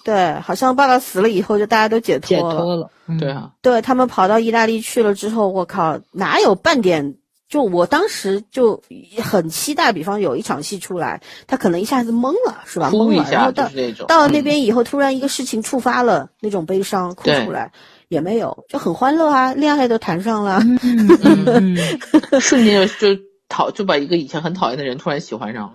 [0.03, 2.49] 对，好像爸爸死了以后，就大家都解脱了。
[2.49, 2.89] 解脱了。
[3.05, 7.17] 嗯对，啊，对他们跑到意大利去了之后，我靠，哪有半点？
[7.51, 8.81] 就我当时就
[9.21, 12.89] 很期待，比方有一场戏出来，他可能一下子懵了，是吧？
[12.91, 14.07] 懵了，然哭一下后到那种。
[14.07, 17.73] 到了嗯那边以后，突然一个事情触发了那种悲伤，哭出来
[18.07, 20.59] 也没有，就很欢乐啊，恋爱都谈上了。
[20.81, 21.77] 嗯嗯嗯
[22.39, 25.73] 瞬间就就讨就把一个以前很讨厌的人突然喜欢上了。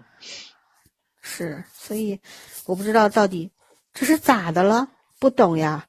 [1.20, 2.20] 是，所以
[2.64, 3.50] 我不知道到底
[3.92, 4.88] 这是咋的了，
[5.20, 5.84] 不懂呀。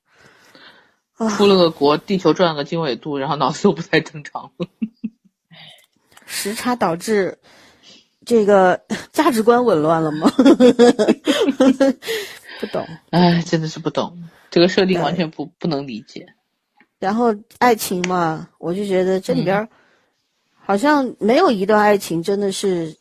[1.16, 4.68] 啊，出了个国，地球转了个经纬度，然后脑子又不太正常了。
[6.40, 7.36] 时差导致
[8.24, 8.80] 这个
[9.12, 10.32] 价值观紊乱了吗？
[12.60, 12.88] 不懂。
[13.10, 16.28] 哎，真的是不懂这个设定，完全不不能理解。
[17.00, 19.68] 然后爱情嘛，我就觉得这里边儿
[20.54, 22.96] 好像没有一段爱情真的是，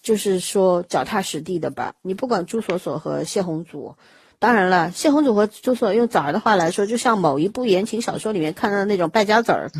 [0.00, 1.92] 就是说脚踏实地的吧？
[2.02, 3.96] 你不管朱锁锁和谢宏祖，
[4.38, 9.70] 当然了，谢宏祖和朱锁用早儿的话来说，就像某一部言情小说里面看到的那种败家子儿，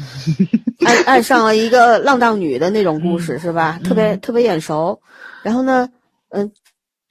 [0.84, 3.80] 爱 爱上了一个浪荡女的那种故事，是吧？
[3.84, 5.00] 特别特别眼熟。
[5.42, 5.88] 然后呢，
[6.30, 6.52] 嗯。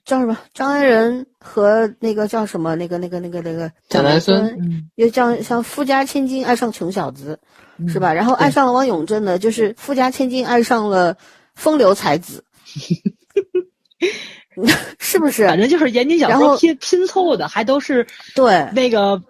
[0.04, 0.38] 叫什么？
[0.54, 2.76] 张安仁和那个叫什么？
[2.76, 7.40] 那个、那个、那个、那个蒋南孙，又像像富家千金爱上穷小子，
[7.88, 8.14] 是吧？
[8.14, 11.16] 然后爱上了汪永正呢，就是富家千金爱上了
[11.56, 12.44] 风流才子，
[14.98, 15.46] 是不是？
[15.46, 19.22] 反正就是言情小说拼拼凑的，还都是对那个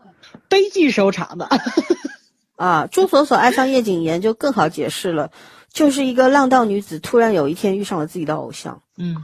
[0.48, 1.48] 悲剧收场的。
[2.57, 5.31] 啊，朱锁锁爱上叶谨言就更好解释了，
[5.73, 9.16] 就是一个浪荡女子突然有一天遇上了自己的偶像，嗯。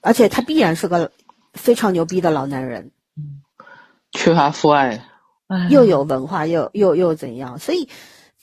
[0.00, 1.10] 而且他必然是个
[1.54, 3.40] 非常牛逼的老男人，嗯，
[4.12, 5.02] 缺乏父爱，
[5.70, 7.58] 又有文化，又又又怎样？
[7.58, 7.88] 所以，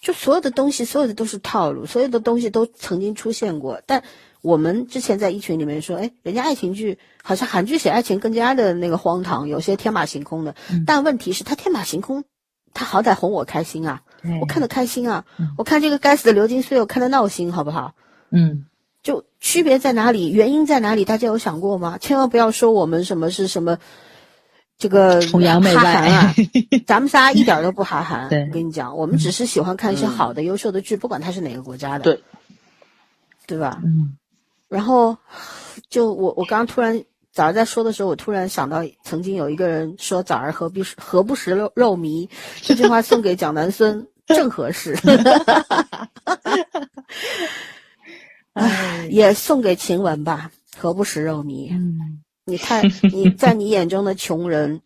[0.01, 3.79] 就所有的东西，所有的都是套路，所有的东西都曾经出现过。
[3.85, 4.03] 但
[4.41, 10.55] 我们之前在一群里面说，哎，人家爱情剧好像韩剧写爱情更加的那个荒唐，有些天马行空的。
[10.85, 12.23] 但问题是，他天马行空，
[12.73, 14.01] 他好歹哄我开心啊，
[14.41, 15.25] 我看得开心啊，
[15.57, 17.93] 我看这个该死的流金岁月，我看得闹心，好不好？
[18.31, 18.65] 嗯。
[19.03, 20.29] 就区别在哪里？
[20.29, 21.05] 原因在哪里？
[21.05, 21.97] 大家有想过吗？
[21.99, 23.79] 千万不要说我们什么是什么，
[24.77, 26.35] 这个崇洋媚外啊！
[26.85, 28.29] 咱们仨一点都不哈韩。
[28.29, 32.23] 对，我跟你讲，我们只是喜欢看一些好的、优秀的剧，不管它是哪个国家的，对，
[33.47, 33.81] 对吧？
[33.83, 34.15] 嗯。
[34.71, 35.17] 然后，
[35.89, 36.97] 就我我刚刚突然
[37.33, 42.29] 早上在说的时候，我突然想到，曾经有一个人说：“早儿何必何不食肉肉糜？”
[42.63, 44.97] 这句话送给蒋南孙 正合适。
[48.53, 51.73] 唉，也送给晴雯吧，何不食肉糜？
[51.73, 52.81] 嗯，你太
[53.11, 54.79] 你在你眼中的穷人，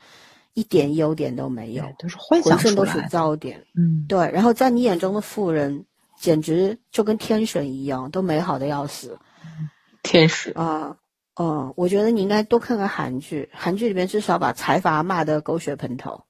[0.56, 3.64] 一点优点都没有，都是幻想浑身都是糟点。
[3.76, 4.18] 嗯，对。
[4.32, 5.86] 然后在你眼中的富人，
[6.20, 9.16] 简直就跟天神一样，都美好的要死。
[10.06, 10.95] 天使啊，
[11.36, 16.23] 哦，我觉得你应该多看看韩剧，韩剧里面至少把财阀骂得狗血喷头，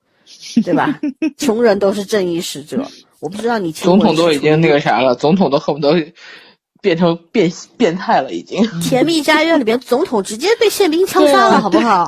[0.64, 1.00] 对吧？
[1.38, 2.84] 穷人都是正义使者。
[3.20, 6.14] 我不知道你总统都已经那个啥了，总统都恨不得。
[6.82, 8.64] 变成变变态了，已经。
[8.80, 12.08] 甜蜜家园里边，总统直接被宪兵枪杀了，好不好？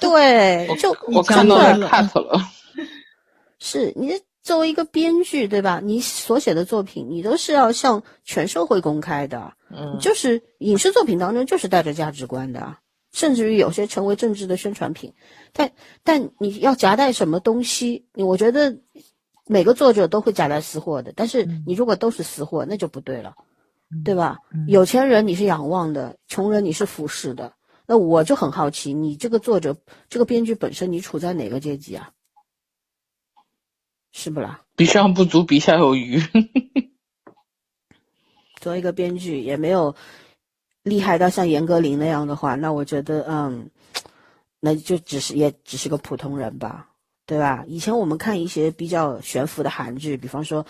[0.00, 2.40] 对， 就我看到 cut 了。
[3.60, 4.10] 是你
[4.48, 5.78] 作为一个编剧，对吧？
[5.84, 9.52] 你所写的作品，你都是要向全社会公开的。
[9.70, 12.78] 嗯，就是影视作品当中就是带着价值观的，
[13.12, 15.12] 甚至于有些成为政治的宣传品。
[15.52, 15.72] 但
[16.02, 18.06] 但你要夹带什么东西？
[18.14, 18.78] 我觉得。
[19.50, 23.34] 每个作者都会夹带私货的，但是你如果都是私货，那就不对了，
[24.04, 24.40] 对吧？
[24.66, 27.54] 有钱人你是仰望的，穷人你是俯视的。
[27.86, 29.74] 那我就很好奇，你这个作者、
[30.10, 32.10] 这个编剧本身，你处在哪个阶级啊？
[34.18, 34.60] 是不啦？
[34.74, 36.20] 比上不足，比下有余。
[38.60, 39.94] 作为一个编剧，也没有
[40.82, 43.70] 厉害到像严歌苓那样的话，那我觉得，嗯，
[44.58, 46.88] 那就只是也只是个普通人吧。
[47.26, 47.62] 对吧？
[47.68, 50.66] 以前我们看一些比较悬浮的韩剧，比方说，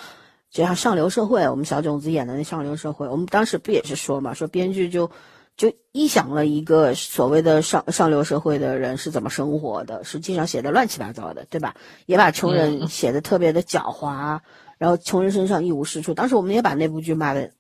[0.51, 5.11] 就像《上流社会》，我们小种子演的那《上流社会》，我们当时不也是说嘛，说编剧就
[5.59, 11.75] 就臆想了一个所谓的上上流社会的人是怎么生活的，实际上写的乱七八糟的，对吧？
[12.07, 14.41] 也把穷人写的特别的狡猾，
[14.79, 16.15] 然后穷人身上一无是处。
[16.15, 17.51] 当时我们也把那部剧骂的，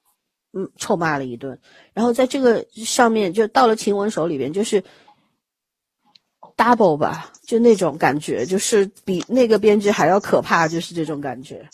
[0.55, 1.59] 嗯，臭骂了一顿。
[1.93, 4.83] 然后在这个上面，就到了晴雯手里边，就是。
[6.57, 11.65] double 吧，就那种感觉，就是比那个编剧还要可怕，就是这种感觉。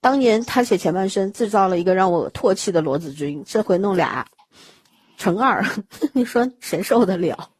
[0.00, 4.24] 当年他写前半生，制造了一个让我唾弃的罗子君，这回弄俩
[5.20, 5.62] 乘二，
[6.14, 7.50] 你说谁受得了？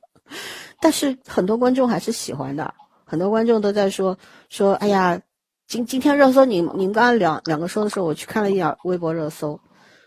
[0.81, 2.73] 但是很多观众还是喜欢的，
[3.05, 4.17] 很多观众都在说
[4.49, 5.21] 说，哎呀，
[5.69, 9.61] 今今天热搜，你你们刚刚两两个说的时候，我去看了一眼微博热搜，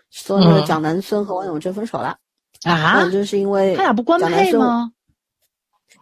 [0.09, 2.17] 说那个蒋南孙和王永贞分手了
[2.63, 3.07] 啊？
[3.11, 4.91] 就是因为他俩不官配吗？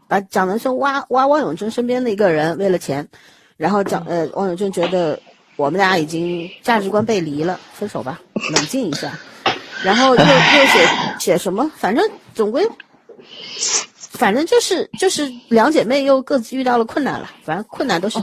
[0.08, 3.10] 把蒋南孙挖挖汪永贞身边的一个人，为了钱，
[3.58, 5.20] 然后蒋呃汪永贞觉得
[5.58, 8.22] 我们俩已经价值观背离了，分手吧，
[8.54, 9.20] 冷静一下，
[9.84, 10.90] 然后又又写
[11.20, 12.68] 写什么，反正总归，
[13.96, 18.20] 反正就是就是两姐妹又各自遇到了困难了，反正困难都是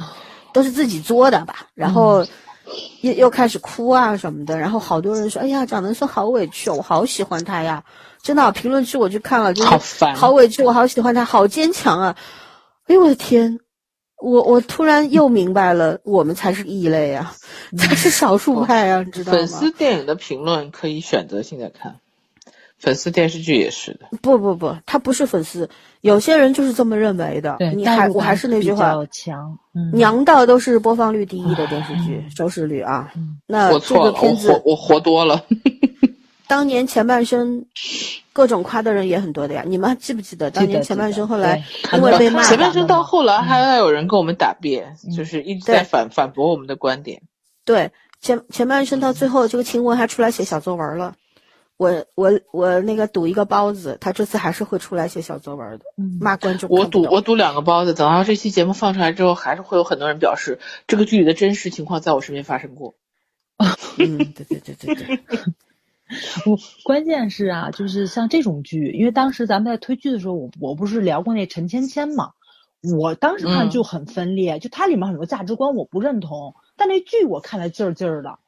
[0.53, 2.27] 都是自己作的吧，然后
[3.03, 7.83] 又又开始哭啊什么的，然后好多人说，哎呀蒋南孙好委屈，我好喜欢他呀。
[8.21, 12.17] 真的，评论区我去看了，就是好委屈，我好喜欢他，好坚强啊！
[12.89, 13.61] 哎呦我的天，
[14.21, 17.35] 我我突然又明白了，我们才是异类啊，
[17.79, 19.39] 才是少数派啊，你知道吗？
[19.39, 21.97] 粉丝电影的评论可以选择性的看，
[22.79, 24.07] 粉丝电视剧也是的。
[24.21, 25.71] 不不不，他不是粉丝，
[26.01, 27.57] 有些人就是这么认为的。
[27.59, 29.59] 对，你还我还是那句话，强。
[29.93, 33.13] 娘道都是播放率第一的电视剧，收视率啊。
[33.47, 35.45] 那这个片子我活多了。
[36.49, 37.67] 当年前半生，
[38.33, 39.65] 各种夸的人也很多的呀。
[39.67, 42.43] 你们记不记得当年前半生后来因为被骂？
[42.43, 47.23] 前半生到后来还还有人跟我们答辩，就是一直在反反驳我们的观点。
[47.65, 51.15] 对，前前半生到最后，这个秦雯还出来写小作文了。
[51.77, 55.85] 我我我那个赌一个包子，他这次还是会出来写小作文的，
[56.19, 56.69] 骂观众。
[56.71, 60.59] 我赌我赌两个包子，等到这期节目放出来之后，还是会有很多人表示
[60.89, 62.95] 这个剧里的真实情况在我身边发生过。
[63.99, 65.21] 嗯，对对对对对。
[66.47, 72.33] 我关键是啊，就是像这种剧，因为当时咱们在推剧的时候，我我不是聊过那陈芊芊嘛，
[72.99, 78.39] 我当时看就很分裂，就它里面很多价值观我不认同，但那剧我看的劲儿劲儿的。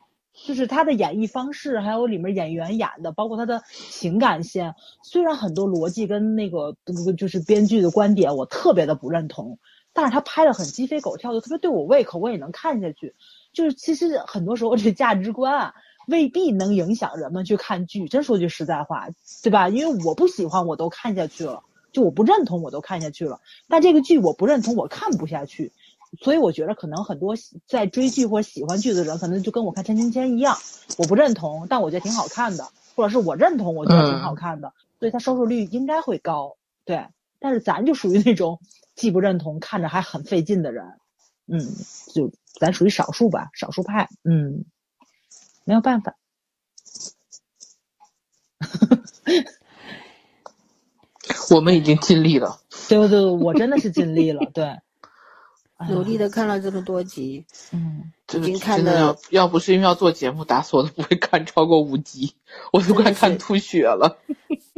[0.47, 6.77] 就是它的演绎方式，还有里面演员演的，包括他的情感线，虽然很多逻辑跟那个
[7.19, 9.59] 就是编剧的观点我特别的不认同，
[9.93, 13.15] 但是他拍的很鸡飞狗跳的，特别对我胃口，我也能看下去。
[13.53, 15.74] 就是其实很多时候这价值观啊，
[16.11, 18.09] 未必能影响人们去看剧。
[18.09, 19.09] 真说句实在话，
[19.43, 19.69] 对吧？
[19.69, 21.62] 因为我不喜欢我都看下去了，
[21.93, 25.73] 就我不认同我都看下去了，但这个剧我不认同我看不下去。
[26.20, 27.37] 所以我觉得可能很多
[27.69, 30.57] 在追剧或者喜欢剧的人，可能就跟我看《陈芊芊》一样，
[30.99, 32.66] 我不认同，但我觉得挺好看的，
[32.97, 36.57] 或者是我认同，我觉得挺好看的，所以它收视率应该会高。
[36.85, 37.07] 对，
[37.39, 38.59] 但是咱就属于那种
[38.97, 40.85] 既不认同，看着还很费劲的人，
[41.47, 41.61] 嗯，
[42.12, 44.65] 就咱属于少数吧，少数派，嗯，
[45.70, 46.16] 没有办法。
[51.55, 52.59] 我们已经尽力了。
[52.88, 54.80] 对对对，我真的是尽力了， 对。
[55.88, 62.34] 努力的看了这么多集，嗯，已经看的要要不是因为要做节目，打死我都不会看超过五集，
[62.72, 64.18] 我都快看吐血了。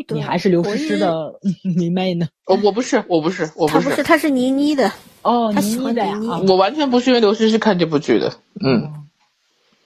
[0.08, 2.28] 你还是刘诗诗的迷妹呢？
[2.44, 4.92] 哦，我不是，我不是，我不是，他不是，他是倪妮的
[5.22, 6.50] 哦，他喜欢的妮妮。
[6.50, 9.06] 我完全不是因为刘诗诗看这部剧的，嗯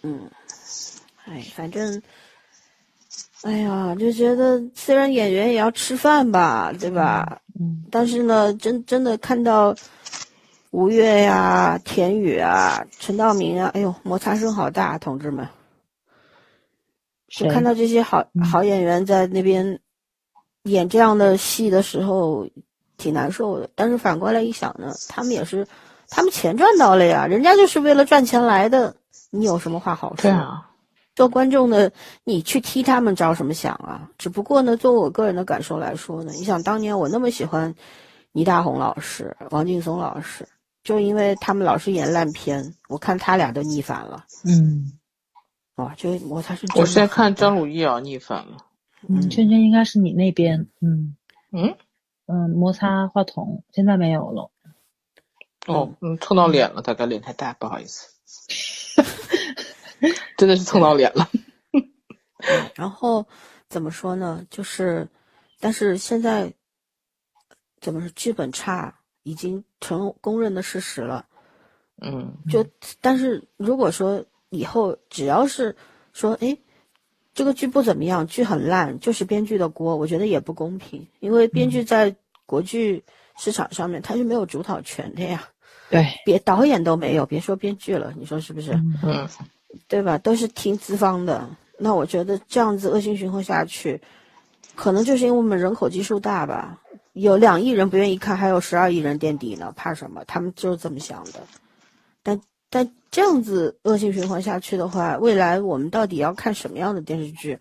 [0.02, 0.30] 嗯，
[1.26, 2.02] 哎，反正，
[3.42, 7.40] 哎呀，就觉得虽然演员也要吃饭吧，对吧？
[7.60, 9.74] 嗯，但是呢，真真的看到。
[10.72, 15.48] 吴越呀，田雨啊，陈道明啊，哎呦，摩擦声好大，同志们！
[17.40, 19.80] 我看到这些好好演员在那边
[20.64, 22.46] 演这样的戏的时候，
[22.98, 23.70] 挺难受的。
[23.74, 25.66] 但是反过来一想呢，他们也是，
[26.10, 28.96] 他们钱赚到了呀，人家就是为了赚钱来的，
[29.30, 30.22] 你有什么话好说？
[30.22, 30.68] 对啊，
[31.16, 31.90] 做观众的
[32.22, 34.08] 你去替他们着什么想啊？
[34.18, 37.74] 只不过呢，作为我个人的感受来说呢，你想当年我那么喜欢
[38.30, 40.46] 倪大红老师、王劲松老师。
[40.84, 44.24] 就因为他们老是演烂片，我看他俩都逆反了。
[44.44, 44.92] 嗯，
[45.74, 46.64] 哇，就摩擦是。
[46.76, 48.58] 我现在看张鲁一啊逆反了。
[49.08, 50.68] 嗯，圈圈应该是你那边。
[50.80, 51.16] 嗯
[51.50, 51.74] 嗯
[52.26, 54.52] 嗯，摩擦话筒现在没有了。
[55.66, 58.06] 哦，嗯，蹭到脸了，大概脸太大，不好意思。
[60.36, 61.28] 真的是蹭到脸了。
[62.74, 63.26] 然后
[63.68, 64.46] 怎么说呢？
[64.50, 65.08] 就是，
[65.60, 66.54] 但是现在
[67.80, 68.08] 怎么说？
[68.10, 68.98] 剧本差。
[69.26, 71.26] 已经成公认的事实了，
[72.00, 72.64] 嗯，就
[73.00, 75.74] 但是如果说以后只要是
[76.12, 76.56] 说，哎，
[77.34, 82.14] 这个剧不怎么样，剧很烂，就是编剧的锅，我觉得也不公平，因为编剧在
[82.46, 83.02] 国剧
[83.36, 85.48] 市场上面他是没有主导权的呀，
[85.90, 88.80] 对，别导演都没有，别说编剧了，你说是不是？
[89.02, 89.28] 嗯，
[89.88, 90.18] 对吧？
[90.18, 91.48] 都是听资方的，
[91.78, 94.00] 那我觉得这样子恶性循环下去，
[94.74, 96.80] 可能就是因为我们人口基数大吧。
[97.12, 100.22] 有两亿人不愿意看，还有十二亿人垫底呢，怕什么？
[100.26, 101.40] 他们就是这么想的。
[102.22, 107.58] 但但这样子恶性循环下去的话，未来我们到底要看什么样的电视剧？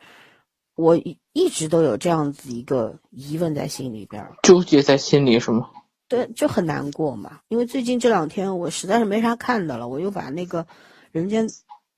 [0.75, 5.69] 我一一直都有这样子一个疑问在心里边，纠结在心里是吗？
[6.09, 7.39] 对，就很难过嘛。
[7.47, 10.67] 因为最近这两天我实在是没啥看的了，我又把那个
[11.13, 11.47] 人间。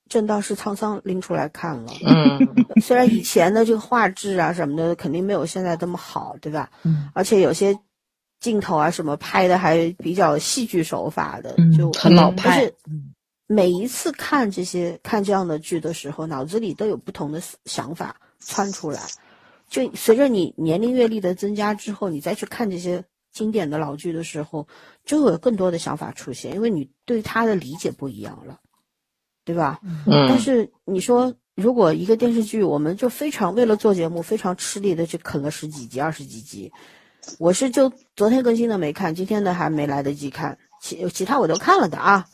[0.08, 2.38] 正道是沧桑拎出来看了，嗯，
[2.80, 6.70] 虽然以前的这个画质啊什么的肯定没有现在这么好，对吧？
[6.84, 7.78] 嗯，而且有些
[8.40, 12.64] 镜头啊什么拍的还比较戏剧手法的，就很老派。
[12.88, 13.12] 嗯，
[13.46, 19.00] 每一次看这些看这样的剧的时候，脑子里都有不同的想法窜出来。
[19.68, 24.66] 就随着你年龄阅历的增加之后，你再去看这些经典的老剧的时候，
[25.04, 28.58] 就会有更多的想法出现，因为你对它的理解不一样了。
[29.48, 29.80] 对吧？
[30.06, 30.28] 嗯。
[30.28, 36.70] 但是你说，如果一个电视剧，我们就非常为了做节目，非常吃力的去啃了十几集、二十几集，
[37.38, 42.26] 我是就昨天更新的没看，今天的还没来得及看，其其他我都看了的啊。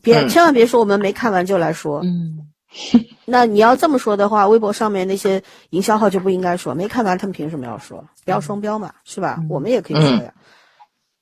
[0.00, 2.46] 别千万别说我们没看完就来说，嗯，
[3.26, 8.04] 那你要这么说的话，微博上面那些营销号就不应该说，没看完他们凭什么要说？
[8.24, 9.42] 不要双标嘛，是吧？
[9.50, 10.32] 我们也可以说呀，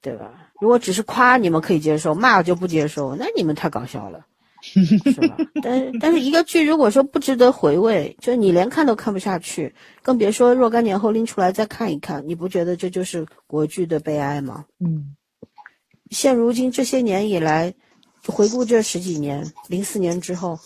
[0.02, 0.30] 对吧？
[0.60, 4.26] 如果只是夸你们可以接受，骂就不接受，那你们太搞笑了，
[4.62, 5.36] 是吧？
[5.62, 14.64] 但是但是一个剧如果说不值得回味，就是你连看都看不下去，更别说若干年后拎出来再看一看，你不觉得这就是国剧的悲哀吗？
[14.78, 15.14] 嗯，
[16.10, 17.74] 现如今这些年以来，
[18.26, 20.58] 回顾这十几年，零四年之后。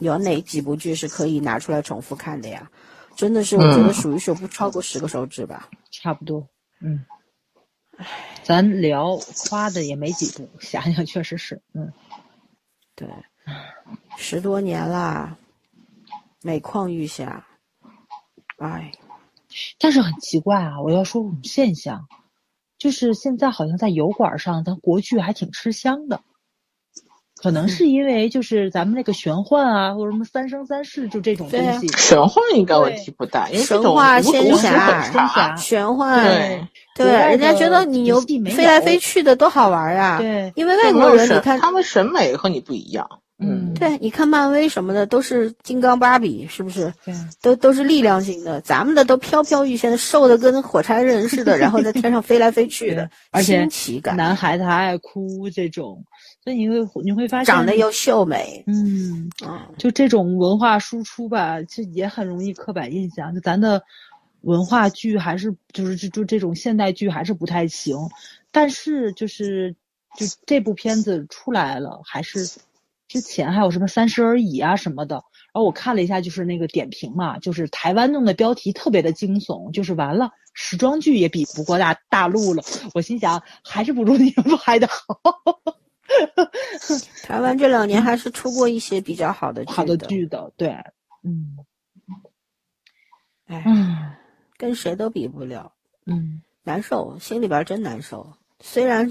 [0.00, 2.70] 有哪几部剧是可以拿出来重复看的呀？
[3.16, 5.70] 真的是，我觉得数一数不超过十个手指吧。
[5.90, 6.46] 差不多，
[6.82, 7.02] 嗯。
[8.42, 9.18] 咱聊
[9.48, 11.90] 夸的也没几部，想想确实是，嗯。
[12.96, 13.06] 对，
[14.16, 15.36] 十多年啦，
[16.42, 17.46] 每况愈下。
[18.58, 18.90] 哎，
[19.78, 20.80] 但是很奇怪啊！
[20.80, 22.08] 我要说种现象，
[22.78, 26.22] 就是现在好像在油管上，咱国剧还挺吃香的。
[27.36, 31.88] 可能是因为就是咱们那个玄幻啊，或者什么三生三世，就这种东西。
[31.88, 40.16] 玄幻应该问题不大，因为神话仙侠、仙侠、玄幻，对对，人家觉得你牛飞来飞去的多好玩呀！
[40.18, 43.06] 对，因为外国人你看他们审美和你不一样。
[43.38, 46.90] 嗯，对，你看漫威什么的都是金刚芭比，是不是？
[47.04, 54.16] 对，都都是力量型的，咱们的都飘飘欲仙的，瘦的跟火柴人似的，然后在天上飞来飞去的，而且新奇感。
[54.16, 56.02] 男孩子还爱哭这种。
[56.46, 59.28] 所以你会你会发现长得又秀美，嗯
[59.76, 63.34] 就这种文化输出吧，其实也很容易刻板印象。
[63.34, 63.82] 就咱的
[64.42, 67.96] 文化剧还是就是就就这种现代剧还是不太行，
[68.52, 69.74] 但是就是
[70.16, 72.46] 就这部片子出来了，还是
[73.08, 75.16] 之前还有什么三十而已啊什么的。
[75.16, 82.62] 然后我看了一下，就是那个点评嘛，就是台湾弄的标题特别的惊悚，就是完了时装剧也比不过大大陆了。
[82.94, 85.20] 我心想，还是不如你们拍的好。
[87.24, 90.68] 台湾这两年还是出过一些比较好的好的剧的，对，
[91.22, 91.56] 嗯，
[93.46, 93.64] 哎，
[94.56, 95.72] 跟谁都比不了，
[96.06, 98.34] 嗯，难受，心里边真难受。
[98.60, 99.10] 虽然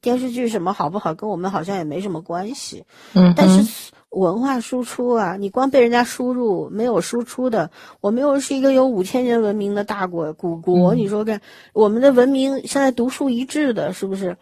[0.00, 7.70] 电视剧什么好不好，跟我们好像也没什么关系，嗯，但是文化输出啊，你光被人家输入，没有输出的，
[8.00, 11.42] 我们又是一个有五千年文明的大国古国，你说看，
[11.74, 14.38] 我们的文明现在独树一帜的，是不是？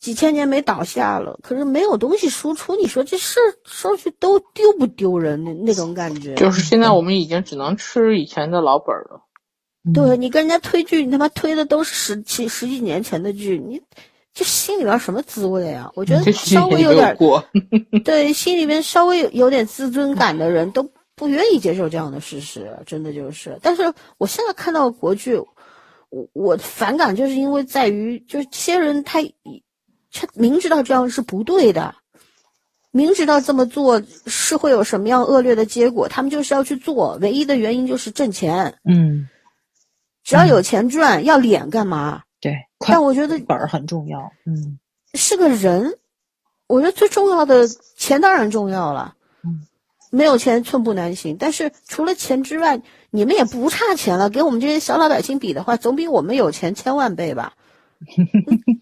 [0.00, 0.10] 对。
[0.10, 5.44] 几千年没倒下了，可是没有东西输出，你说这事说去都丢不丢人？
[5.44, 6.34] 那那种感觉。
[6.36, 9.20] 就是现在我们已经只能吃以前的老本了。
[9.92, 13.78] 对你跟人家推剧，你他妈推的都是十几十几年前的剧，你
[14.32, 15.90] 这心里边什么滋味呀？
[15.94, 17.44] 我觉得稍微有点过
[18.02, 20.82] 对，心里面稍微有点自尊感的人都
[21.14, 23.58] 不愿意接受这样的事实，真的就是。
[23.60, 25.36] 但是我现在看到国剧，
[26.08, 29.20] 我我反感就是因为在于，就是些人他。
[30.12, 31.94] 他明知道这样是不对的，
[32.90, 37.16] 明知道这么做是会有什么样恶劣的结果，他们就是要去做。
[37.20, 38.74] 唯一的原因就是挣钱。
[38.84, 39.28] 嗯，
[40.24, 42.22] 只要有钱赚，要脸干嘛？
[42.40, 42.54] 对。
[42.80, 44.32] 但我觉得本儿很重要。
[44.46, 44.78] 嗯，
[45.14, 45.98] 是个人，
[46.66, 49.14] 我觉得最重要的钱当然重要了。
[49.44, 49.66] 嗯，
[50.10, 51.36] 没有钱寸步难行。
[51.38, 52.80] 但是除了钱之外，
[53.10, 54.30] 你们也不差钱了。
[54.30, 57.52] 给我们这些小老百姓比的话，总比我们有钱千万倍吧。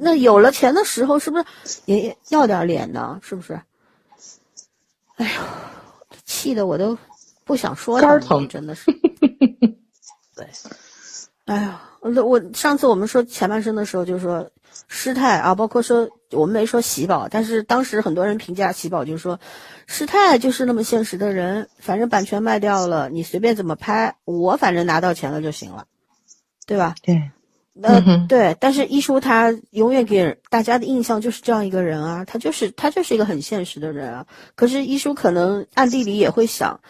[0.00, 1.44] 那有了钱的时候，是不是
[1.86, 3.18] 也要点脸呢？
[3.22, 3.60] 是不是？
[5.16, 5.40] 哎呦，
[6.24, 6.98] 气的我都
[7.44, 8.90] 不想说肝疼，真的是。
[10.36, 10.48] 对，
[11.44, 14.50] 哎呀，我我上次我们说前半生的时候就说
[14.88, 19.38] 师太啊，包括说我们没说喜宝，但是当时很多人评价喜宝，就是说
[19.86, 25.86] 师太就是那么现实的人，反正版权卖掉了，你随便怎么拍，我反正拿到钱了就行了，
[26.66, 26.96] 对吧？
[27.02, 27.30] 对。
[27.82, 34.26] 呃，对，但是一叔他永远给大家的印象就是这样一个人啊，他就是他就是一个很现实的人啊。
[34.54, 36.80] 可是一叔可能暗地里也会想，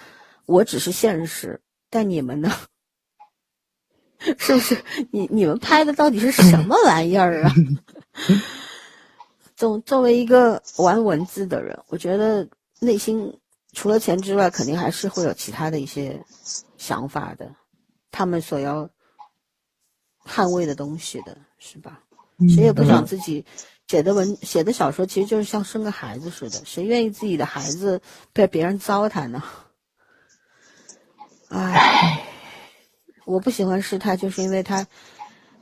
[0.44, 2.52] 我只是现实，但你们呢？
[4.36, 4.76] 是不是？
[5.10, 7.54] 你你们拍的到底是什么玩意儿啊？
[9.56, 12.46] 作作为一个玩文字的人，我觉得
[12.80, 13.38] 内心
[13.72, 16.22] 除了钱之外，肯定还是会有其他的一些
[16.76, 17.52] 想法的。
[18.10, 18.90] 他们所要。
[20.26, 22.00] 捍卫的东西的是吧？
[22.48, 23.44] 谁也不想自己
[23.86, 26.64] 写的文写的小说，其实就是像生个孩子似的。
[26.64, 28.02] 谁愿意自己的孩子
[28.32, 29.42] 被别人糟蹋呢？
[31.48, 32.26] 唉，
[33.24, 34.84] 我不喜欢师太，就是因为他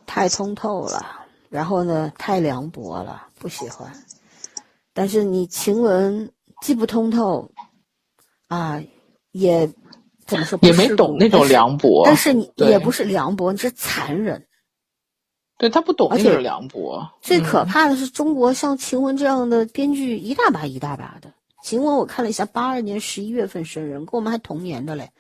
[0.07, 3.93] 太通透了，然后呢太凉薄了，不喜欢。
[4.95, 6.31] 但是你晴雯
[6.63, 7.51] 既不通透，
[8.49, 8.83] 啊，
[9.33, 9.71] 也
[10.27, 10.59] 怎么说？
[10.63, 12.03] 也没懂那种凉薄。
[12.07, 14.47] 但是你也不是凉薄，你是残忍。
[15.63, 17.09] 对他不懂那个梁博。
[17.21, 21.33] 最可怕的是，中国像晴雯这样的编剧一大把一大把的，
[21.63, 25.13] 晴雯我看了一下，八二年十一月份生人，跟我们还同年的嘞。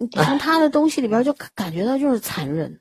[0.00, 2.80] 你从他的东西里边就感觉到就是残忍，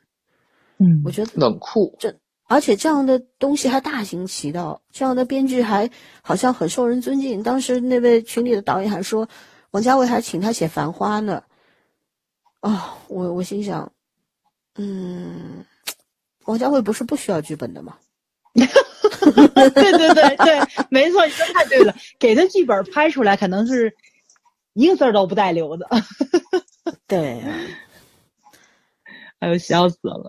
[0.79, 2.15] 嗯，我觉得冷酷，这
[2.47, 5.91] 而且这样的东西还大行其道，这样的编剧还
[6.23, 7.43] 好像很受人尊敬。
[7.43, 9.29] 当时那位群里的导演还说，
[9.69, 11.43] 王家卫还请他写《繁花》呢。
[12.61, 13.91] 啊，我我心想，
[14.77, 15.63] 嗯，
[16.49, 17.95] 王家卫不是不需要剧本的吗？
[18.55, 18.65] 对
[19.71, 20.59] 对对对，
[20.89, 21.95] 没错，你说太对了。
[22.17, 23.95] 给他剧本拍出来，可能是
[24.73, 25.87] 一个字儿都不带留的。
[27.05, 27.39] 对，
[29.37, 30.27] 哎呦，笑死了。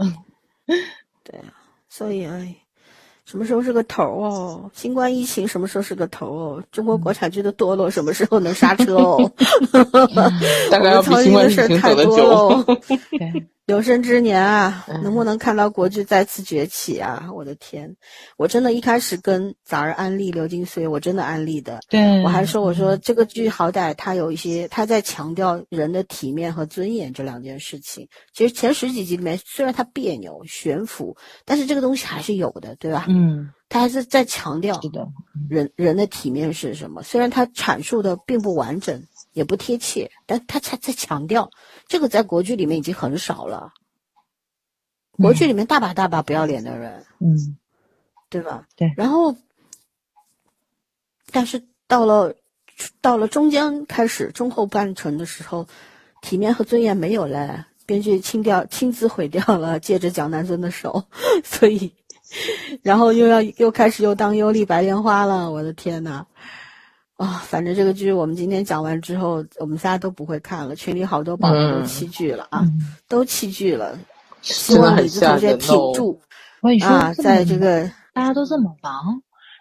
[1.24, 1.56] 对啊，
[1.88, 2.54] 所以哎，
[3.24, 4.70] 什么时候是个头哦？
[4.74, 6.62] 新冠疫情什么时候是个头哦？
[6.70, 9.32] 中国国产剧的堕落什么时候能刹车哦？
[10.70, 12.62] 大概要比新冠疫情走得久。
[13.70, 17.30] 有生之年啊，能不能看到国剧再次崛起啊？
[17.32, 17.96] 我的天，
[18.36, 21.78] 我真的一开始跟早儿安利《流金岁月》，我真的安利的。
[21.88, 28.08] 对，我还说我说这个剧好歹它有一些，它在强调人的体面和尊严这两件事情。
[28.34, 33.06] 其实前十几集里面虽然它别扭悬浮，但是这个东西还是有的，对吧？
[33.08, 34.80] 嗯，它还是在强调
[35.48, 37.04] 人人的体面是什么。
[37.04, 39.00] 虽然它阐述的并不完整。
[39.32, 41.50] 也不贴切，但他在在强调
[41.88, 43.72] 这个，在国剧里面已经很少了。
[45.16, 47.58] 国剧里面大把大把不要脸的人，嗯，
[48.30, 48.66] 对吧？
[48.74, 48.92] 对。
[48.96, 49.36] 然后，
[51.30, 52.34] 但是到了
[53.02, 55.68] 到了中间开始中后半程的时候，
[56.22, 61.04] 体面和尊严没有了，编剧亲掉亲自毁掉了，借着蒋南孙的手，
[61.44, 61.94] 所以，
[62.82, 66.26] 然后又要又开始又当优丽白莲花了，我的天呐！
[67.20, 70.74] 啊，反正这个剧我们今天讲完之后，我们仨都不会看了。
[70.74, 72.64] 群里好多宝宝都弃剧了啊，
[73.08, 73.98] 都弃剧了。
[74.40, 76.18] 希望李子同学挺住
[76.82, 79.20] 啊，在这个大家都这么忙。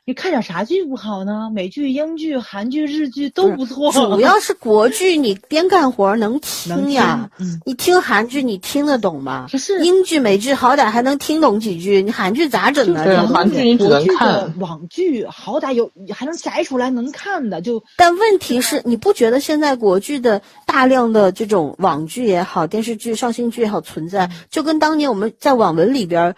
[0.10, 1.52] 你看点啥剧不好呢？
[1.53, 3.91] 美剧、英剧、韩剧、日剧都不错。
[3.91, 7.30] 主要是国剧，你边干活能听呀。
[7.38, 9.45] 嗯，你听韩剧，你听得懂吗？
[9.84, 12.02] 英剧、美剧，好歹还能听懂几句。
[12.02, 13.06] 你韩剧咋整呢？
[13.06, 14.52] 对，韩剧你只能看。
[14.60, 17.84] 网剧好歹有还能摘出来能看的，就。
[17.95, 26.36] 但问题是，你不觉得现在国剧的大量的这种网剧也好，电视剧、上新剧也好存在，就跟当年我们在网文里边。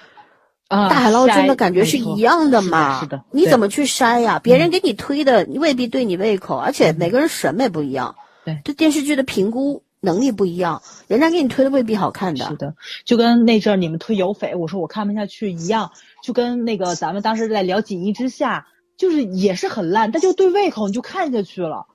[0.72, 3.00] 大海捞针的感觉是一样的嘛？
[3.02, 4.40] 是的，你怎么去筛呀？
[4.40, 8.16] 别人给你推的未必对你胃口，而且每个人审美不一样。
[8.46, 12.48] 对，对电视剧的评估能力不一样，人家给你推的未必好看的。
[12.48, 12.74] 是的，
[13.04, 15.92] 就跟那阵儿你们推有匪，我说我看不下去一样，
[16.24, 18.68] 就跟那个咱们当时在聊《锦衣之下》，
[19.00, 21.86] 就是也是很烂，但就对胃口你就看下去了。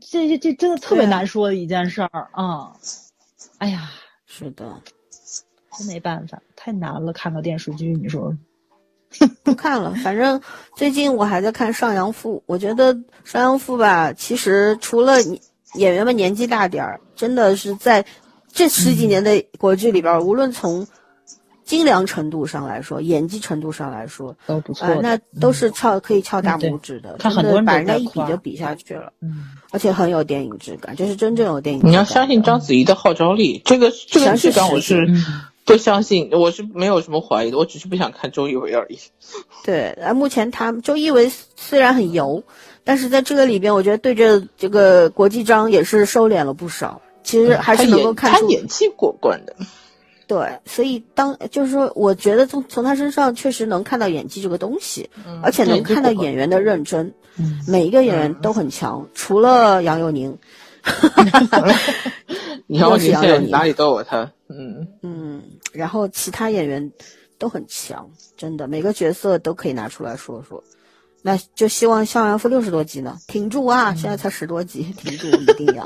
[0.00, 2.72] 这这这真的特别难说的一件事儿啊！
[3.58, 3.90] 哎呀，
[4.26, 4.82] 是的。
[5.78, 7.12] 真没办法，太难了。
[7.12, 8.36] 看个电视剧，你说？
[9.44, 9.94] 不看了。
[10.02, 10.40] 反正
[10.74, 15.22] 最近我还在看《上阳赋》，我觉得《上阳赋》吧，其实除了
[15.74, 18.04] 演员们年纪大点儿，真的是在
[18.52, 20.84] 这十几年的国剧里边，无论从
[21.64, 24.92] 精良程度上来说，演技程度上来说，都不错。
[25.00, 27.14] 那都是翘可以翘大拇指的。
[27.20, 29.12] 他很多人把人家一比就比下去了。
[29.22, 31.86] 嗯，而且很有电影质感，这是真正有电影。
[31.86, 35.06] 你要相信章子怡的号召力，这个这个质感我是。
[35.66, 38.98] 不相信，我是没有什么怀疑的，我只是不想看周一围而已。
[39.64, 42.42] 对，啊，目前他周一围虽然很油，
[42.84, 47.02] 但是在这个里边，我觉得对着这个国际章也是收敛了不少。
[47.24, 49.56] 其实还是能够看出他演技过关的。
[50.28, 55.10] 对，所以当就是说，我觉得从从他身上确实能看到演技这个东西，
[55.42, 57.12] 而且能看到演员的认真。
[57.66, 60.38] 每一个演员都很强，除了杨佑宁。
[62.68, 64.30] 杨佑宁现在 哪里都有他。
[64.48, 65.42] 嗯嗯，
[65.76, 66.90] 然后其他演员
[67.38, 70.62] 都很强，真的每个角色都可以拿出来说说。
[71.22, 73.92] 那就希望《向阳赋》六十多集呢，挺住啊！
[73.94, 75.84] 现在才十多集，挺住，一定要。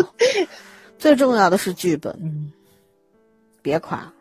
[0.98, 2.52] 最重要的是剧本，
[3.62, 4.12] 别垮。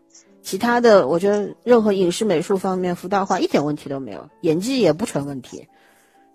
[0.42, 5.68] 其他的，我觉得任何影视美术方面、服大化一点问题都没有，演技也不成问题。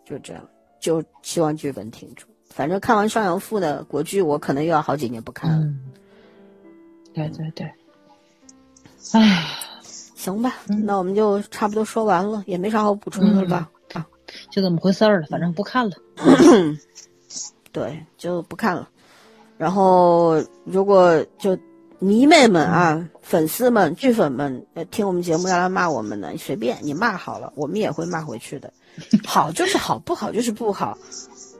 [0.05, 0.49] 就这样，
[0.79, 2.27] 就希望剧本挺住。
[2.51, 5.67] 反正看完《上阳赋》的国剧，我可能又要好几年不看了。
[7.15, 7.73] 对对对。
[9.13, 9.47] 唉，
[10.15, 13.69] 行吧，那我们就差不多说完了，也没啥好补充的吧？
[13.93, 14.07] 啊，
[14.51, 15.97] 就这么回事儿了，反正不看了。
[17.71, 18.89] 对，就不看了。
[19.59, 21.57] 然后，如果就
[21.99, 28.73] 迷妹们啊、粉丝们、剧粉们听我们节目要来骂我们呢，随便你骂好了，我们也会骂回去的。
[29.25, 30.97] 好就是好，不好就是不好，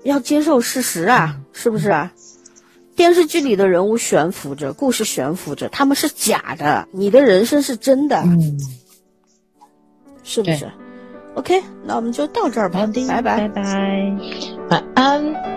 [0.05, 2.13] 要接受事实啊，是不是啊？
[2.97, 8.25] 电视剧里的人物悬浮着，故事悬浮着，他们是假的，你的人生是真的，
[10.23, 10.71] 是不是
[11.35, 14.17] ？OK，那我们就到这儿吧，拜拜，拜拜，
[14.71, 15.54] 晚安。